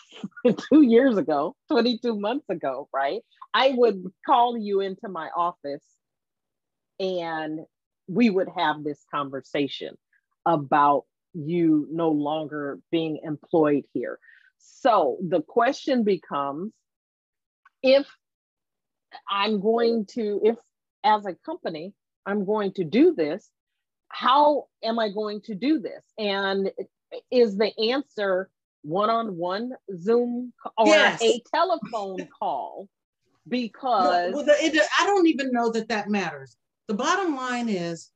two 0.69 0.81
years 0.81 1.17
ago, 1.17 1.55
22 1.69 2.19
months 2.19 2.49
ago, 2.49 2.89
right? 2.93 3.21
I 3.53 3.73
would 3.75 4.03
call 4.25 4.57
you 4.57 4.81
into 4.81 5.07
my 5.07 5.29
office 5.35 5.85
and 6.99 7.61
we 8.07 8.29
would 8.29 8.49
have 8.55 8.83
this 8.83 9.03
conversation 9.11 9.95
about 10.45 11.05
you 11.35 11.87
no 11.91 12.09
longer 12.09 12.79
being 12.91 13.19
employed 13.23 13.85
here. 13.93 14.19
So 14.57 15.17
the 15.21 15.41
question 15.41 16.03
becomes 16.03 16.71
if 17.83 18.07
I'm 19.29 19.61
going 19.61 20.05
to, 20.13 20.41
if 20.43 20.55
as 21.03 21.25
a 21.25 21.35
company, 21.45 21.93
I'm 22.25 22.45
going 22.45 22.73
to 22.73 22.83
do 22.83 23.13
this, 23.13 23.49
how 24.09 24.65
am 24.83 24.97
I 24.97 25.09
going 25.09 25.41
to 25.41 25.55
do 25.55 25.79
this? 25.79 26.03
And 26.17 26.71
is 27.31 27.57
the 27.57 27.71
answer 27.91 28.49
one 28.81 29.09
on 29.09 29.37
one 29.37 29.71
Zoom 29.97 30.53
or 30.77 30.87
yes. 30.87 31.21
a 31.21 31.41
telephone 31.53 32.27
call? 32.39 32.87
Because 33.47 34.33
well, 34.33 34.43
it, 34.47 34.81
I 34.99 35.05
don't 35.05 35.27
even 35.27 35.51
know 35.51 35.71
that 35.71 35.89
that 35.89 36.09
matters. 36.09 36.57
The 36.87 36.95
bottom 36.95 37.35
line 37.35 37.69
is 37.69 38.09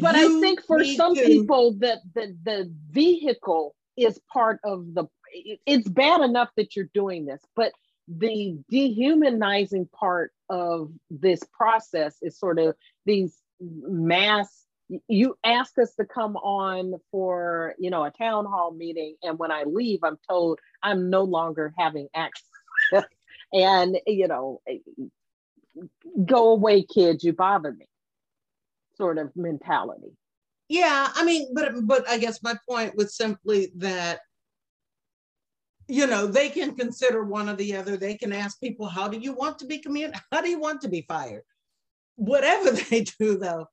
but 0.00 0.14
I 0.14 0.40
think 0.40 0.64
for 0.64 0.84
some 0.84 1.14
to... 1.14 1.22
people 1.22 1.74
that 1.78 1.98
the, 2.14 2.36
the 2.44 2.72
vehicle 2.90 3.74
is 3.96 4.20
part 4.32 4.60
of 4.64 4.94
the 4.94 5.06
it's 5.66 5.88
bad 5.88 6.20
enough 6.20 6.50
that 6.56 6.76
you're 6.76 6.90
doing 6.92 7.24
this, 7.24 7.40
but 7.56 7.72
the 8.08 8.58
dehumanizing 8.68 9.88
part 9.98 10.32
of 10.50 10.90
this 11.10 11.42
process 11.52 12.16
is 12.20 12.38
sort 12.38 12.58
of 12.58 12.74
these 13.06 13.36
mass 13.60 14.66
you 15.08 15.36
ask 15.44 15.78
us 15.78 15.94
to 15.94 16.04
come 16.04 16.36
on 16.36 16.94
for 17.10 17.74
you 17.78 17.90
know 17.90 18.04
a 18.04 18.10
town 18.10 18.44
hall 18.44 18.72
meeting 18.72 19.14
and 19.22 19.38
when 19.38 19.50
i 19.50 19.62
leave 19.62 20.00
i'm 20.02 20.18
told 20.28 20.58
i'm 20.82 21.10
no 21.10 21.22
longer 21.22 21.72
having 21.78 22.08
access. 22.14 22.42
And 23.54 23.98
you 24.06 24.28
know 24.28 24.60
eh, 24.66 24.78
go 26.24 26.52
away 26.52 26.82
kids 26.82 27.22
you 27.22 27.32
bother 27.32 27.72
me 27.72 27.86
sort 28.96 29.18
of 29.18 29.34
mentality. 29.36 30.16
Yeah, 30.68 31.08
I 31.14 31.24
mean, 31.24 31.52
but 31.54 31.86
but 31.86 32.08
I 32.08 32.18
guess 32.18 32.42
my 32.42 32.54
point 32.68 32.96
was 32.96 33.16
simply 33.16 33.72
that 33.76 34.20
you 35.88 36.06
know 36.06 36.26
they 36.26 36.48
can 36.48 36.74
consider 36.74 37.24
one 37.24 37.48
or 37.48 37.56
the 37.56 37.76
other. 37.76 37.96
They 37.96 38.14
can 38.14 38.32
ask 38.32 38.60
people, 38.60 38.86
"How 38.86 39.08
do 39.08 39.18
you 39.18 39.32
want 39.32 39.58
to 39.58 39.66
be 39.66 39.78
commun? 39.78 40.12
How 40.30 40.40
do 40.40 40.48
you 40.48 40.58
want 40.58 40.80
to 40.82 40.88
be 40.88 41.02
fired?" 41.02 41.42
Whatever 42.16 42.70
they 42.90 43.04
do, 43.18 43.36
though, 43.36 43.66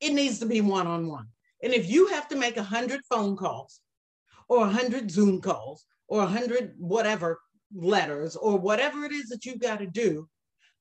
it 0.00 0.12
needs 0.12 0.38
to 0.40 0.46
be 0.46 0.60
one 0.60 0.86
on 0.86 1.08
one. 1.08 1.26
And 1.62 1.72
if 1.72 1.90
you 1.90 2.06
have 2.08 2.28
to 2.28 2.36
make 2.36 2.56
a 2.56 2.62
hundred 2.62 3.00
phone 3.10 3.36
calls, 3.36 3.80
or 4.48 4.64
a 4.64 4.70
hundred 4.70 5.10
Zoom 5.10 5.40
calls, 5.40 5.84
or 6.06 6.22
a 6.22 6.26
hundred 6.26 6.74
whatever 6.78 7.40
letters, 7.74 8.36
or 8.36 8.58
whatever 8.58 9.04
it 9.04 9.12
is 9.12 9.28
that 9.30 9.44
you've 9.44 9.60
got 9.60 9.80
to 9.80 9.86
do, 9.86 10.28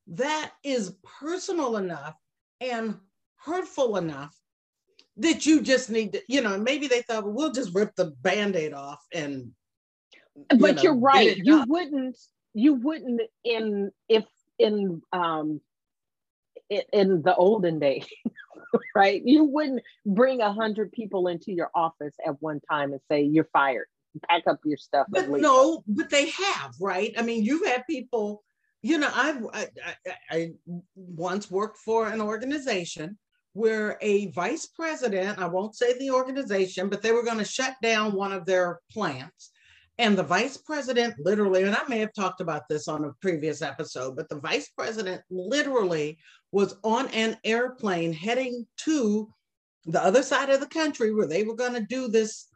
that 0.07 0.51
is 0.63 0.97
personal 1.19 1.77
enough 1.77 2.15
and 2.61 2.97
hurtful 3.37 3.97
enough 3.97 4.35
that 5.17 5.45
you 5.45 5.61
just 5.61 5.89
need 5.89 6.13
to, 6.13 6.21
you 6.27 6.41
know, 6.41 6.57
maybe 6.57 6.87
they 6.87 7.01
thought, 7.01 7.23
well, 7.23 7.33
we'll 7.33 7.51
just 7.51 7.73
rip 7.73 7.95
the 7.95 8.13
band-aid 8.21 8.73
off 8.73 9.03
and 9.13 9.51
you 10.51 10.57
but 10.59 10.75
know, 10.75 10.81
you're 10.81 10.99
right. 10.99 11.37
You 11.37 11.61
up. 11.61 11.67
wouldn't, 11.67 12.17
you 12.53 12.75
wouldn't 12.75 13.21
in 13.43 13.91
if 14.07 14.25
in 14.59 15.01
um 15.13 15.61
in, 16.69 17.21
the 17.23 17.35
olden 17.35 17.79
days, 17.79 18.05
right? 18.95 19.21
You 19.23 19.45
wouldn't 19.45 19.81
bring 20.05 20.41
a 20.41 20.51
hundred 20.51 20.91
people 20.91 21.27
into 21.27 21.51
your 21.53 21.69
office 21.73 22.15
at 22.25 22.41
one 22.41 22.59
time 22.69 22.91
and 22.91 23.01
say 23.09 23.21
you're 23.21 23.49
fired. 23.53 23.87
Pack 24.29 24.43
up 24.47 24.59
your 24.65 24.77
stuff. 24.77 25.07
But 25.09 25.29
no, 25.29 25.83
but 25.87 26.09
they 26.09 26.29
have, 26.29 26.73
right? 26.81 27.13
I 27.17 27.21
mean, 27.21 27.43
you've 27.43 27.65
had 27.65 27.85
people. 27.87 28.43
You 28.81 28.99
know, 28.99 29.09
I, 29.11 29.39
I, 29.53 29.67
I, 29.85 30.15
I 30.29 30.51
once 30.95 31.49
worked 31.49 31.77
for 31.77 32.07
an 32.07 32.21
organization 32.21 33.17
where 33.57 33.97
a 34.01 34.27
vice 34.27 34.67
president, 34.67 35.39
I 35.39 35.47
won't 35.47 35.75
say 35.75 35.97
the 35.97 36.11
organization, 36.11 36.89
but 36.89 37.01
they 37.01 37.11
were 37.11 37.23
going 37.23 37.39
to 37.39 37.43
shut 37.43 37.73
down 37.81 38.13
one 38.13 38.31
of 38.31 38.45
their 38.45 38.81
plants. 38.91 39.49
And 39.97 40.15
the 40.15 40.23
vice 40.23 40.57
president 40.57 41.15
literally, 41.17 41.63
and 41.63 41.75
I 41.75 41.81
may 41.87 41.97
have 41.97 42.13
talked 42.13 42.39
about 42.39 42.69
this 42.69 42.87
on 42.87 43.03
a 43.03 43.13
previous 43.19 43.63
episode, 43.63 44.15
but 44.15 44.29
the 44.29 44.39
vice 44.39 44.69
president 44.69 45.23
literally 45.31 46.19
was 46.51 46.75
on 46.83 47.07
an 47.07 47.35
airplane 47.43 48.13
heading 48.13 48.67
to 48.81 49.33
the 49.85 50.03
other 50.03 50.21
side 50.21 50.51
of 50.51 50.59
the 50.59 50.67
country 50.67 51.11
where 51.11 51.27
they 51.27 51.43
were 51.43 51.55
going 51.55 51.73
to 51.73 51.81
do 51.81 52.09
this 52.09 52.49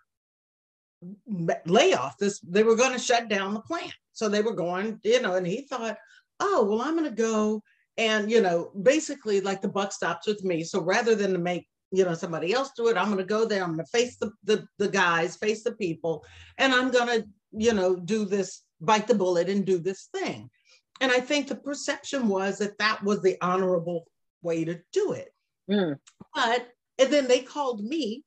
layoff. 1.65 2.15
This 2.19 2.39
they 2.41 2.61
were 2.61 2.75
going 2.75 2.93
to 2.93 2.99
shut 2.99 3.27
down 3.27 3.55
the 3.55 3.61
plant. 3.61 3.93
So 4.13 4.29
they 4.29 4.43
were 4.43 4.53
going, 4.53 4.99
you 5.03 5.19
know, 5.19 5.33
and 5.33 5.47
he 5.47 5.61
thought, 5.61 5.97
oh, 6.39 6.63
well, 6.63 6.83
I'm 6.83 6.95
going 6.95 7.09
to 7.09 7.15
go 7.15 7.63
and 8.01 8.31
you 8.31 8.41
know 8.41 8.71
basically 8.81 9.41
like 9.41 9.61
the 9.61 9.67
buck 9.67 9.91
stops 9.93 10.25
with 10.27 10.43
me. 10.43 10.63
So 10.63 10.81
rather 10.81 11.13
than 11.15 11.33
to 11.33 11.39
make 11.39 11.67
you 11.91 12.05
know 12.05 12.13
somebody 12.13 12.53
else 12.53 12.71
do 12.75 12.87
it 12.87 12.95
i'm 12.95 13.07
going 13.07 13.17
to 13.17 13.25
go 13.25 13.43
there 13.43 13.61
i'm 13.61 13.73
going 13.73 13.85
to 13.85 13.97
face 13.97 14.15
the, 14.15 14.31
the 14.45 14.65
the 14.77 14.87
guys 14.87 15.35
face 15.35 15.61
the 15.61 15.73
people 15.73 16.23
and 16.57 16.73
i'm 16.73 16.89
going 16.89 17.07
to 17.07 17.27
you 17.51 17.73
know 17.73 17.97
do 17.97 18.23
this 18.23 18.61
bite 18.79 19.07
the 19.07 19.13
bullet 19.13 19.49
and 19.49 19.65
do 19.65 19.77
this 19.77 20.07
thing. 20.15 20.49
And 21.01 21.11
i 21.11 21.19
think 21.19 21.47
the 21.47 21.55
perception 21.55 22.27
was 22.27 22.59
that 22.59 22.77
that 22.79 23.03
was 23.03 23.21
the 23.21 23.37
honorable 23.41 24.05
way 24.41 24.63
to 24.63 24.79
do 24.93 25.11
it. 25.11 25.29
Mm. 25.69 25.97
but 26.33 26.69
and 26.97 27.13
then 27.13 27.27
they 27.27 27.41
called 27.41 27.83
me 27.83 28.23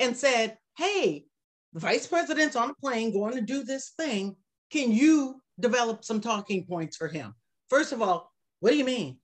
and 0.00 0.16
said 0.16 0.58
hey 0.76 1.24
the 1.72 1.80
vice 1.80 2.06
president's 2.06 2.56
on 2.56 2.70
a 2.70 2.74
plane 2.74 3.12
going 3.12 3.34
to 3.34 3.40
do 3.40 3.62
this 3.62 3.90
thing. 3.90 4.36
Can 4.70 4.90
you 4.92 5.40
develop 5.60 6.04
some 6.04 6.20
talking 6.20 6.66
points 6.66 6.96
for 6.96 7.08
him? 7.08 7.34
First 7.70 7.92
of 7.92 8.02
all 8.02 8.32
what 8.60 8.70
do 8.70 8.76
you 8.76 8.84
mean? 8.84 9.18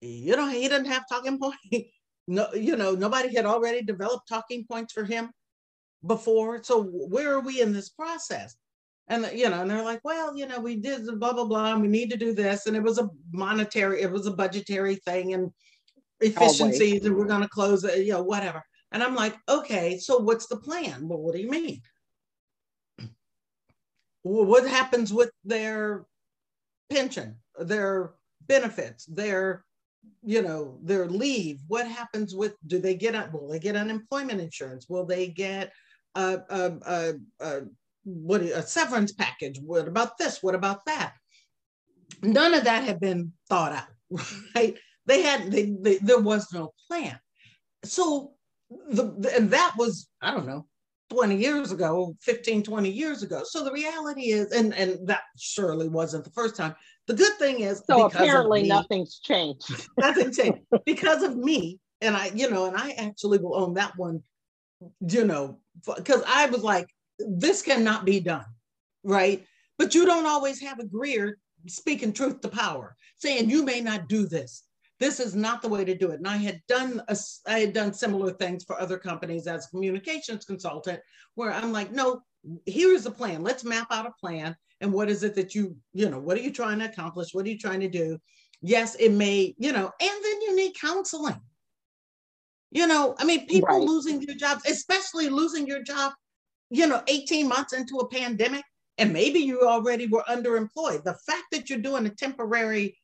You 0.00 0.36
know, 0.36 0.48
he 0.48 0.68
didn't 0.68 0.86
have 0.86 1.04
talking 1.08 1.38
points. 1.38 1.58
no, 2.26 2.52
you 2.54 2.76
know, 2.76 2.92
nobody 2.92 3.34
had 3.34 3.46
already 3.46 3.82
developed 3.82 4.28
talking 4.28 4.64
points 4.64 4.92
for 4.92 5.04
him 5.04 5.30
before. 6.06 6.62
So 6.62 6.82
where 6.82 7.34
are 7.34 7.40
we 7.40 7.60
in 7.60 7.72
this 7.72 7.90
process? 7.90 8.56
And 9.08 9.28
you 9.34 9.50
know, 9.50 9.62
and 9.62 9.70
they're 9.70 9.82
like, 9.82 10.00
well, 10.04 10.36
you 10.36 10.46
know, 10.46 10.60
we 10.60 10.76
did 10.76 11.04
blah 11.18 11.32
blah 11.32 11.44
blah, 11.44 11.72
and 11.72 11.82
we 11.82 11.88
need 11.88 12.10
to 12.10 12.16
do 12.16 12.32
this, 12.32 12.66
and 12.66 12.76
it 12.76 12.82
was 12.82 12.98
a 12.98 13.08
monetary, 13.32 14.02
it 14.02 14.10
was 14.10 14.26
a 14.26 14.32
budgetary 14.32 14.94
thing, 14.94 15.34
and 15.34 15.50
efficiencies, 16.20 17.00
Always. 17.00 17.04
and 17.04 17.16
we're 17.16 17.26
going 17.26 17.42
to 17.42 17.48
close 17.48 17.82
it, 17.82 18.06
you 18.06 18.12
know, 18.12 18.22
whatever. 18.22 18.62
And 18.92 19.02
I'm 19.02 19.14
like, 19.14 19.36
okay, 19.48 19.98
so 19.98 20.18
what's 20.18 20.46
the 20.46 20.56
plan? 20.56 21.08
Well, 21.08 21.18
what 21.18 21.34
do 21.34 21.40
you 21.40 21.50
mean? 21.50 21.82
Well, 24.22 24.44
what 24.44 24.68
happens 24.68 25.14
with 25.14 25.30
their 25.46 26.04
pension, 26.90 27.36
their 27.58 28.12
benefits, 28.50 29.06
their 29.06 29.64
you 30.22 30.42
know 30.42 30.78
their 30.82 31.06
leave. 31.06 31.60
What 31.68 31.86
happens 31.86 32.34
with 32.34 32.54
do 32.66 32.78
they 32.78 32.94
get 32.94 33.32
will 33.32 33.48
they 33.48 33.60
get 33.60 33.76
unemployment 33.76 34.40
insurance? 34.40 34.86
Will 34.88 35.06
they 35.06 35.28
get 35.28 35.72
a, 36.16 36.40
a, 36.50 36.72
a, 36.86 37.12
a 37.40 37.62
what 38.04 38.42
a 38.42 38.62
severance 38.62 39.12
package? 39.12 39.60
What 39.60 39.86
about 39.86 40.18
this? 40.18 40.42
What 40.42 40.56
about 40.56 40.84
that? 40.86 41.12
None 42.22 42.54
of 42.54 42.64
that 42.64 42.82
had 42.84 42.98
been 42.98 43.32
thought 43.48 43.72
out 43.72 43.88
right? 44.54 44.76
They 45.06 45.22
had 45.22 45.50
they, 45.52 45.74
they 45.80 45.98
there 45.98 46.20
was 46.20 46.52
no 46.52 46.72
plan. 46.88 47.18
So 47.84 48.32
the, 48.90 49.14
the 49.18 49.36
and 49.36 49.50
that 49.50 49.74
was 49.76 50.08
i 50.22 50.30
don't 50.30 50.46
know 50.46 50.64
20 51.10 51.34
years 51.36 51.72
ago 51.72 52.14
15 52.20 52.62
20 52.62 52.90
years 52.90 53.22
ago. 53.22 53.42
So 53.44 53.64
the 53.64 53.72
reality 53.72 54.30
is 54.30 54.52
and 54.52 54.74
and 54.74 55.06
that 55.08 55.22
surely 55.38 55.88
wasn't 55.88 56.24
the 56.24 56.30
first 56.30 56.56
time 56.56 56.74
the 57.10 57.16
good 57.16 57.36
thing 57.38 57.60
is 57.60 57.82
so 57.86 58.04
apparently 58.06 58.62
me, 58.62 58.68
nothing's 58.68 59.18
changed 59.18 59.88
nothing 59.98 60.32
changed 60.32 60.60
because 60.86 61.22
of 61.22 61.36
me 61.36 61.78
and 62.00 62.16
i 62.16 62.30
you 62.34 62.48
know 62.48 62.66
and 62.66 62.76
i 62.76 62.90
actually 62.92 63.38
will 63.38 63.56
own 63.56 63.74
that 63.74 63.96
one 63.96 64.22
you 65.08 65.24
know 65.24 65.58
because 65.96 66.22
i 66.26 66.46
was 66.46 66.62
like 66.62 66.86
this 67.18 67.62
cannot 67.62 68.04
be 68.04 68.20
done 68.20 68.44
right 69.02 69.44
but 69.76 69.94
you 69.94 70.04
don't 70.04 70.26
always 70.26 70.60
have 70.60 70.78
a 70.78 70.86
Greer 70.86 71.38
speaking 71.66 72.12
truth 72.12 72.40
to 72.40 72.48
power 72.48 72.96
saying 73.18 73.50
you 73.50 73.64
may 73.64 73.80
not 73.80 74.08
do 74.08 74.26
this 74.26 74.62
this 75.00 75.18
is 75.18 75.34
not 75.34 75.62
the 75.62 75.68
way 75.68 75.82
to 75.82 75.96
do 75.96 76.10
it. 76.10 76.18
And 76.18 76.28
I 76.28 76.36
had 76.36 76.60
done 76.68 77.02
a, 77.08 77.16
I 77.46 77.60
had 77.60 77.72
done 77.72 77.94
similar 77.94 78.32
things 78.32 78.64
for 78.64 78.78
other 78.78 78.98
companies 78.98 79.46
as 79.46 79.66
communications 79.68 80.44
consultant, 80.44 81.00
where 81.34 81.52
I'm 81.52 81.72
like, 81.72 81.90
no, 81.90 82.20
here 82.66 82.92
is 82.94 83.06
a 83.06 83.10
plan. 83.10 83.42
Let's 83.42 83.64
map 83.64 83.88
out 83.90 84.06
a 84.06 84.12
plan. 84.20 84.54
And 84.80 84.92
what 84.92 85.10
is 85.10 85.22
it 85.22 85.34
that 85.34 85.54
you, 85.54 85.76
you 85.92 86.08
know, 86.08 86.18
what 86.18 86.38
are 86.38 86.40
you 86.40 86.52
trying 86.52 86.78
to 86.78 86.86
accomplish? 86.86 87.34
What 87.34 87.44
are 87.44 87.48
you 87.48 87.58
trying 87.58 87.80
to 87.80 87.88
do? 87.88 88.18
Yes, 88.62 88.94
it 88.96 89.10
may, 89.12 89.54
you 89.58 89.72
know, 89.72 89.90
and 90.00 90.24
then 90.24 90.42
you 90.42 90.56
need 90.56 90.74
counseling. 90.80 91.40
You 92.70 92.86
know, 92.86 93.14
I 93.18 93.24
mean, 93.24 93.46
people 93.46 93.78
right. 93.78 93.86
losing 93.86 94.24
their 94.24 94.36
jobs, 94.36 94.64
especially 94.66 95.28
losing 95.28 95.66
your 95.66 95.82
job, 95.82 96.12
you 96.70 96.86
know, 96.86 97.02
18 97.08 97.48
months 97.48 97.72
into 97.72 97.96
a 97.96 98.08
pandemic, 98.08 98.64
and 98.96 99.12
maybe 99.12 99.40
you 99.40 99.62
already 99.62 100.06
were 100.06 100.24
underemployed. 100.28 101.02
The 101.02 101.18
fact 101.26 101.44
that 101.52 101.68
you're 101.68 101.80
doing 101.80 102.06
a 102.06 102.10
temporary 102.10 102.96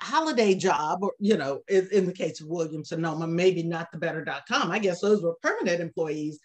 holiday 0.00 0.54
job, 0.54 1.02
or 1.02 1.12
you 1.20 1.36
know, 1.36 1.60
in, 1.68 1.88
in 1.92 2.06
the 2.06 2.12
case 2.12 2.40
of 2.40 2.48
Williams 2.48 2.88
Sonoma, 2.88 3.26
maybe 3.26 3.62
not 3.62 3.92
the 3.92 3.98
better.com. 3.98 4.70
I 4.70 4.78
guess 4.78 5.00
those 5.00 5.22
were 5.22 5.36
permanent 5.42 5.80
employees, 5.80 6.40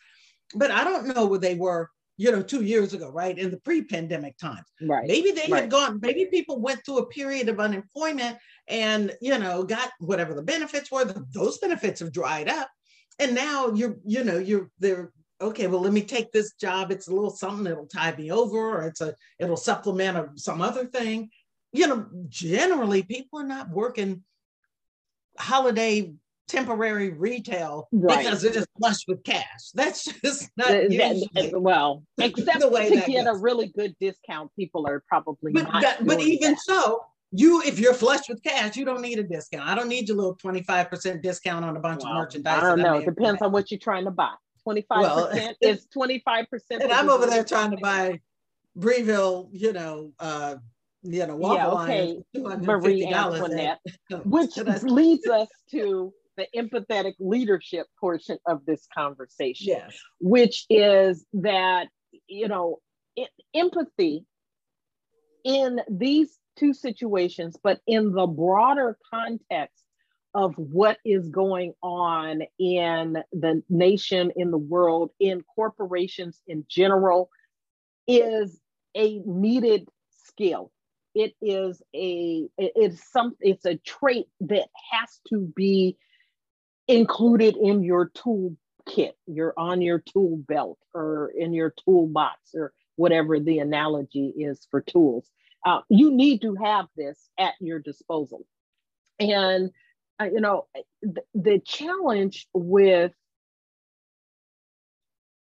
but 0.56 0.70
I 0.70 0.84
don't 0.84 1.08
know 1.08 1.26
where 1.26 1.40
they 1.40 1.56
were, 1.56 1.90
you 2.18 2.32
know, 2.32 2.42
two 2.42 2.64
years 2.64 2.94
ago, 2.94 3.10
right? 3.10 3.38
In 3.38 3.50
the 3.50 3.60
pre-pandemic 3.62 4.38
times. 4.38 4.66
Right. 4.82 5.08
Maybe 5.08 5.32
they 5.32 5.48
right. 5.50 5.62
had 5.62 5.72
gone, 5.72 6.00
maybe 6.02 6.26
people 6.26 6.60
went 6.60 6.86
through 6.86 7.00
a 7.00 7.08
period 7.08 7.50
of 7.50 7.60
unemployment 7.60 8.38
and 8.68 9.16
you 9.22 9.38
know 9.38 9.64
got 9.64 9.92
whatever 10.00 10.34
the 10.34 10.42
benefits 10.42 10.92
were 10.92 11.06
those 11.34 11.58
benefits 11.60 12.00
have 12.00 12.14
dried 12.14 12.48
up 12.48 12.70
and 13.20 13.36
now 13.36 13.70
you're 13.72 13.98
you 14.06 14.24
know 14.24 14.38
you're 14.38 14.70
they're 14.80 15.12
okay 15.42 15.68
well 15.68 15.82
let 15.82 15.94
me 15.94 16.02
take 16.02 16.32
this 16.32 16.54
job 16.54 16.92
it's 16.92 17.08
a 17.08 17.14
little 17.14 17.30
something 17.30 17.64
that'll 17.64 17.88
tie 17.88 18.16
me 18.16 18.32
over 18.32 18.58
or 18.58 18.88
it's 18.88 19.02
a 19.02 19.14
it'll 19.40 19.58
supplement 19.58 20.18
a, 20.18 20.30
some 20.36 20.62
other 20.62 20.86
thing 20.86 21.30
you 21.74 21.88
know 21.88 22.06
generally 22.30 23.04
people 23.04 23.40
are 23.40 23.48
not 23.48 23.70
working 23.70 24.24
holiday 25.38 26.14
temporary 26.52 27.10
retail 27.10 27.88
right. 27.92 28.20
because 28.20 28.42
they're 28.42 28.52
just 28.52 28.68
flush 28.78 29.08
with 29.08 29.24
cash. 29.24 29.72
That's 29.74 30.06
just 30.06 30.50
not 30.58 30.68
that, 30.68 31.52
well, 31.56 32.04
except 32.20 32.60
the 32.60 32.70
way 32.70 32.90
to 32.90 32.96
get 33.10 33.26
goes. 33.26 33.38
a 33.38 33.42
really 33.42 33.68
good 33.76 33.96
discount. 34.00 34.52
People 34.56 34.86
are 34.88 35.04
probably 35.08 35.54
but 35.54 35.72
that, 35.82 36.06
but 36.06 36.20
even 36.20 36.52
that. 36.52 36.60
so, 36.60 37.06
you 37.32 37.62
if 37.64 37.80
you're 37.80 37.94
flush 37.94 38.28
with 38.28 38.44
cash, 38.44 38.76
you 38.76 38.86
don't 38.86 39.02
need 39.02 39.20
a 39.20 39.24
discount. 39.24 39.68
I 39.68 39.76
don't 39.76 39.88
need 39.88 40.10
your 40.10 40.18
little 40.18 40.36
twenty 40.36 40.64
five 40.64 40.90
percent 40.90 41.22
discount 41.22 41.64
on 41.64 41.78
a 41.78 41.80
bunch 41.80 42.04
well, 42.04 42.14
of 42.14 42.20
merchandise. 42.20 42.62
I 42.62 42.68
don't 42.68 42.80
know. 42.80 42.98
It 42.98 43.06
depends 43.06 43.42
on 43.42 43.52
what 43.52 43.72
you're 43.72 43.80
trying 43.80 44.06
to 44.06 44.12
buy. 44.12 44.34
Twenty 44.64 44.86
five 44.88 45.30
percent 45.30 45.58
is 45.62 45.88
twenty 45.94 46.22
five 46.26 46.50
percent. 46.50 46.84
And 46.84 46.92
I'm 46.92 47.10
over 47.10 47.26
there 47.26 47.46
trying 47.46 47.72
to 47.72 47.78
buy 47.78 48.20
Breville, 48.76 49.50
you 49.52 49.74
know, 49.74 50.12
uh, 50.20 50.56
you 51.04 51.26
know, 51.26 51.54
yeah, 51.54 51.68
okay, 51.68 52.22
Marie 52.36 53.06
Antoinette, 53.08 53.80
which 54.26 54.58
leads 54.84 55.28
us 55.28 55.48
to 55.72 56.14
the 56.42 56.60
empathetic 56.60 57.14
leadership 57.20 57.88
portion 58.00 58.38
of 58.48 58.66
this 58.66 58.88
conversation, 58.94 59.68
yes. 59.68 60.00
which 60.20 60.66
is 60.70 61.26
that, 61.34 61.88
you 62.28 62.48
know, 62.48 62.80
it, 63.16 63.30
empathy 63.54 64.26
in 65.44 65.82
these 65.90 66.38
two 66.58 66.74
situations, 66.74 67.58
but 67.64 67.80
in 67.88 68.12
the 68.14 68.28
broader 68.28 68.98
context 69.14 69.84
of 70.34 70.54
what 70.56 70.98
is 71.04 71.30
going 71.30 71.74
on 71.84 72.42
in 72.58 73.18
the 73.34 73.62
nation, 73.70 74.32
in 74.36 74.50
the 74.50 74.58
world, 74.58 75.12
in 75.20 75.44
corporations 75.56 76.42
in 76.48 76.66
general, 76.70 77.30
is 78.08 78.60
a 78.96 79.20
needed 79.26 79.88
skill. 80.26 80.72
It 81.14 81.34
is 81.42 81.82
a 81.94 82.48
it's 82.58 83.12
some 83.12 83.36
it's 83.42 83.66
a 83.66 83.76
trait 83.76 84.28
that 84.40 84.70
has 84.92 85.20
to 85.28 85.40
be 85.40 85.98
included 86.88 87.56
in 87.56 87.84
your 87.84 88.12
tool 88.14 88.56
kit, 88.88 89.16
you're 89.28 89.54
on 89.58 89.82
your 89.82 90.00
tool 90.00 90.38
belt 90.38 90.80
or 90.94 91.32
in 91.38 91.54
your 91.54 91.74
toolbox 91.86 92.56
or 92.56 92.74
whatever 92.96 93.40
the 93.40 93.60
analogy 93.60 94.34
is 94.38 94.68
for 94.70 94.82
tools. 94.82 95.30
Uh, 95.66 95.82
you 95.90 96.12
need 96.12 96.42
to 96.42 96.56
have 96.56 96.88
this 96.98 97.30
at 97.38 97.54
your 97.60 97.80
disposal. 97.80 98.46
And, 99.20 99.72
uh, 100.20 100.26
you 100.26 100.42
know, 100.42 100.68
th- 101.04 101.26
the 101.36 101.60
challenge 101.60 102.48
with 102.54 103.12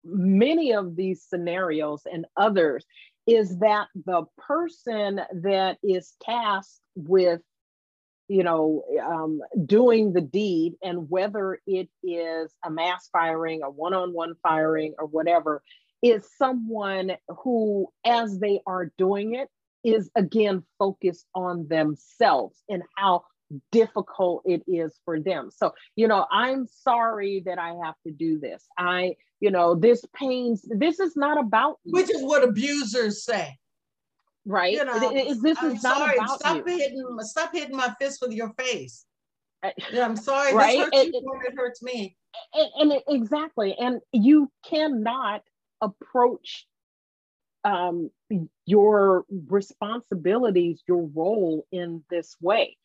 many 0.04 0.72
of 0.72 0.96
these 0.96 1.22
scenarios 1.22 2.02
and 2.10 2.26
others 2.36 2.84
is 3.26 3.58
that 3.58 3.88
the 3.94 4.24
person 4.38 5.20
that 5.42 5.78
is 5.82 6.14
tasked 6.22 6.80
with 6.94 7.40
you 8.28 8.42
know, 8.42 8.82
um, 9.04 9.40
doing 9.64 10.12
the 10.12 10.20
deed, 10.20 10.74
and 10.82 11.08
whether 11.08 11.60
it 11.66 11.88
is 12.02 12.52
a 12.64 12.70
mass 12.70 13.08
firing, 13.12 13.62
a 13.62 13.70
one 13.70 13.94
on 13.94 14.12
one 14.12 14.34
firing, 14.42 14.94
or 14.98 15.06
whatever, 15.06 15.62
is 16.02 16.28
someone 16.36 17.12
who, 17.28 17.88
as 18.04 18.38
they 18.38 18.60
are 18.66 18.92
doing 18.98 19.34
it, 19.34 19.48
is 19.84 20.10
again 20.16 20.64
focused 20.78 21.26
on 21.34 21.68
themselves 21.68 22.62
and 22.68 22.82
how 22.96 23.24
difficult 23.70 24.42
it 24.44 24.62
is 24.66 24.98
for 25.04 25.20
them. 25.20 25.50
So, 25.54 25.72
you 25.94 26.08
know, 26.08 26.26
I'm 26.32 26.66
sorry 26.66 27.42
that 27.46 27.58
I 27.58 27.74
have 27.84 27.94
to 28.04 28.12
do 28.12 28.40
this. 28.40 28.64
I, 28.76 29.14
you 29.38 29.52
know, 29.52 29.76
this 29.76 30.04
pains, 30.14 30.64
this 30.68 30.98
is 30.98 31.16
not 31.16 31.38
about 31.38 31.78
Which 31.84 32.10
is 32.10 32.22
what 32.22 32.42
abusers 32.42 33.24
say 33.24 33.56
right? 34.46 34.72
You 34.72 34.84
know, 34.84 35.14
is, 35.14 35.42
this 35.42 35.58
I'm 35.60 35.72
is 35.72 35.82
sorry. 35.82 36.16
not 36.16 36.26
about 36.26 36.40
stop 36.40 36.56
you. 36.56 36.78
hitting 36.78 37.18
stop 37.20 37.52
hitting 37.52 37.76
my 37.76 37.94
fist 38.00 38.20
with 38.22 38.32
your 38.32 38.52
face. 38.58 39.04
Yeah, 39.92 40.04
I'm 40.04 40.16
sorry. 40.16 40.54
Right? 40.54 40.78
This 40.78 40.84
hurts 40.84 40.96
and, 40.98 41.14
you 41.14 41.20
more 41.24 41.44
it 41.44 41.54
hurts 41.56 41.82
me. 41.82 42.16
And, 42.54 42.68
and 42.78 42.92
it, 42.92 43.02
exactly, 43.08 43.74
and 43.78 44.00
you 44.12 44.50
cannot 44.64 45.42
approach 45.80 46.66
um, 47.64 48.10
your 48.64 49.24
responsibilities, 49.48 50.82
your 50.86 51.06
role 51.14 51.66
in 51.72 52.04
this 52.10 52.36
way. 52.40 52.76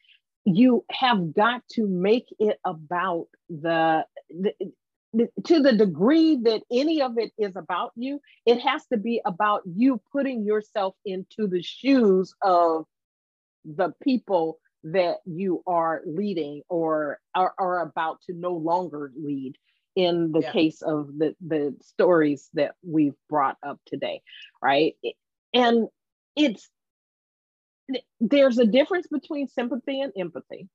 You 0.43 0.84
have 0.89 1.36
got 1.36 1.62
to 1.74 1.86
make 1.88 2.26
it 2.39 2.57
about 2.66 3.28
the, 3.49 4.05
the 4.30 4.53
to 5.45 5.59
the 5.59 5.74
degree 5.74 6.38
that 6.43 6.62
any 6.72 7.01
of 7.01 7.18
it 7.18 7.32
is 7.38 7.55
about 7.55 7.91
you, 7.95 8.20
it 8.45 8.59
has 8.59 8.86
to 8.88 8.97
be 8.97 9.22
about 9.26 9.62
you 9.66 10.01
putting 10.12 10.45
yourself 10.45 10.95
into 11.05 11.47
the 11.47 11.62
shoes 11.62 12.34
of 12.41 12.86
the 13.66 13.93
people 14.01 14.59
that 14.84 15.18
you 15.26 15.62
are 15.68 16.01
leading 16.05 16.62
or 16.70 17.20
are, 17.36 17.53
are 17.57 17.82
about 17.82 18.22
to 18.24 18.34
no 18.34 18.53
longer 18.53 19.12
lead 19.16 19.55
in 19.95 20.32
the 20.32 20.39
yeah. 20.39 20.51
case 20.51 20.82
of 20.82 21.07
the, 21.18 21.36
the 21.45 21.76
stories 21.82 22.49
that 22.53 22.76
we've 22.82 23.18
brought 23.30 23.57
up 23.62 23.80
today, 23.86 24.22
right? 24.64 24.95
And 25.53 25.88
it's 26.36 26.70
there's 28.22 28.57
a 28.57 28.66
difference 28.66 29.07
between 29.07 29.49
sympathy 29.49 29.99
and 29.99 30.14
empathy, 30.18 30.70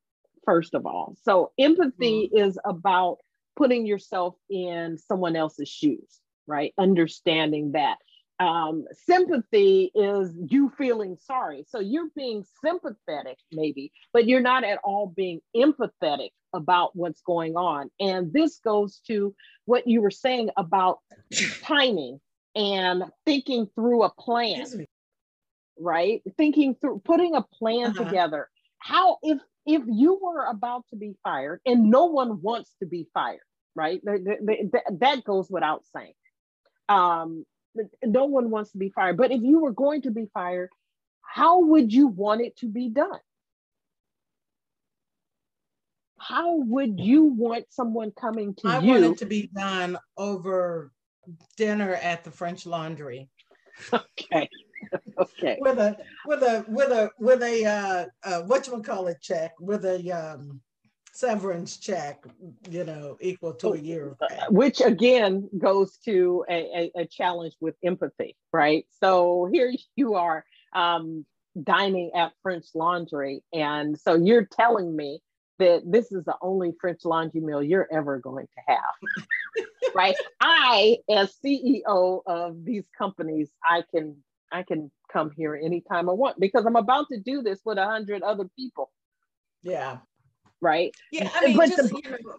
first 0.44 0.74
of 0.74 0.84
all. 0.84 1.16
So 1.22 1.52
empathy 1.58 2.30
mm. 2.30 2.46
is 2.46 2.58
about 2.62 3.18
putting 3.56 3.86
yourself 3.86 4.36
in 4.50 4.98
someone 4.98 5.36
else's 5.36 5.68
shoes, 5.68 6.20
right? 6.46 6.72
Understanding 6.78 7.72
that. 7.72 7.96
Um, 8.38 8.84
sympathy 9.06 9.90
is 9.94 10.30
you 10.50 10.70
feeling 10.76 11.16
sorry. 11.18 11.64
So 11.68 11.80
you're 11.80 12.10
being 12.14 12.44
sympathetic, 12.62 13.38
maybe, 13.50 13.92
but 14.12 14.26
you're 14.26 14.42
not 14.42 14.62
at 14.62 14.78
all 14.84 15.06
being 15.06 15.40
empathetic 15.56 16.30
about 16.52 16.94
what's 16.94 17.22
going 17.22 17.56
on. 17.56 17.90
And 17.98 18.32
this 18.32 18.58
goes 18.58 19.00
to 19.06 19.34
what 19.64 19.86
you 19.86 20.02
were 20.02 20.10
saying 20.10 20.50
about 20.56 20.98
timing 21.62 22.20
and 22.54 23.04
thinking 23.24 23.68
through 23.74 24.02
a 24.02 24.10
plan, 24.10 24.86
right? 25.78 26.22
Thinking 26.36 26.74
through 26.74 27.00
putting 27.04 27.34
a 27.34 27.42
plan 27.42 27.90
uh-huh. 27.90 28.04
together. 28.04 28.48
How, 28.78 29.18
if 29.22 29.38
if 29.66 29.82
you 29.86 30.18
were 30.22 30.44
about 30.44 30.84
to 30.90 30.96
be 30.96 31.14
fired 31.24 31.60
and 31.66 31.90
no 31.90 32.06
one 32.06 32.40
wants 32.40 32.70
to 32.80 32.86
be 32.86 33.08
fired, 33.12 33.40
right? 33.74 34.00
That 34.04 35.22
goes 35.24 35.50
without 35.50 35.84
saying. 35.94 36.14
Um, 36.88 37.44
no 38.04 38.26
one 38.26 38.50
wants 38.50 38.72
to 38.72 38.78
be 38.78 38.90
fired. 38.90 39.16
But 39.16 39.32
if 39.32 39.42
you 39.42 39.58
were 39.60 39.72
going 39.72 40.02
to 40.02 40.10
be 40.10 40.28
fired, 40.32 40.70
how 41.22 41.60
would 41.60 41.92
you 41.92 42.06
want 42.06 42.40
it 42.40 42.56
to 42.58 42.68
be 42.68 42.88
done? 42.88 43.18
How 46.18 46.54
would 46.56 46.98
you 47.00 47.24
want 47.24 47.66
someone 47.70 48.12
coming 48.12 48.54
to 48.56 48.68
I 48.68 48.78
you? 48.78 48.90
I 48.90 49.00
want 49.00 49.04
it 49.04 49.18
to 49.18 49.26
be 49.26 49.50
done 49.54 49.98
over 50.16 50.92
dinner 51.56 51.94
at 51.94 52.24
the 52.24 52.30
French 52.30 52.66
Laundry. 52.66 53.28
Okay. 53.92 54.48
okay. 55.18 55.58
With 55.60 55.78
a 55.78 55.96
with 56.26 56.42
a 56.42 56.64
with 56.68 56.90
a 56.90 57.10
with 57.18 57.42
a 57.42 57.64
uh, 57.64 58.06
uh 58.22 58.42
what 58.42 58.66
you 58.66 58.82
call 58.82 59.06
it 59.08 59.18
check 59.20 59.52
with 59.60 59.84
a 59.84 60.10
um 60.10 60.60
severance 61.16 61.78
check, 61.78 62.24
you 62.68 62.84
know, 62.84 63.16
equal 63.20 63.54
to 63.54 63.72
a 63.72 63.78
year. 63.78 64.16
Which 64.50 64.80
again 64.82 65.48
goes 65.56 65.96
to 66.04 66.44
a, 66.48 66.90
a, 66.96 67.00
a, 67.02 67.06
challenge 67.06 67.54
with 67.58 67.74
empathy, 67.82 68.36
right? 68.52 68.84
So 69.00 69.48
here 69.50 69.72
you 69.96 70.14
are 70.14 70.44
um, 70.74 71.24
dining 71.62 72.10
at 72.14 72.32
French 72.42 72.66
Laundry. 72.74 73.42
And 73.52 73.98
so 73.98 74.14
you're 74.14 74.44
telling 74.44 74.94
me 74.94 75.20
that 75.58 75.82
this 75.86 76.12
is 76.12 76.24
the 76.24 76.36
only 76.42 76.74
French 76.80 77.00
laundry 77.04 77.40
meal 77.40 77.62
you're 77.62 77.88
ever 77.90 78.18
going 78.18 78.46
to 78.46 78.62
have, 78.66 79.64
right? 79.94 80.16
I, 80.40 80.98
as 81.10 81.34
CEO 81.42 82.20
of 82.26 82.64
these 82.64 82.84
companies, 82.96 83.48
I 83.64 83.84
can 83.94 84.16
I 84.52 84.62
can 84.62 84.90
come 85.12 85.30
here 85.36 85.56
anytime 85.56 86.08
I 86.08 86.12
want 86.12 86.38
because 86.40 86.66
I'm 86.66 86.76
about 86.76 87.06
to 87.10 87.18
do 87.18 87.42
this 87.42 87.60
with 87.64 87.78
a 87.78 87.86
hundred 87.86 88.22
other 88.22 88.48
people. 88.56 88.90
Yeah 89.62 89.98
right? 90.60 90.94
Yeah, 91.12 91.30
I 91.34 91.46
mean, 91.46 91.56
but, 91.56 91.68
just, 91.68 91.90
the, 91.90 92.00
you 92.02 92.10
know, 92.10 92.36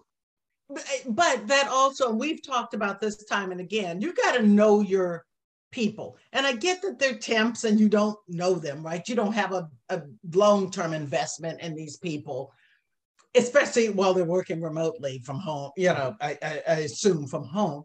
but 1.08 1.38
eh, 1.38 1.41
that 1.45 1.70
also 1.70 2.12
we've 2.12 2.45
talked 2.45 2.74
about 2.74 2.99
this 2.99 3.24
time 3.26 3.51
and 3.51 3.62
again. 3.62 4.01
You 4.01 4.14
got 4.14 4.36
to 4.36 4.43
know 4.43 4.82
your 4.82 5.26
people, 5.72 6.18
and 6.34 6.45
I 6.45 6.53
get 6.53 6.82
that 6.82 6.99
they're 6.99 7.18
temps 7.18 7.64
and 7.64 7.80
you 7.80 7.89
don't 7.89 8.18
know 8.28 8.55
them, 8.55 8.84
right? 8.84 9.08
You 9.08 9.16
don't 9.16 9.34
have 9.34 9.53
a, 9.53 9.70
a 9.89 10.01
long 10.34 10.72
term 10.72 10.93
investment 10.93 11.62
in 11.62 11.76
these 11.76 11.97
people, 11.97 12.51
especially 13.36 13.89
while 13.89 14.14
they're 14.14 14.26
working 14.26 14.62
remotely 14.62 15.22
from 15.26 15.39
home. 15.39 15.72
You 15.78 15.89
know, 15.89 16.16
I, 16.22 16.38
I, 16.41 16.62
I 16.68 16.74
assume 16.80 17.28
from 17.28 17.45
home. 17.45 17.84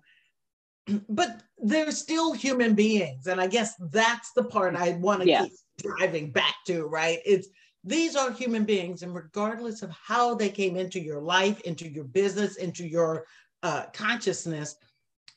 But 1.08 1.42
they're 1.58 1.92
still 1.92 2.32
human 2.32 2.74
beings, 2.74 3.26
and 3.26 3.40
I 3.40 3.46
guess 3.46 3.74
that's 3.90 4.32
the 4.32 4.44
part 4.44 4.74
I 4.74 4.92
want 4.92 5.22
to 5.22 5.28
yes. 5.28 5.48
keep 5.78 5.96
driving 5.96 6.32
back 6.32 6.54
to, 6.66 6.86
right? 6.86 7.20
It's 7.24 7.48
these 7.84 8.16
are 8.16 8.30
human 8.30 8.64
beings, 8.64 9.02
and 9.02 9.14
regardless 9.14 9.82
of 9.82 9.90
how 9.90 10.34
they 10.34 10.48
came 10.48 10.76
into 10.76 11.00
your 11.00 11.20
life, 11.20 11.60
into 11.62 11.88
your 11.88 12.04
business, 12.04 12.56
into 12.56 12.86
your 12.86 13.26
uh, 13.62 13.84
consciousness, 13.92 14.76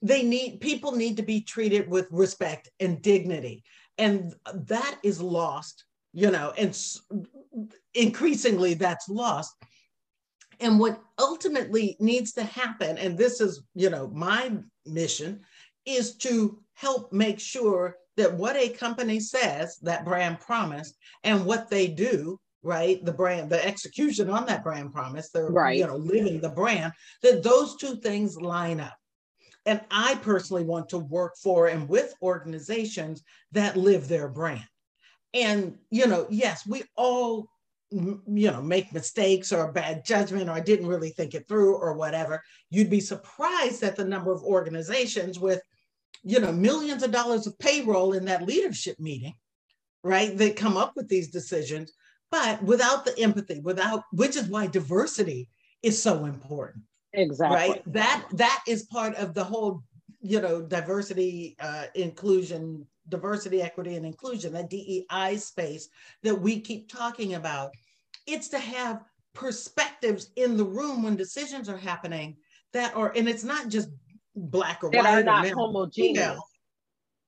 they 0.02 0.24
need 0.24 0.62
people 0.62 0.92
need 0.92 1.18
to 1.18 1.24
be 1.24 1.42
treated 1.42 1.90
with 1.90 2.08
respect 2.12 2.70
and 2.80 3.02
dignity, 3.02 3.64
and 3.98 4.34
that 4.54 5.00
is 5.04 5.22
lost, 5.22 5.86
you 6.14 6.32
know, 6.32 6.54
and 6.58 6.78
increasingly 7.94 8.74
that's 8.74 9.10
lost. 9.10 9.56
And 10.60 10.80
what 10.80 11.02
ultimately 11.20 11.96
needs 12.00 12.34
to 12.34 12.44
happen, 12.44 12.98
and 12.98 13.18
this 13.18 13.42
is, 13.42 13.64
you 13.74 13.90
know, 13.90 14.08
my 14.14 14.52
mission, 14.86 15.42
is 15.86 16.16
to 16.18 16.60
help 16.74 17.12
make 17.12 17.40
sure 17.40 17.98
that 18.18 18.34
what 18.34 18.56
a 18.56 18.70
company 18.70 19.20
says, 19.20 19.78
that 19.82 20.06
brand 20.06 20.40
promise, 20.40 20.94
and 21.24 21.46
what 21.46 21.70
they 21.70 21.88
do, 21.88 22.40
right, 22.64 23.04
the 23.06 23.14
brand, 23.14 23.50
the 23.50 23.66
execution 23.66 24.30
on 24.30 24.46
that 24.46 24.64
brand 24.64 24.94
promise, 24.94 25.30
they're 25.30 25.48
right. 25.48 25.78
you 25.78 25.86
know 25.86 25.98
living 25.98 26.42
the 26.42 26.50
brand, 26.50 26.92
that 27.22 27.44
those 27.44 27.76
two 27.78 27.98
things 27.98 28.38
line 28.38 28.80
up. 28.80 28.96
And 29.66 29.82
I 29.90 30.16
personally 30.16 30.64
want 30.64 30.90
to 30.90 31.00
work 31.00 31.34
for 31.42 31.68
and 31.68 31.90
with 31.90 32.14
organizations 32.22 33.24
that 33.52 33.76
live 33.76 34.08
their 34.08 34.30
brand. 34.30 34.68
And 35.34 35.78
you 35.92 36.08
know, 36.08 36.28
yes, 36.30 36.66
we 36.66 36.84
all 36.96 37.48
you 37.92 38.52
know 38.52 38.62
make 38.62 38.92
mistakes 38.92 39.54
or 39.54 39.70
a 39.70 39.72
bad 39.72 40.04
judgment 40.04 40.50
or 40.50 40.54
i 40.54 40.60
didn't 40.60 40.88
really 40.88 41.12
think 41.12 41.34
it 41.36 41.48
through 41.48 41.76
or 41.76 41.94
whatever 41.94 42.42
you'd 42.70 42.90
be 42.90 43.00
surprised 43.00 43.84
at 43.84 43.96
the 43.96 44.04
number 44.04 44.34
of 44.34 44.44
organizations 44.44 45.40
with 45.40 45.62
you 46.26 46.40
know, 46.40 46.52
millions 46.52 47.04
of 47.04 47.12
dollars 47.12 47.46
of 47.46 47.58
payroll 47.60 48.14
in 48.14 48.26
that 48.26 48.48
leadership 48.48 49.00
meeting, 49.00 49.36
right? 50.04 50.36
They 50.36 50.52
come 50.52 50.76
up 50.76 50.94
with 50.96 51.08
these 51.08 51.30
decisions, 51.30 51.94
but 52.32 52.62
without 52.64 53.06
the 53.06 53.18
empathy, 53.20 53.60
without 53.60 54.04
which 54.12 54.36
is 54.36 54.48
why 54.48 54.66
diversity 54.66 55.48
is 55.84 56.02
so 56.02 56.26
important. 56.26 56.84
Exactly. 57.14 57.56
Right. 57.56 57.94
That 57.94 58.26
that 58.34 58.64
is 58.68 58.84
part 58.88 59.14
of 59.16 59.36
the 59.36 59.44
whole, 59.44 59.84
you 60.22 60.42
know, 60.42 60.62
diversity, 60.62 61.56
uh, 61.60 61.86
inclusion, 61.96 62.86
diversity, 63.10 63.62
equity, 63.62 63.96
and 63.96 64.06
inclusion, 64.06 64.54
that 64.54 64.70
DEI 64.70 65.38
space 65.38 65.90
that 66.24 66.36
we 66.36 66.60
keep 66.60 66.90
talking 66.90 67.36
about. 67.36 67.72
It's 68.28 68.48
to 68.50 68.60
have 68.60 69.04
perspectives 69.34 70.30
in 70.36 70.58
the 70.58 70.64
room 70.64 71.04
when 71.04 71.16
decisions 71.16 71.70
are 71.70 71.78
happening 71.78 72.38
that 72.74 72.96
are, 72.96 73.14
and 73.16 73.30
it's 73.30 73.44
not 73.44 73.68
just 73.68 73.90
black 74.36 74.84
or 74.84 74.92
that 74.92 75.04
white 75.04 75.20
are 75.20 75.24
not 75.24 75.48
homogeneous. 75.50 76.40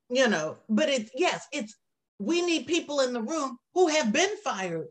You 0.09 0.30
know, 0.30 0.57
but 0.69 0.89
it's 0.89 1.11
yes, 1.15 1.47
it's 1.51 1.75
we 2.19 2.41
need 2.41 2.65
people 2.65 3.01
in 3.01 3.13
the 3.13 3.21
room 3.21 3.57
who 3.73 3.88
have 3.88 4.11
been 4.11 4.36
fired 4.43 4.88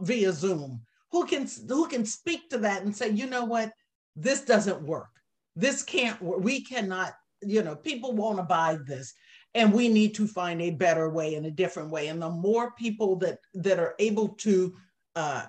via 0.00 0.32
Zoom, 0.32 0.80
who 1.12 1.24
can 1.24 1.48
who 1.68 1.86
can 1.86 2.04
speak 2.04 2.50
to 2.50 2.58
that 2.58 2.82
and 2.82 2.94
say, 2.94 3.10
you 3.10 3.26
know 3.26 3.44
what, 3.44 3.72
this 4.16 4.42
doesn't 4.42 4.82
work. 4.82 5.08
This 5.54 5.82
can't 5.82 6.20
work. 6.20 6.40
We 6.40 6.62
cannot, 6.62 7.14
you 7.42 7.62
know, 7.62 7.76
people 7.76 8.12
won't 8.12 8.40
abide 8.40 8.86
this. 8.86 9.12
And 9.54 9.72
we 9.72 9.88
need 9.88 10.14
to 10.16 10.26
find 10.26 10.60
a 10.60 10.70
better 10.70 11.08
way 11.08 11.34
and 11.34 11.46
a 11.46 11.50
different 11.50 11.90
way. 11.90 12.08
And 12.08 12.20
the 12.20 12.28
more 12.28 12.72
people 12.72 13.16
that 13.16 13.38
that 13.54 13.78
are 13.78 13.94
able 13.98 14.28
to 14.40 14.74
uh, 15.14 15.46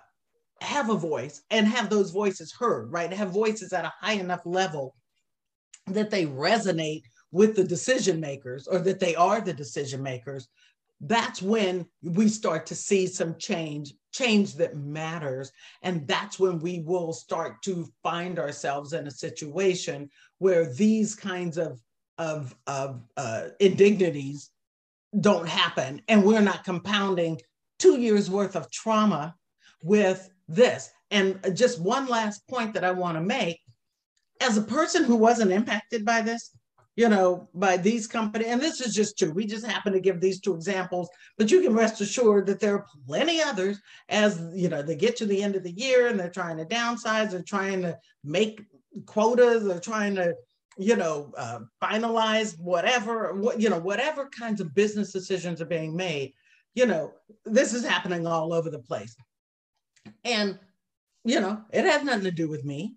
have 0.61 0.89
a 0.89 0.95
voice 0.95 1.41
and 1.51 1.67
have 1.67 1.89
those 1.89 2.11
voices 2.11 2.53
heard, 2.53 2.91
right? 2.91 3.11
Have 3.11 3.31
voices 3.31 3.73
at 3.73 3.85
a 3.85 3.93
high 3.99 4.13
enough 4.13 4.45
level 4.45 4.95
that 5.88 6.09
they 6.09 6.25
resonate 6.25 7.03
with 7.31 7.55
the 7.55 7.63
decision 7.63 8.19
makers 8.19 8.67
or 8.67 8.79
that 8.79 8.99
they 8.99 9.15
are 9.15 9.41
the 9.41 9.53
decision 9.53 10.01
makers, 10.01 10.47
that's 11.02 11.41
when 11.41 11.86
we 12.02 12.28
start 12.28 12.66
to 12.68 12.76
see 12.76 13.08
some 13.08 13.36
change, 13.38 13.93
change 14.12 14.56
that 14.56 14.76
matters. 14.76 15.52
And 15.84 16.08
that's 16.08 16.39
when 16.39 16.60
we 16.60 16.80
will 16.80 17.14
start 17.14 17.62
to 17.64 17.88
find 18.02 18.39
ourselves 18.39 18.93
in 18.93 19.08
a 19.08 19.12
situation 19.12 20.10
where 20.39 20.74
these 20.74 21.14
kinds 21.16 21.58
of, 21.58 21.80
of, 22.18 22.56
of 22.66 23.04
uh, 23.16 23.50
indignities 23.60 24.50
don't 25.20 25.48
happen. 25.48 26.02
And 26.08 26.24
we're 26.24 26.41
not 26.41 26.64
compounding 26.64 27.39
two 27.78 28.00
years 28.00 28.30
worth 28.30 28.56
of 28.56 28.72
trauma 28.72 29.36
with 29.84 30.30
this. 30.48 30.89
And 31.12 31.39
just 31.56 31.80
one 31.80 32.08
last 32.08 32.48
point 32.48 32.74
that 32.74 32.84
I 32.84 32.91
want 32.91 33.18
to 33.18 33.22
make 33.22 33.62
as 34.41 34.58
a 34.58 34.62
person 34.62 35.04
who 35.04 35.16
wasn't 35.16 35.52
impacted 35.52 36.06
by 36.06 36.22
this, 36.22 36.52
you 36.98 37.08
know, 37.08 37.48
by 37.54 37.78
these 37.78 38.08
companies, 38.08 38.48
and 38.48 38.60
this 38.60 38.82
is 38.82 38.93
just 38.93 39.20
two, 39.20 39.32
we 39.32 39.45
just 39.45 39.66
happen 39.66 39.93
to 39.93 40.00
give 40.00 40.20
these 40.20 40.41
two 40.41 40.56
examples, 40.56 41.08
but 41.38 41.52
you 41.52 41.62
can 41.62 41.76
rest 41.76 42.02
assured 42.02 42.48
that 42.48 42.60
there 42.60 42.74
are 42.74 42.86
plenty 43.06 43.39
others 43.39 43.80
as, 44.10 44.43
you 44.52 44.68
know, 44.68 44.82
they 44.82 44.95
get 44.95 45.16
to 45.18 45.28
the 45.28 45.43
end 45.43 45.56
of 45.56 45.62
the 45.62 45.72
year 45.72 46.08
and 46.08 46.20
they're 46.20 46.28
trying 46.28 46.58
to 46.58 46.66
downsize, 46.66 47.30
they're 47.30 47.43
trying 47.43 47.84
to 47.84 47.95
make 48.24 48.64
quotas, 49.06 49.64
they're 49.64 49.80
trying 49.80 50.16
to, 50.16 50.34
you 50.80 50.95
know, 50.95 51.32
uh, 51.38 51.60
finalize 51.80 52.60
whatever, 52.60 53.32
what, 53.36 53.62
you 53.62 53.70
know, 53.70 53.80
whatever 53.80 54.28
kinds 54.30 54.60
of 54.60 54.74
business 54.74 55.12
decisions 55.12 55.62
are 55.62 55.66
being 55.66 55.95
made, 55.95 56.34
you 56.74 56.88
know, 56.88 57.14
this 57.45 57.76
is 57.76 57.86
happening 57.86 58.26
all 58.26 58.52
over 58.52 58.72
the 58.72 58.80
place. 58.80 59.16
And, 60.24 60.58
you 61.24 61.41
know, 61.41 61.62
it 61.72 61.86
has 61.86 62.04
nothing 62.04 62.24
to 62.24 62.32
do 62.32 62.50
with 62.50 62.66
me 62.66 62.95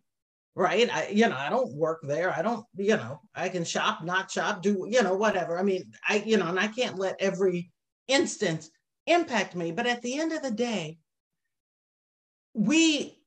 right? 0.61 0.95
I 0.95 1.09
you 1.09 1.27
know 1.27 1.37
i 1.37 1.49
don't 1.49 1.75
work 1.75 2.01
there. 2.03 2.31
I 2.31 2.43
don't 2.43 2.65
you 2.77 2.97
know 2.97 3.21
i 3.35 3.49
can 3.49 3.65
shop 3.65 4.05
not 4.05 4.31
shop 4.31 4.63
do 4.63 4.87
you 4.89 5.03
know 5.03 5.15
whatever. 5.15 5.59
I 5.59 5.63
mean 5.63 5.91
i 6.09 6.23
you 6.27 6.37
know 6.37 6.47
and 6.47 6.61
i 6.61 6.69
can't 6.69 6.99
let 6.99 7.17
every 7.19 7.71
instance 8.09 8.71
impact 9.07 9.57
me. 9.57 9.73
But 9.73 9.87
at 9.87 10.03
the 10.03 10.21
end 10.21 10.33
of 10.33 10.43
the 10.43 10.51
day 10.51 10.99
we 12.53 13.19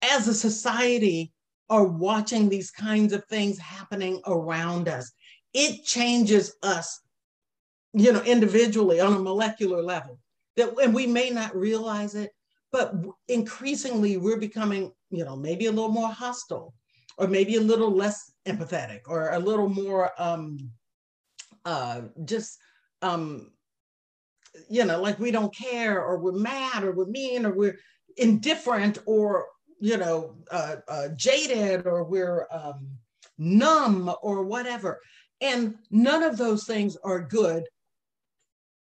as 0.00 0.28
a 0.28 0.34
society 0.34 1.32
are 1.68 1.84
watching 1.84 2.48
these 2.48 2.70
kinds 2.70 3.12
of 3.12 3.24
things 3.24 3.58
happening 3.58 4.20
around 4.24 4.88
us. 4.88 5.10
It 5.52 5.84
changes 5.84 6.54
us 6.62 7.00
you 7.92 8.12
know 8.12 8.22
individually 8.22 9.00
on 9.00 9.14
a 9.14 9.18
molecular 9.18 9.82
level 9.82 10.20
that 10.56 10.72
and 10.80 10.94
we 10.94 11.06
may 11.06 11.30
not 11.30 11.56
realize 11.56 12.14
it 12.14 12.30
but 12.70 12.94
increasingly 13.28 14.18
we're 14.18 14.38
becoming 14.38 14.92
you 15.10 15.24
know 15.24 15.36
maybe 15.36 15.66
a 15.66 15.72
little 15.72 15.90
more 15.90 16.08
hostile 16.08 16.74
or 17.18 17.26
maybe 17.26 17.56
a 17.56 17.60
little 17.60 17.90
less 17.90 18.32
empathetic 18.46 19.00
or 19.06 19.30
a 19.30 19.38
little 19.38 19.68
more 19.68 20.10
um 20.18 20.70
uh 21.64 22.02
just 22.24 22.58
um 23.02 23.50
you 24.68 24.84
know 24.84 25.00
like 25.00 25.18
we 25.18 25.30
don't 25.30 25.54
care 25.54 26.02
or 26.02 26.18
we're 26.18 26.32
mad 26.32 26.84
or 26.84 26.92
we're 26.92 27.06
mean 27.06 27.46
or 27.46 27.52
we're 27.52 27.78
indifferent 28.16 28.98
or 29.06 29.46
you 29.80 29.96
know 29.96 30.36
uh, 30.50 30.76
uh 30.88 31.08
jaded 31.16 31.86
or 31.86 32.04
we're 32.04 32.46
um 32.50 32.88
numb 33.38 34.12
or 34.22 34.42
whatever 34.42 35.00
and 35.40 35.74
none 35.90 36.22
of 36.22 36.38
those 36.38 36.64
things 36.64 36.96
are 37.04 37.20
good 37.20 37.64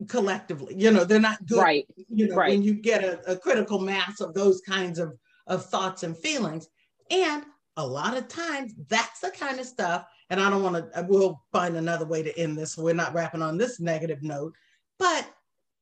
collectively. 0.07 0.75
You 0.77 0.91
know, 0.91 1.03
they're 1.03 1.19
not 1.19 1.45
good. 1.45 1.61
Right. 1.61 1.85
You 2.09 2.27
know, 2.27 2.35
right. 2.35 2.49
when 2.51 2.63
you 2.63 2.73
get 2.73 3.03
a, 3.03 3.31
a 3.31 3.37
critical 3.37 3.79
mass 3.79 4.21
of 4.21 4.33
those 4.33 4.61
kinds 4.61 4.99
of, 4.99 5.13
of 5.47 5.65
thoughts 5.65 6.03
and 6.03 6.17
feelings. 6.17 6.67
And 7.09 7.43
a 7.77 7.85
lot 7.85 8.17
of 8.17 8.27
times 8.27 8.73
that's 8.87 9.19
the 9.19 9.31
kind 9.31 9.59
of 9.59 9.65
stuff, 9.65 10.05
and 10.29 10.39
I 10.39 10.49
don't 10.49 10.63
want 10.63 10.93
to, 10.93 11.05
we'll 11.07 11.41
find 11.51 11.75
another 11.75 12.05
way 12.05 12.23
to 12.23 12.37
end 12.39 12.57
this. 12.57 12.77
we're 12.77 12.93
not 12.93 13.13
wrapping 13.13 13.41
on 13.41 13.57
this 13.57 13.79
negative 13.79 14.21
note, 14.21 14.53
but 14.99 15.27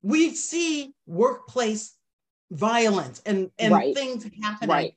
we 0.01 0.33
see 0.33 0.93
workplace 1.05 1.95
violence 2.51 3.21
and, 3.25 3.51
and 3.59 3.73
right. 3.73 3.95
things 3.95 4.29
happening. 4.41 4.69
Right. 4.69 4.95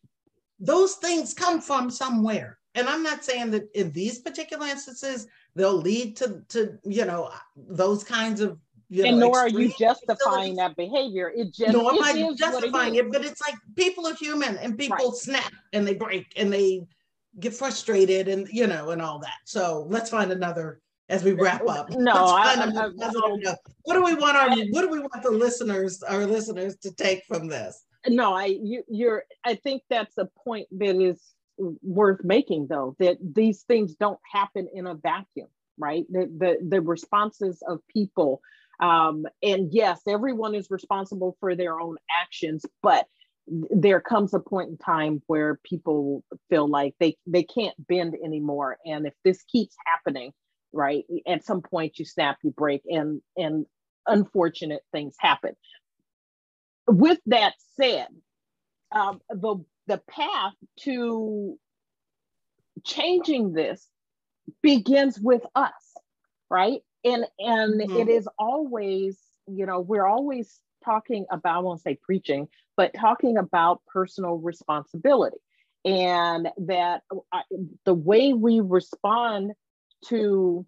Those 0.60 0.94
things 0.94 1.34
come 1.34 1.60
from 1.60 1.90
somewhere. 1.90 2.58
And 2.74 2.88
I'm 2.88 3.02
not 3.02 3.24
saying 3.24 3.50
that 3.52 3.68
in 3.74 3.92
these 3.92 4.18
particular 4.18 4.66
instances, 4.66 5.28
they'll 5.54 5.76
lead 5.76 6.16
to, 6.16 6.42
to 6.48 6.78
you 6.84 7.04
know, 7.04 7.30
those 7.56 8.02
kinds 8.02 8.40
of 8.40 8.58
you 8.94 9.04
and 9.04 9.18
know, 9.18 9.26
nor 9.26 9.38
are 9.38 9.48
you 9.48 9.72
justifying 9.76 10.54
that 10.56 10.76
behavior. 10.76 11.32
It 11.34 11.52
just 11.52 11.72
no, 11.72 11.88
I'm 11.88 11.96
not 11.96 12.38
justifying 12.38 12.94
it, 12.94 13.06
it, 13.06 13.12
but 13.12 13.24
it's 13.24 13.40
like 13.40 13.56
people 13.74 14.06
are 14.06 14.14
human 14.14 14.56
and 14.58 14.78
people 14.78 14.96
right. 14.96 15.14
snap 15.14 15.52
and 15.72 15.86
they 15.86 15.94
break 15.94 16.32
and 16.36 16.52
they 16.52 16.86
get 17.40 17.54
frustrated 17.54 18.28
and 18.28 18.48
you 18.52 18.68
know 18.68 18.90
and 18.90 19.02
all 19.02 19.18
that. 19.18 19.38
So 19.46 19.86
let's 19.88 20.10
find 20.10 20.30
another 20.30 20.80
as 21.08 21.24
we 21.24 21.32
wrap 21.32 21.62
uh, 21.62 21.72
up. 21.72 21.90
No, 21.90 22.12
I, 22.12 22.54
I, 22.54 22.86
I, 22.86 23.54
what 23.82 23.94
do 23.94 24.04
we 24.04 24.14
want 24.14 24.36
our 24.36 24.50
what 24.70 24.82
do 24.82 24.88
we 24.88 25.00
want 25.00 25.22
the 25.24 25.30
listeners 25.30 26.00
our 26.04 26.24
listeners 26.24 26.76
to 26.82 26.92
take 26.92 27.24
from 27.26 27.48
this? 27.48 27.84
No, 28.06 28.32
I 28.32 28.44
you, 28.44 28.84
you're 28.88 29.24
I 29.44 29.56
think 29.56 29.82
that's 29.90 30.18
a 30.18 30.28
point 30.44 30.68
that 30.78 30.94
is 30.94 31.20
worth 31.82 32.22
making 32.22 32.68
though 32.68 32.94
that 33.00 33.16
these 33.20 33.62
things 33.62 33.96
don't 33.96 34.20
happen 34.30 34.68
in 34.72 34.86
a 34.86 34.94
vacuum 34.94 35.48
right 35.78 36.04
the 36.10 36.26
the, 36.38 36.58
the 36.68 36.80
responses 36.80 37.62
of 37.68 37.80
people 37.88 38.40
um, 38.80 39.26
and 39.42 39.68
yes, 39.72 40.00
everyone 40.08 40.54
is 40.54 40.68
responsible 40.70 41.36
for 41.40 41.54
their 41.54 41.80
own 41.80 41.96
actions, 42.22 42.64
but 42.82 43.06
there 43.46 44.00
comes 44.00 44.32
a 44.32 44.40
point 44.40 44.70
in 44.70 44.78
time 44.78 45.22
where 45.26 45.60
people 45.64 46.24
feel 46.48 46.66
like 46.66 46.94
they 46.98 47.16
they 47.26 47.42
can't 47.42 47.74
bend 47.86 48.14
anymore 48.24 48.78
and 48.86 49.06
if 49.06 49.12
this 49.22 49.42
keeps 49.52 49.76
happening 49.84 50.32
right 50.72 51.04
at 51.26 51.44
some 51.44 51.60
point 51.60 51.98
you 51.98 52.06
snap 52.06 52.38
you 52.42 52.50
break 52.52 52.80
and 52.86 53.20
and 53.36 53.66
unfortunate 54.06 54.80
things 54.94 55.14
happen 55.18 55.54
with 56.86 57.18
that 57.26 57.54
said, 57.76 58.08
um, 58.92 59.20
the 59.30 59.56
the 59.86 60.00
path 60.08 60.54
to 60.80 61.58
changing 62.84 63.52
this 63.52 63.86
begins 64.62 65.18
with 65.18 65.42
us, 65.54 65.72
right? 66.50 66.80
And 67.04 67.26
and 67.38 67.80
mm-hmm. 67.80 67.96
it 67.96 68.08
is 68.08 68.28
always, 68.38 69.18
you 69.46 69.66
know, 69.66 69.80
we're 69.80 70.06
always 70.06 70.60
talking 70.84 71.26
about, 71.30 71.56
I 71.56 71.60
won't 71.60 71.82
say 71.82 71.98
preaching, 72.02 72.48
but 72.76 72.94
talking 72.94 73.36
about 73.36 73.82
personal 73.86 74.36
responsibility. 74.36 75.38
And 75.84 76.48
that 76.66 77.02
I, 77.32 77.42
the 77.84 77.94
way 77.94 78.32
we 78.32 78.60
respond 78.60 79.52
to 80.06 80.64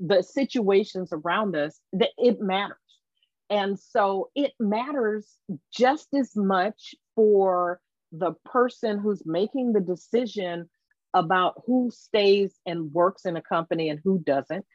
the 0.00 0.22
situations 0.22 1.10
around 1.12 1.54
us, 1.54 1.80
that 1.92 2.10
it 2.18 2.40
matters. 2.40 2.76
And 3.48 3.78
so 3.78 4.30
it 4.34 4.52
matters 4.58 5.32
just 5.72 6.08
as 6.12 6.34
much 6.34 6.96
for 7.14 7.80
the 8.10 8.32
person 8.44 8.98
who's 8.98 9.22
making 9.24 9.72
the 9.72 9.80
decision 9.80 10.68
about 11.14 11.62
who 11.64 11.90
stays 11.92 12.54
and 12.66 12.92
works 12.92 13.24
in 13.24 13.36
a 13.36 13.42
company 13.42 13.88
and 13.88 14.00
who 14.02 14.18
doesn't. 14.18 14.66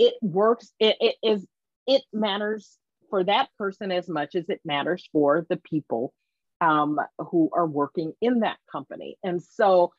It 0.00 0.14
works, 0.22 0.72
it, 0.80 0.96
it 1.00 1.16
is 1.22 1.46
it 1.86 2.02
matters 2.12 2.78
for 3.10 3.24
that 3.24 3.48
person 3.58 3.90
as 3.90 4.08
much 4.08 4.34
as 4.34 4.48
it 4.48 4.60
matters 4.64 5.06
for 5.12 5.44
the 5.50 5.56
people 5.56 6.14
um, 6.60 6.98
who 7.18 7.50
are 7.52 7.66
working 7.66 8.12
in 8.20 8.40
that 8.40 8.58
company. 8.70 9.18
And 9.24 9.42
so 9.42 9.92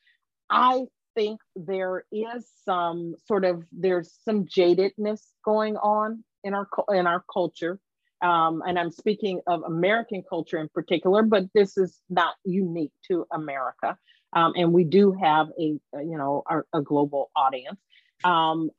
I 0.50 0.86
think 1.14 1.40
there 1.54 2.04
is 2.10 2.48
some 2.64 3.14
sort 3.26 3.44
of 3.44 3.64
there's 3.70 4.12
some 4.24 4.46
jadedness 4.46 5.20
going 5.44 5.76
on 5.76 6.24
in 6.42 6.54
our 6.54 6.66
in 6.90 7.06
our 7.06 7.24
culture. 7.32 7.78
Um, 8.22 8.62
and 8.66 8.78
I'm 8.78 8.92
speaking 8.92 9.40
of 9.46 9.62
American 9.64 10.22
culture 10.28 10.58
in 10.58 10.68
particular, 10.68 11.22
but 11.22 11.44
this 11.54 11.76
is 11.76 12.00
not 12.08 12.34
unique 12.44 12.92
to 13.08 13.26
America. 13.32 13.98
Um, 14.34 14.52
and 14.56 14.72
we 14.72 14.84
do 14.84 15.12
have 15.20 15.48
a 15.58 15.62
you 15.62 16.18
know 16.18 16.42
our, 16.46 16.66
a 16.72 16.80
global 16.80 17.30
audience. 17.36 17.80
Um, 18.24 18.70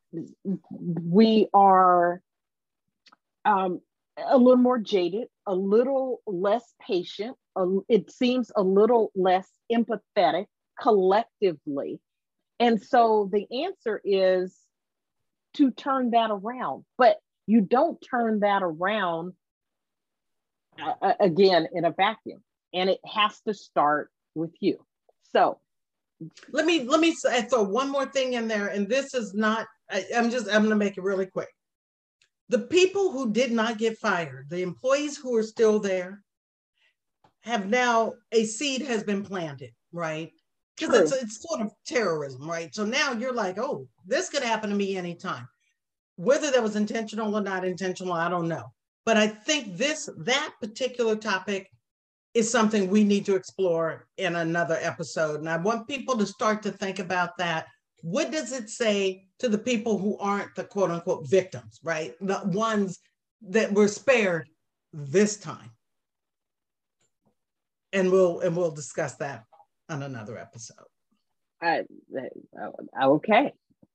we 0.71 1.47
are 1.53 2.21
um, 3.45 3.81
a 4.17 4.37
little 4.37 4.57
more 4.57 4.79
jaded, 4.79 5.27
a 5.45 5.55
little 5.55 6.21
less 6.25 6.73
patient. 6.85 7.35
A, 7.55 7.65
it 7.89 8.11
seems 8.11 8.51
a 8.55 8.61
little 8.61 9.11
less 9.15 9.47
empathetic 9.71 10.45
collectively. 10.79 11.99
And 12.59 12.81
so 12.81 13.29
the 13.31 13.63
answer 13.65 14.01
is 14.03 14.55
to 15.55 15.71
turn 15.71 16.11
that 16.11 16.31
around. 16.31 16.85
But 16.97 17.17
you 17.47 17.61
don't 17.61 17.99
turn 18.01 18.39
that 18.41 18.63
around 18.63 19.33
uh, 20.81 21.13
again 21.19 21.67
in 21.73 21.85
a 21.85 21.91
vacuum. 21.91 22.41
And 22.73 22.89
it 22.89 22.99
has 23.05 23.39
to 23.41 23.53
start 23.53 24.09
with 24.35 24.53
you. 24.59 24.83
So 25.33 25.59
let 26.51 26.65
me 26.65 26.83
let 26.83 26.99
me 26.99 27.15
uh, 27.27 27.41
throw 27.43 27.63
one 27.63 27.89
more 27.89 28.05
thing 28.05 28.33
in 28.33 28.47
there. 28.47 28.67
And 28.67 28.87
this 28.87 29.13
is 29.13 29.33
not, 29.33 29.67
I, 29.89 30.05
I'm 30.15 30.29
just, 30.29 30.47
I'm 30.47 30.63
gonna 30.63 30.75
make 30.75 30.97
it 30.97 31.03
really 31.03 31.25
quick 31.25 31.49
the 32.53 32.59
people 32.59 33.11
who 33.11 33.31
did 33.31 33.51
not 33.51 33.79
get 33.79 33.97
fired, 33.97 34.47
the 34.49 34.61
employees 34.61 35.17
who 35.17 35.35
are 35.35 35.43
still 35.43 35.79
there, 35.79 36.21
have 37.41 37.67
now 37.67 38.13
a 38.31 38.45
seed 38.45 38.83
has 38.83 39.03
been 39.03 39.23
planted, 39.23 39.71
right? 39.91 40.31
Because 40.77 41.11
it's, 41.11 41.23
it's 41.23 41.41
sort 41.41 41.61
of 41.61 41.71
terrorism, 41.85 42.47
right? 42.47 42.73
So 42.73 42.85
now 42.85 43.13
you're 43.13 43.33
like, 43.33 43.57
oh, 43.57 43.87
this 44.05 44.29
could 44.29 44.43
happen 44.43 44.69
to 44.69 44.75
me 44.75 44.97
anytime. 44.97 45.47
Whether 46.15 46.51
that 46.51 46.61
was 46.61 46.75
intentional 46.75 47.35
or 47.35 47.41
not 47.41 47.65
intentional, 47.65 48.13
I 48.13 48.29
don't 48.29 48.47
know. 48.47 48.71
But 49.03 49.17
I 49.17 49.27
think 49.27 49.75
this, 49.75 50.07
that 50.17 50.53
particular 50.61 51.15
topic 51.15 51.69
is 52.33 52.49
something 52.49 52.89
we 52.89 53.03
need 53.03 53.25
to 53.25 53.35
explore 53.35 54.07
in 54.17 54.35
another 54.35 54.77
episode. 54.81 55.39
And 55.39 55.49
I 55.49 55.57
want 55.57 55.87
people 55.87 56.17
to 56.17 56.25
start 56.25 56.63
to 56.63 56.71
think 56.71 56.99
about 56.99 57.37
that 57.37 57.67
what 58.03 58.31
does 58.31 58.51
it 58.51 58.69
say 58.69 59.27
to 59.39 59.47
the 59.47 59.57
people 59.57 59.97
who 59.97 60.17
aren't 60.17 60.53
the 60.55 60.65
quote 60.65 60.91
unquote 60.91 61.27
victims, 61.29 61.79
right? 61.83 62.13
The 62.19 62.41
ones 62.45 62.99
that 63.43 63.73
were 63.73 63.87
spared 63.87 64.49
this 64.91 65.37
time. 65.37 65.71
And 67.93 68.11
we'll 68.11 68.41
and 68.41 68.57
we'll 68.57 68.71
discuss 68.71 69.15
that 69.15 69.45
on 69.89 70.03
another 70.03 70.37
episode. 70.37 70.85
I, 71.61 71.85
I 72.99 73.05
okay. 73.05 73.53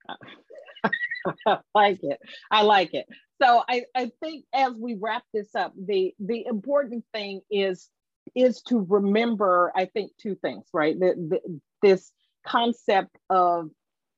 I 1.46 1.58
like 1.74 2.02
it. 2.02 2.18
I 2.50 2.62
like 2.62 2.94
it. 2.94 3.06
So 3.42 3.62
I, 3.68 3.84
I 3.94 4.10
think 4.22 4.46
as 4.54 4.72
we 4.72 4.94
wrap 4.94 5.22
this 5.34 5.54
up, 5.54 5.74
the 5.76 6.14
the 6.18 6.46
important 6.46 7.04
thing 7.12 7.42
is 7.50 7.90
is 8.34 8.62
to 8.62 8.86
remember, 8.88 9.72
I 9.74 9.86
think, 9.86 10.12
two 10.20 10.34
things, 10.34 10.66
right? 10.72 10.98
The, 10.98 11.14
the, 11.16 11.60
this 11.82 12.12
concept 12.46 13.16
of 13.30 13.70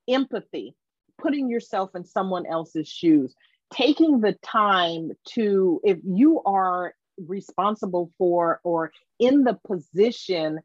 empathy, 0.08 0.74
putting 1.20 1.50
yourself 1.50 1.90
in 1.94 2.04
someone 2.04 2.46
else's 2.46 2.88
shoes, 2.88 3.34
taking 3.72 4.20
the 4.20 4.32
time 4.42 5.12
to, 5.30 5.80
if 5.84 5.98
you 6.04 6.42
are 6.44 6.94
responsible 7.26 8.10
for 8.18 8.60
or 8.64 8.92
in 9.18 9.44
the 9.44 9.58
position 9.66 10.60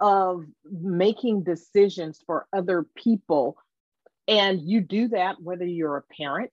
of 0.00 0.44
making 0.64 1.44
decisions 1.44 2.20
for 2.26 2.46
other 2.52 2.86
people, 2.96 3.56
and 4.28 4.60
you 4.60 4.80
do 4.80 5.08
that 5.08 5.40
whether 5.40 5.64
you're 5.64 5.96
a 5.96 6.14
parent, 6.16 6.50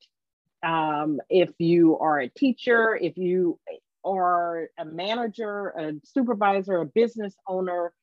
um, 0.64 1.20
if 1.30 1.49
you 1.57 1.97
are 1.99 2.20
a 2.20 2.30
teacher, 2.30 2.97
if 2.99 3.18
you 3.18 3.60
are 4.04 4.70
a 4.78 4.86
manager, 4.86 5.70
a 5.70 5.93
supervisor, 6.04 6.78
a 6.78 6.86
business 6.86 7.36
owner, 7.47 7.93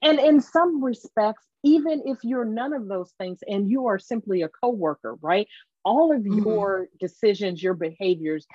and 0.00 0.18
in 0.18 0.40
some 0.40 0.82
respects, 0.82 1.44
even 1.64 2.02
if 2.06 2.18
you're 2.22 2.44
none 2.44 2.72
of 2.72 2.88
those 2.88 3.12
things 3.18 3.40
and 3.46 3.70
you 3.70 3.86
are 3.86 3.98
simply 3.98 4.42
a 4.42 4.48
coworker, 4.48 5.16
right? 5.20 5.48
All 5.84 6.12
of 6.12 6.22
mm-hmm. 6.22 6.46
your 6.46 6.88
decisions, 7.00 7.62
your 7.62 7.74
behaviors 7.74 8.46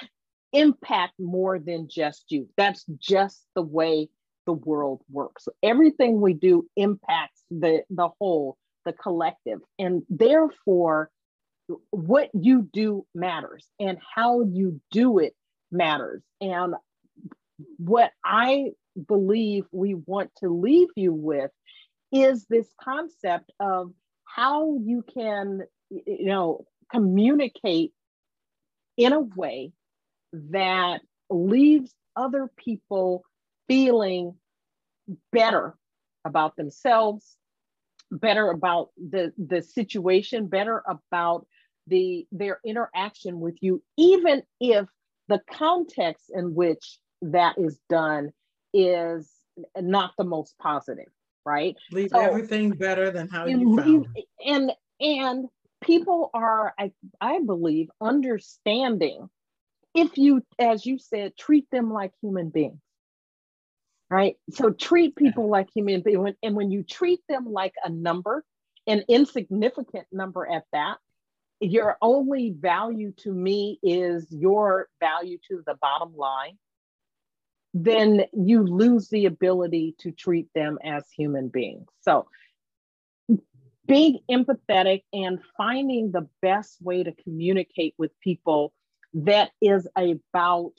impact 0.53 1.13
more 1.19 1.59
than 1.59 1.89
just 1.89 2.25
you. 2.29 2.47
That's 2.57 2.85
just 2.99 3.43
the 3.55 3.61
way 3.61 4.09
the 4.45 4.53
world 4.53 5.01
works. 5.11 5.47
Everything 5.61 6.21
we 6.21 6.33
do 6.33 6.67
impacts 6.77 7.43
the, 7.51 7.83
the 7.89 8.09
whole, 8.19 8.57
the 8.85 8.93
collective. 8.93 9.59
And 9.77 10.03
therefore, 10.09 11.09
what 11.89 12.29
you 12.33 12.69
do 12.71 13.05
matters 13.13 13.67
and 13.79 13.97
how 14.15 14.43
you 14.43 14.79
do 14.91 15.19
it 15.19 15.35
matters. 15.71 16.23
And 16.41 16.75
what 17.77 18.11
I 18.23 18.71
believe 19.07 19.65
we 19.71 19.95
want 19.95 20.31
to 20.37 20.49
leave 20.49 20.89
you 20.95 21.13
with 21.13 21.51
is 22.11 22.45
this 22.49 22.67
concept 22.81 23.51
of 23.59 23.91
how 24.23 24.77
you 24.77 25.03
can, 25.13 25.61
you 25.89 26.25
know, 26.25 26.65
communicate 26.91 27.91
in 28.95 29.13
a 29.13 29.19
way 29.19 29.71
that 30.33 31.01
leaves 31.29 31.93
other 32.15 32.49
people 32.57 33.23
feeling 33.67 34.33
better 35.31 35.75
about 36.25 36.55
themselves, 36.55 37.37
better 38.11 38.49
about 38.49 38.89
the, 38.97 39.33
the 39.37 39.61
situation, 39.61 40.47
better 40.47 40.83
about 40.87 41.45
the 41.87 42.27
their 42.31 42.59
interaction 42.65 43.39
with 43.39 43.55
you, 43.61 43.81
even 43.97 44.43
if 44.59 44.87
the 45.27 45.41
context 45.51 46.31
in 46.33 46.55
which 46.55 46.99
that 47.21 47.57
is 47.57 47.79
done 47.89 48.31
is 48.73 49.31
not 49.75 50.11
the 50.17 50.23
most 50.23 50.55
positive 50.59 51.07
right? 51.47 51.77
Leave 51.93 52.09
so, 52.09 52.19
everything 52.19 52.71
better 52.71 53.09
than 53.09 53.29
how 53.29 53.45
you 53.45 53.77
found 53.77 54.07
it. 54.15 54.25
And 54.45 54.73
and 54.99 55.47
people 55.81 56.29
are, 56.33 56.73
I, 56.77 56.91
I 57.21 57.39
believe, 57.39 57.89
understanding 58.01 59.29
if 59.95 60.17
you, 60.17 60.43
as 60.59 60.85
you 60.85 60.99
said, 60.99 61.37
treat 61.37 61.65
them 61.71 61.91
like 61.91 62.11
human 62.21 62.49
beings. 62.49 62.81
Right. 64.09 64.35
So 64.51 64.71
treat 64.71 65.15
people 65.15 65.49
like 65.49 65.69
human 65.73 66.01
beings. 66.01 66.35
And 66.43 66.55
when 66.55 66.71
you 66.71 66.83
treat 66.83 67.19
them 67.27 67.51
like 67.51 67.73
a 67.83 67.89
number, 67.89 68.43
an 68.85 69.03
insignificant 69.07 70.05
number 70.11 70.49
at 70.49 70.63
that, 70.71 70.97
your 71.59 71.97
only 72.01 72.51
value 72.51 73.11
to 73.17 73.33
me 73.33 73.79
is 73.81 74.27
your 74.29 74.87
value 74.99 75.37
to 75.49 75.63
the 75.65 75.75
bottom 75.81 76.15
line 76.15 76.57
then 77.83 78.25
you 78.33 78.63
lose 78.63 79.09
the 79.09 79.25
ability 79.25 79.95
to 79.99 80.11
treat 80.11 80.47
them 80.55 80.77
as 80.83 81.03
human 81.15 81.49
beings. 81.49 81.87
So, 82.01 82.27
being 83.85 84.19
empathetic 84.29 85.03
and 85.13 85.39
finding 85.55 86.11
the 86.11 86.27
best 86.41 86.81
way 86.81 87.03
to 87.03 87.13
communicate 87.23 87.93
with 87.97 88.11
people 88.19 88.73
that 89.13 89.51
is 89.61 89.87
about 89.95 90.73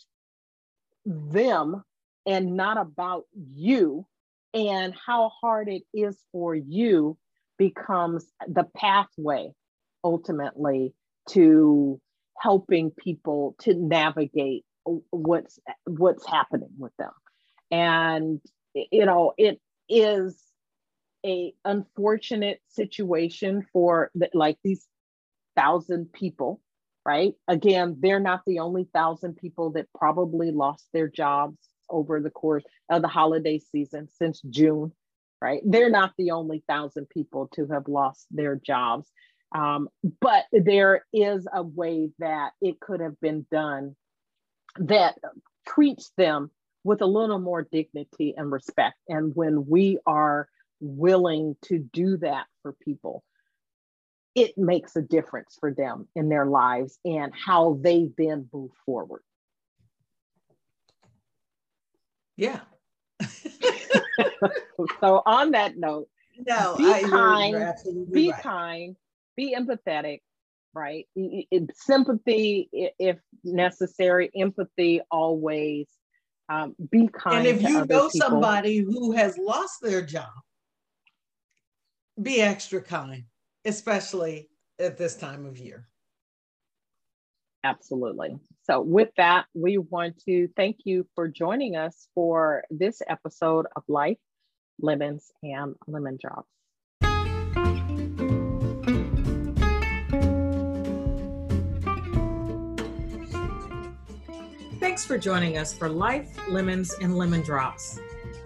them 1.06 1.82
and 2.26 2.54
not 2.54 2.76
about 2.76 3.24
you 3.34 4.06
and 4.52 4.94
how 5.06 5.30
hard 5.40 5.68
it 5.68 5.84
is 5.94 6.18
for 6.32 6.54
you 6.54 7.16
becomes 7.56 8.26
the 8.46 8.64
pathway 8.76 9.52
ultimately 10.04 10.94
to 11.30 12.00
helping 12.38 12.90
people 12.90 13.56
to 13.60 13.74
navigate 13.74 14.64
what's 15.10 15.58
what's 15.84 16.26
happening 16.26 16.70
with 16.78 16.92
them. 16.98 17.10
And 17.70 18.40
you 18.74 19.06
know 19.06 19.32
it 19.36 19.60
is 19.88 20.40
a 21.26 21.52
unfortunate 21.64 22.60
situation 22.68 23.66
for 23.72 24.10
the, 24.14 24.30
like 24.34 24.58
these 24.62 24.86
thousand 25.56 26.12
people 26.12 26.60
right? 27.04 27.32
Again 27.48 27.96
they're 28.00 28.20
not 28.20 28.42
the 28.46 28.60
only 28.60 28.88
thousand 28.92 29.36
people 29.36 29.70
that 29.72 29.86
probably 29.94 30.50
lost 30.50 30.86
their 30.92 31.08
jobs 31.08 31.58
over 31.90 32.20
the 32.20 32.30
course 32.30 32.64
of 32.90 33.02
the 33.02 33.08
holiday 33.08 33.58
season 33.58 34.08
since 34.18 34.40
june 34.42 34.92
right? 35.40 35.60
They're 35.64 35.90
not 35.90 36.12
the 36.18 36.32
only 36.32 36.64
thousand 36.68 37.08
people 37.08 37.48
to 37.54 37.66
have 37.68 37.88
lost 37.88 38.26
their 38.30 38.56
jobs 38.56 39.08
um, 39.52 39.88
but 40.20 40.44
there 40.52 41.04
is 41.12 41.46
a 41.52 41.62
way 41.62 42.10
that 42.18 42.52
it 42.60 42.80
could 42.80 43.00
have 43.00 43.18
been 43.20 43.46
done 43.50 43.96
that 44.76 45.16
treats 45.66 46.12
them 46.16 46.50
with 46.84 47.02
a 47.02 47.06
little 47.06 47.38
more 47.38 47.66
dignity 47.70 48.34
and 48.36 48.50
respect. 48.52 48.96
And 49.08 49.34
when 49.34 49.66
we 49.66 49.98
are 50.06 50.48
willing 50.80 51.56
to 51.64 51.78
do 51.78 52.18
that 52.18 52.46
for 52.62 52.74
people, 52.84 53.24
it 54.34 54.56
makes 54.56 54.94
a 54.96 55.02
difference 55.02 55.56
for 55.58 55.72
them 55.72 56.06
in 56.14 56.28
their 56.28 56.46
lives 56.46 56.98
and 57.04 57.32
how 57.34 57.78
they 57.82 58.08
then 58.16 58.48
move 58.52 58.70
forward. 58.86 59.22
Yeah. 62.36 62.60
so 65.00 65.22
on 65.26 65.50
that 65.52 65.76
note, 65.76 66.08
no, 66.46 66.76
be 66.78 66.84
I, 66.84 67.02
kind, 67.02 67.74
be 68.12 68.30
right. 68.30 68.42
kind, 68.42 68.96
be 69.38 69.54
empathetic, 69.56 70.18
right? 70.74 71.06
Sympathy, 71.72 72.68
if 72.72 73.18
necessary, 73.44 74.30
empathy 74.36 75.00
always. 75.10 75.86
Um, 76.50 76.74
be 76.90 77.08
kind. 77.08 77.46
And 77.46 77.56
if 77.56 77.62
you 77.62 77.84
know 77.86 78.08
people. 78.08 78.10
somebody 78.10 78.78
who 78.78 79.12
has 79.12 79.38
lost 79.38 79.80
their 79.80 80.02
job, 80.02 80.32
be 82.20 82.40
extra 82.40 82.82
kind, 82.82 83.24
especially 83.64 84.48
at 84.80 84.98
this 84.98 85.14
time 85.14 85.46
of 85.46 85.58
year. 85.58 85.88
Absolutely. 87.62 88.36
So, 88.64 88.80
with 88.80 89.10
that, 89.18 89.44
we 89.54 89.78
want 89.78 90.22
to 90.24 90.48
thank 90.56 90.78
you 90.84 91.06
for 91.14 91.28
joining 91.28 91.76
us 91.76 92.08
for 92.14 92.64
this 92.70 93.02
episode 93.06 93.66
of 93.76 93.82
Life, 93.88 94.18
Lemons, 94.80 95.30
and 95.42 95.74
Lemon 95.86 96.18
Drops. 96.20 96.48
Thanks 104.98 105.06
for 105.06 105.16
joining 105.16 105.58
us 105.58 105.72
for 105.72 105.88
Life, 105.88 106.28
Lemons, 106.48 106.92
and 107.00 107.16
Lemon 107.16 107.42
Drops. 107.42 108.00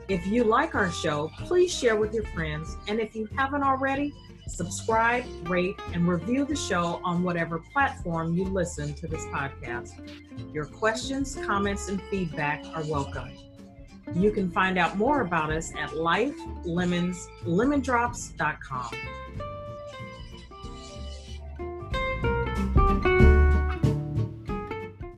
If 0.08 0.26
you 0.26 0.44
like 0.44 0.74
our 0.74 0.90
show, 0.90 1.30
please 1.38 1.72
share 1.72 1.96
with 1.96 2.12
your 2.12 2.24
friends. 2.24 2.76
And 2.88 3.00
if 3.00 3.16
you 3.16 3.26
haven't 3.38 3.62
already, 3.62 4.12
subscribe, 4.48 5.24
rate, 5.48 5.76
and 5.94 6.06
review 6.06 6.44
the 6.44 6.54
show 6.54 7.00
on 7.04 7.22
whatever 7.22 7.58
platform 7.58 8.36
you 8.36 8.44
listen 8.44 8.92
to 8.92 9.08
this 9.08 9.24
podcast. 9.28 9.92
Your 10.52 10.66
questions, 10.66 11.36
comments, 11.36 11.88
and 11.88 12.02
feedback 12.10 12.66
are 12.74 12.84
welcome. 12.84 13.30
You 14.14 14.30
can 14.30 14.50
find 14.50 14.76
out 14.76 14.98
more 14.98 15.22
about 15.22 15.50
us 15.50 15.72
at 15.74 15.92
lifelemonslemondrops.com. 15.92 18.90